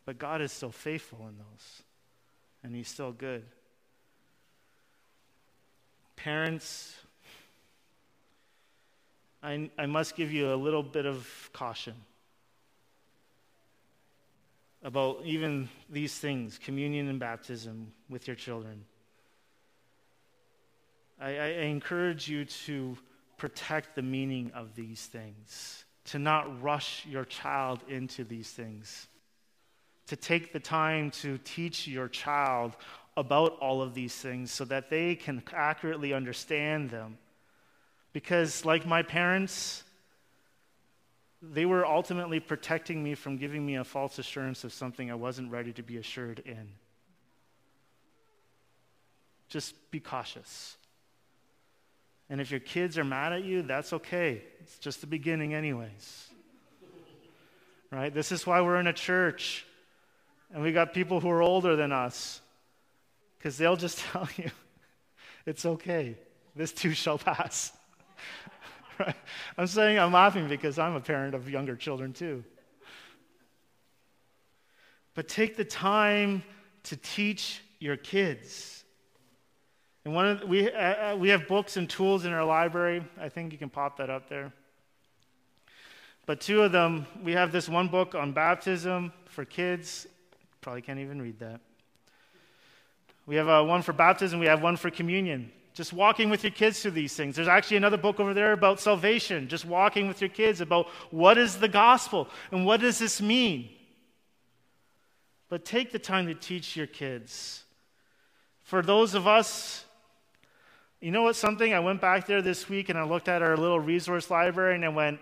But 0.05 0.19
God 0.19 0.41
is 0.41 0.51
still 0.51 0.71
faithful 0.71 1.27
in 1.27 1.37
those, 1.37 1.83
and 2.63 2.75
He's 2.75 2.87
still 2.87 3.11
good. 3.11 3.43
Parents, 6.15 6.95
I, 9.41 9.69
I 9.77 9.87
must 9.87 10.15
give 10.15 10.31
you 10.31 10.53
a 10.53 10.55
little 10.55 10.83
bit 10.83 11.05
of 11.05 11.49
caution 11.53 11.95
about 14.83 15.21
even 15.25 15.67
these 15.89 16.15
things 16.15 16.59
communion 16.59 17.09
and 17.09 17.19
baptism 17.19 17.91
with 18.07 18.27
your 18.27 18.35
children. 18.35 18.85
I, 21.19 21.29
I, 21.29 21.47
encourage 21.63 22.27
you 22.27 22.45
to 22.45 22.97
protect 23.37 23.95
the 23.95 24.01
meaning 24.01 24.51
of 24.53 24.75
these 24.75 25.05
things, 25.05 25.85
to 26.05 26.19
not 26.19 26.61
rush 26.61 27.05
your 27.07 27.25
child 27.25 27.79
into 27.87 28.23
these 28.23 28.51
things 28.51 29.07
to 30.07 30.15
take 30.15 30.53
the 30.53 30.59
time 30.59 31.11
to 31.11 31.37
teach 31.39 31.87
your 31.87 32.07
child 32.07 32.75
about 33.17 33.57
all 33.59 33.81
of 33.81 33.93
these 33.93 34.13
things 34.13 34.51
so 34.51 34.65
that 34.65 34.89
they 34.89 35.15
can 35.15 35.41
accurately 35.53 36.13
understand 36.13 36.89
them. 36.89 37.17
Because, 38.13 38.65
like 38.65 38.85
my 38.85 39.03
parents, 39.03 39.83
they 41.41 41.65
were 41.65 41.85
ultimately 41.85 42.39
protecting 42.39 43.03
me 43.03 43.15
from 43.15 43.37
giving 43.37 43.65
me 43.65 43.75
a 43.75 43.83
false 43.83 44.19
assurance 44.19 44.63
of 44.63 44.73
something 44.73 45.11
I 45.11 45.15
wasn't 45.15 45.51
ready 45.51 45.73
to 45.73 45.83
be 45.83 45.97
assured 45.97 46.39
in. 46.39 46.69
Just 49.47 49.75
be 49.91 49.99
cautious. 49.99 50.77
And 52.29 52.41
if 52.41 52.49
your 52.49 52.59
kids 52.59 52.97
are 52.97 53.03
mad 53.03 53.33
at 53.33 53.43
you, 53.43 53.61
that's 53.61 53.93
okay. 53.93 54.41
It's 54.61 54.79
just 54.79 55.01
the 55.01 55.07
beginning, 55.07 55.53
anyways. 55.53 56.27
Right? 57.91 58.13
This 58.13 58.31
is 58.31 58.47
why 58.47 58.61
we're 58.61 58.79
in 58.79 58.87
a 58.87 58.93
church. 58.93 59.65
And 60.53 60.63
we 60.63 60.71
got 60.71 60.93
people 60.93 61.19
who 61.19 61.29
are 61.29 61.41
older 61.41 61.75
than 61.75 61.91
us 61.91 62.41
because 63.37 63.57
they'll 63.57 63.75
just 63.75 63.99
tell 64.11 64.27
you, 64.37 64.51
it's 65.45 65.65
okay. 65.65 66.17
This 66.55 66.71
too 66.71 66.93
shall 66.93 67.17
pass. 67.17 67.71
right? 68.99 69.15
I'm 69.57 69.67
saying 69.67 69.99
I'm 69.99 70.13
laughing 70.13 70.47
because 70.47 70.79
I'm 70.79 70.95
a 70.95 71.01
parent 71.01 71.35
of 71.35 71.49
younger 71.49 71.75
children 71.75 72.13
too. 72.13 72.43
but 75.13 75.27
take 75.27 75.55
the 75.57 75.65
time 75.65 76.43
to 76.83 76.95
teach 76.97 77.61
your 77.79 77.97
kids. 77.97 78.83
And 80.05 80.13
one 80.13 80.27
of 80.27 80.39
the, 80.41 80.47
we, 80.47 80.71
uh, 80.71 81.13
uh, 81.13 81.17
we 81.17 81.29
have 81.29 81.47
books 81.47 81.77
and 81.77 81.89
tools 81.89 82.25
in 82.25 82.33
our 82.33 82.45
library. 82.45 83.03
I 83.19 83.29
think 83.29 83.51
you 83.51 83.57
can 83.57 83.69
pop 83.69 83.97
that 83.97 84.09
up 84.09 84.29
there. 84.29 84.53
But 86.25 86.41
two 86.41 86.63
of 86.63 86.71
them, 86.71 87.07
we 87.23 87.33
have 87.33 87.51
this 87.51 87.67
one 87.67 87.87
book 87.87 88.15
on 88.15 88.31
baptism 88.31 89.13
for 89.25 89.45
kids. 89.45 90.07
Probably 90.65 90.81
can't 90.81 90.97
even 90.97 91.21
read 91.21 91.37
that. 91.41 91.61
We 93.27 93.35
have 93.35 93.47
uh, 93.47 93.63
one 93.63 93.83
for 93.83 93.93
baptism, 93.93 94.39
we 94.39 94.47
have 94.47 94.63
one 94.63 94.77
for 94.77 94.89
communion. 94.89 95.51
Just 95.75 95.93
walking 95.93 96.31
with 96.31 96.43
your 96.43 96.53
kids 96.53 96.81
through 96.81 96.89
these 96.91 97.15
things. 97.15 97.35
There's 97.35 97.47
actually 97.47 97.77
another 97.77 97.97
book 97.97 98.19
over 98.19 98.33
there 98.33 98.51
about 98.51 98.79
salvation, 98.79 99.47
just 99.47 99.63
walking 99.63 100.07
with 100.07 100.21
your 100.21 100.29
kids 100.31 100.61
about 100.61 100.87
what 101.11 101.37
is 101.37 101.57
the 101.57 101.67
gospel 101.67 102.27
and 102.51 102.65
what 102.65 102.79
does 102.79 102.97
this 102.97 103.21
mean. 103.21 103.69
But 105.49 105.65
take 105.65 105.91
the 105.91 105.99
time 105.99 106.25
to 106.25 106.33
teach 106.33 106.75
your 106.75 106.87
kids. 106.87 107.63
For 108.63 108.81
those 108.81 109.13
of 109.13 109.27
us, 109.27 109.85
you 110.99 111.11
know 111.11 111.21
what, 111.21 111.35
something? 111.35 111.75
I 111.75 111.79
went 111.79 112.01
back 112.01 112.25
there 112.25 112.41
this 112.41 112.67
week 112.67 112.89
and 112.89 112.97
I 112.97 113.03
looked 113.03 113.27
at 113.27 113.43
our 113.43 113.55
little 113.55 113.79
resource 113.79 114.31
library 114.31 114.73
and 114.73 114.83
I 114.83 114.89
went, 114.89 115.19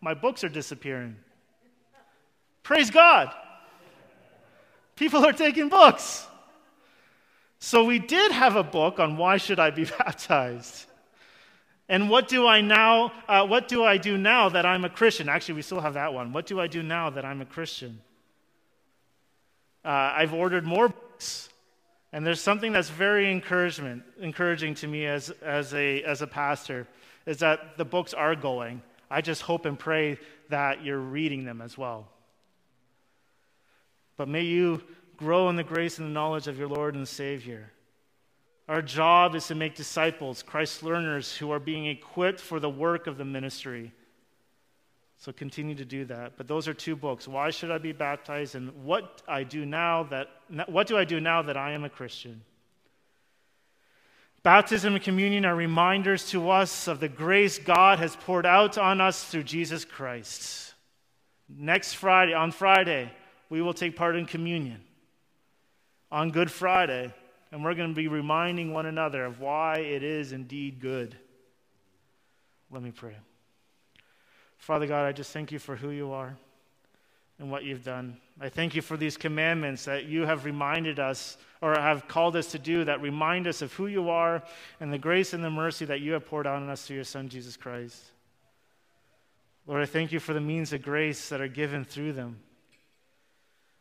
my 0.00 0.14
books 0.14 0.44
are 0.44 0.48
disappearing. 0.48 1.16
Praise 2.62 2.92
God. 2.92 3.34
People 4.96 5.24
are 5.24 5.32
taking 5.32 5.68
books. 5.68 6.26
So 7.58 7.84
we 7.84 7.98
did 7.98 8.32
have 8.32 8.56
a 8.56 8.62
book 8.62 9.00
on 9.00 9.16
why 9.16 9.38
should 9.38 9.58
I 9.58 9.70
be 9.70 9.84
baptized? 9.98 10.86
And 11.88 12.08
what 12.08 12.28
do 12.28 12.46
I 12.46 12.60
now 12.60 13.12
uh, 13.28 13.46
what 13.46 13.68
do 13.68 13.84
I 13.84 13.98
do 13.98 14.16
now 14.16 14.48
that 14.48 14.64
I'm 14.64 14.84
a 14.84 14.88
Christian? 14.88 15.28
Actually, 15.28 15.56
we 15.56 15.62
still 15.62 15.80
have 15.80 15.94
that 15.94 16.14
one. 16.14 16.32
What 16.32 16.46
do 16.46 16.60
I 16.60 16.66
do 16.66 16.82
now 16.82 17.10
that 17.10 17.24
I'm 17.24 17.40
a 17.40 17.46
Christian? 17.46 18.00
Uh, 19.84 20.12
I've 20.16 20.32
ordered 20.32 20.64
more 20.64 20.88
books. 20.88 21.50
And 22.12 22.24
there's 22.24 22.40
something 22.40 22.72
that's 22.72 22.90
very 22.90 23.30
encouragement, 23.30 24.04
encouraging 24.20 24.76
to 24.76 24.86
me 24.86 25.04
as, 25.06 25.30
as, 25.42 25.74
a, 25.74 26.02
as 26.04 26.22
a 26.22 26.28
pastor, 26.28 26.86
is 27.26 27.38
that 27.38 27.76
the 27.76 27.84
books 27.84 28.14
are 28.14 28.36
going. 28.36 28.82
I 29.10 29.20
just 29.20 29.42
hope 29.42 29.66
and 29.66 29.76
pray 29.76 30.18
that 30.48 30.84
you're 30.84 31.00
reading 31.00 31.44
them 31.44 31.60
as 31.60 31.76
well. 31.76 32.06
But 34.16 34.28
may 34.28 34.42
you 34.42 34.82
grow 35.16 35.48
in 35.48 35.56
the 35.56 35.64
grace 35.64 35.98
and 35.98 36.08
the 36.08 36.12
knowledge 36.12 36.48
of 36.48 36.58
your 36.58 36.68
Lord 36.68 36.94
and 36.94 37.06
Savior. 37.06 37.70
Our 38.68 38.80
job 38.80 39.34
is 39.34 39.46
to 39.48 39.54
make 39.54 39.74
disciples, 39.74 40.42
Christ 40.42 40.82
learners 40.82 41.36
who 41.36 41.50
are 41.50 41.58
being 41.58 41.86
equipped 41.86 42.40
for 42.40 42.58
the 42.58 42.70
work 42.70 43.06
of 43.06 43.18
the 43.18 43.24
ministry. 43.24 43.92
So 45.18 45.32
continue 45.32 45.74
to 45.74 45.84
do 45.84 46.04
that. 46.06 46.32
But 46.36 46.48
those 46.48 46.66
are 46.66 46.74
two 46.74 46.96
books. 46.96 47.28
Why 47.28 47.50
should 47.50 47.70
I 47.70 47.78
be 47.78 47.92
baptized 47.92 48.54
and 48.54 48.84
what 48.84 49.22
I 49.28 49.42
do 49.42 49.64
now 49.64 50.04
that 50.04 50.28
what 50.66 50.86
do 50.86 50.96
I 50.96 51.04
do 51.04 51.20
now 51.20 51.42
that 51.42 51.56
I 51.56 51.72
am 51.72 51.84
a 51.84 51.90
Christian? 51.90 52.42
Baptism 54.42 54.94
and 54.94 55.02
communion 55.02 55.46
are 55.46 55.56
reminders 55.56 56.28
to 56.30 56.50
us 56.50 56.86
of 56.86 57.00
the 57.00 57.08
grace 57.08 57.58
God 57.58 57.98
has 57.98 58.16
poured 58.16 58.44
out 58.44 58.76
on 58.76 59.00
us 59.00 59.24
through 59.24 59.44
Jesus 59.44 59.86
Christ. 59.86 60.74
Next 61.48 61.94
Friday, 61.94 62.34
on 62.34 62.50
Friday, 62.50 63.10
we 63.54 63.62
will 63.62 63.72
take 63.72 63.94
part 63.94 64.16
in 64.16 64.26
communion 64.26 64.80
on 66.10 66.32
Good 66.32 66.50
Friday, 66.50 67.14
and 67.52 67.62
we're 67.62 67.76
going 67.76 67.90
to 67.90 67.94
be 67.94 68.08
reminding 68.08 68.72
one 68.72 68.84
another 68.84 69.24
of 69.24 69.38
why 69.38 69.76
it 69.76 70.02
is 70.02 70.32
indeed 70.32 70.80
good. 70.80 71.16
Let 72.68 72.82
me 72.82 72.90
pray. 72.90 73.14
Father 74.58 74.88
God, 74.88 75.06
I 75.06 75.12
just 75.12 75.30
thank 75.30 75.52
you 75.52 75.60
for 75.60 75.76
who 75.76 75.90
you 75.90 76.10
are 76.10 76.36
and 77.38 77.48
what 77.48 77.62
you've 77.62 77.84
done. 77.84 78.16
I 78.40 78.48
thank 78.48 78.74
you 78.74 78.82
for 78.82 78.96
these 78.96 79.16
commandments 79.16 79.84
that 79.84 80.06
you 80.06 80.26
have 80.26 80.44
reminded 80.44 80.98
us 80.98 81.38
or 81.62 81.78
have 81.78 82.08
called 82.08 82.34
us 82.34 82.50
to 82.50 82.58
do 82.58 82.84
that 82.86 83.00
remind 83.00 83.46
us 83.46 83.62
of 83.62 83.72
who 83.74 83.86
you 83.86 84.10
are 84.10 84.42
and 84.80 84.92
the 84.92 84.98
grace 84.98 85.32
and 85.32 85.44
the 85.44 85.50
mercy 85.50 85.84
that 85.84 86.00
you 86.00 86.14
have 86.14 86.26
poured 86.26 86.48
out 86.48 86.60
on 86.60 86.68
us 86.68 86.84
through 86.84 86.96
your 86.96 87.04
Son, 87.04 87.28
Jesus 87.28 87.56
Christ. 87.56 88.02
Lord, 89.64 89.80
I 89.80 89.86
thank 89.86 90.10
you 90.10 90.18
for 90.18 90.34
the 90.34 90.40
means 90.40 90.72
of 90.72 90.82
grace 90.82 91.28
that 91.28 91.40
are 91.40 91.46
given 91.46 91.84
through 91.84 92.14
them. 92.14 92.40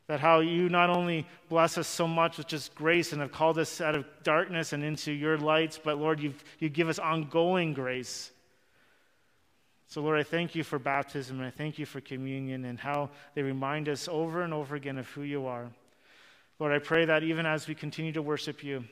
That 0.08 0.20
how 0.20 0.42
you 0.42 0.68
not 0.68 0.90
only 0.90 1.26
bless 1.48 1.78
us 1.78 1.88
so 1.88 2.08
much 2.08 2.38
with 2.38 2.48
just 2.48 2.76
grace 2.76 3.14
and 3.14 3.22
have 3.22 3.32
called 3.32 3.58
us 3.58 3.80
out 3.80 3.96
of 3.96 4.06
darkness 4.24 4.74
and 4.74 4.84
into 4.84 5.12
your 5.12 5.38
lights, 5.38 5.80
but 5.82 5.98
Lord, 5.98 6.20
you've, 6.20 6.44
you 6.60 6.70
give 6.70 6.90
us 6.90 7.00
ongoing 7.00 7.74
grace. 7.74 8.32
So, 9.88 10.02
Lord, 10.02 10.20
I 10.20 10.24
thank 10.24 10.56
you 10.56 10.64
for 10.64 10.80
baptism 10.80 11.38
and 11.38 11.48
I 11.48 11.52
thank 11.52 11.78
you 11.78 11.86
for 11.86 12.02
communion 12.02 12.66
and 12.66 12.80
how 12.80 13.12
they 13.36 13.44
remind 13.44 13.88
us 13.88 14.08
over 14.08 14.42
and 14.42 14.54
over 14.54 14.76
again 14.76 14.98
of 14.98 15.08
who 15.10 15.22
you 15.22 15.46
are. 15.46 15.70
Lord, 16.60 16.74
I 16.74 16.80
pray 16.80 17.06
that 17.06 17.24
even 17.24 17.46
as 17.46 17.68
we 17.68 17.76
continue 17.76 18.12
to 18.14 18.22
worship 18.22 18.64
you, 18.64 18.84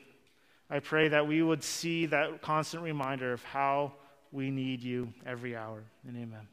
I 0.70 0.78
pray 0.78 1.08
that 1.08 1.26
we 1.26 1.42
would 1.42 1.62
see 1.62 2.06
that 2.06 2.40
constant 2.40 2.82
reminder 2.82 3.32
of 3.32 3.44
how 3.44 3.92
we 4.30 4.50
need 4.50 4.82
you 4.82 5.12
every 5.26 5.54
hour. 5.56 5.82
And 6.06 6.16
amen. 6.16 6.48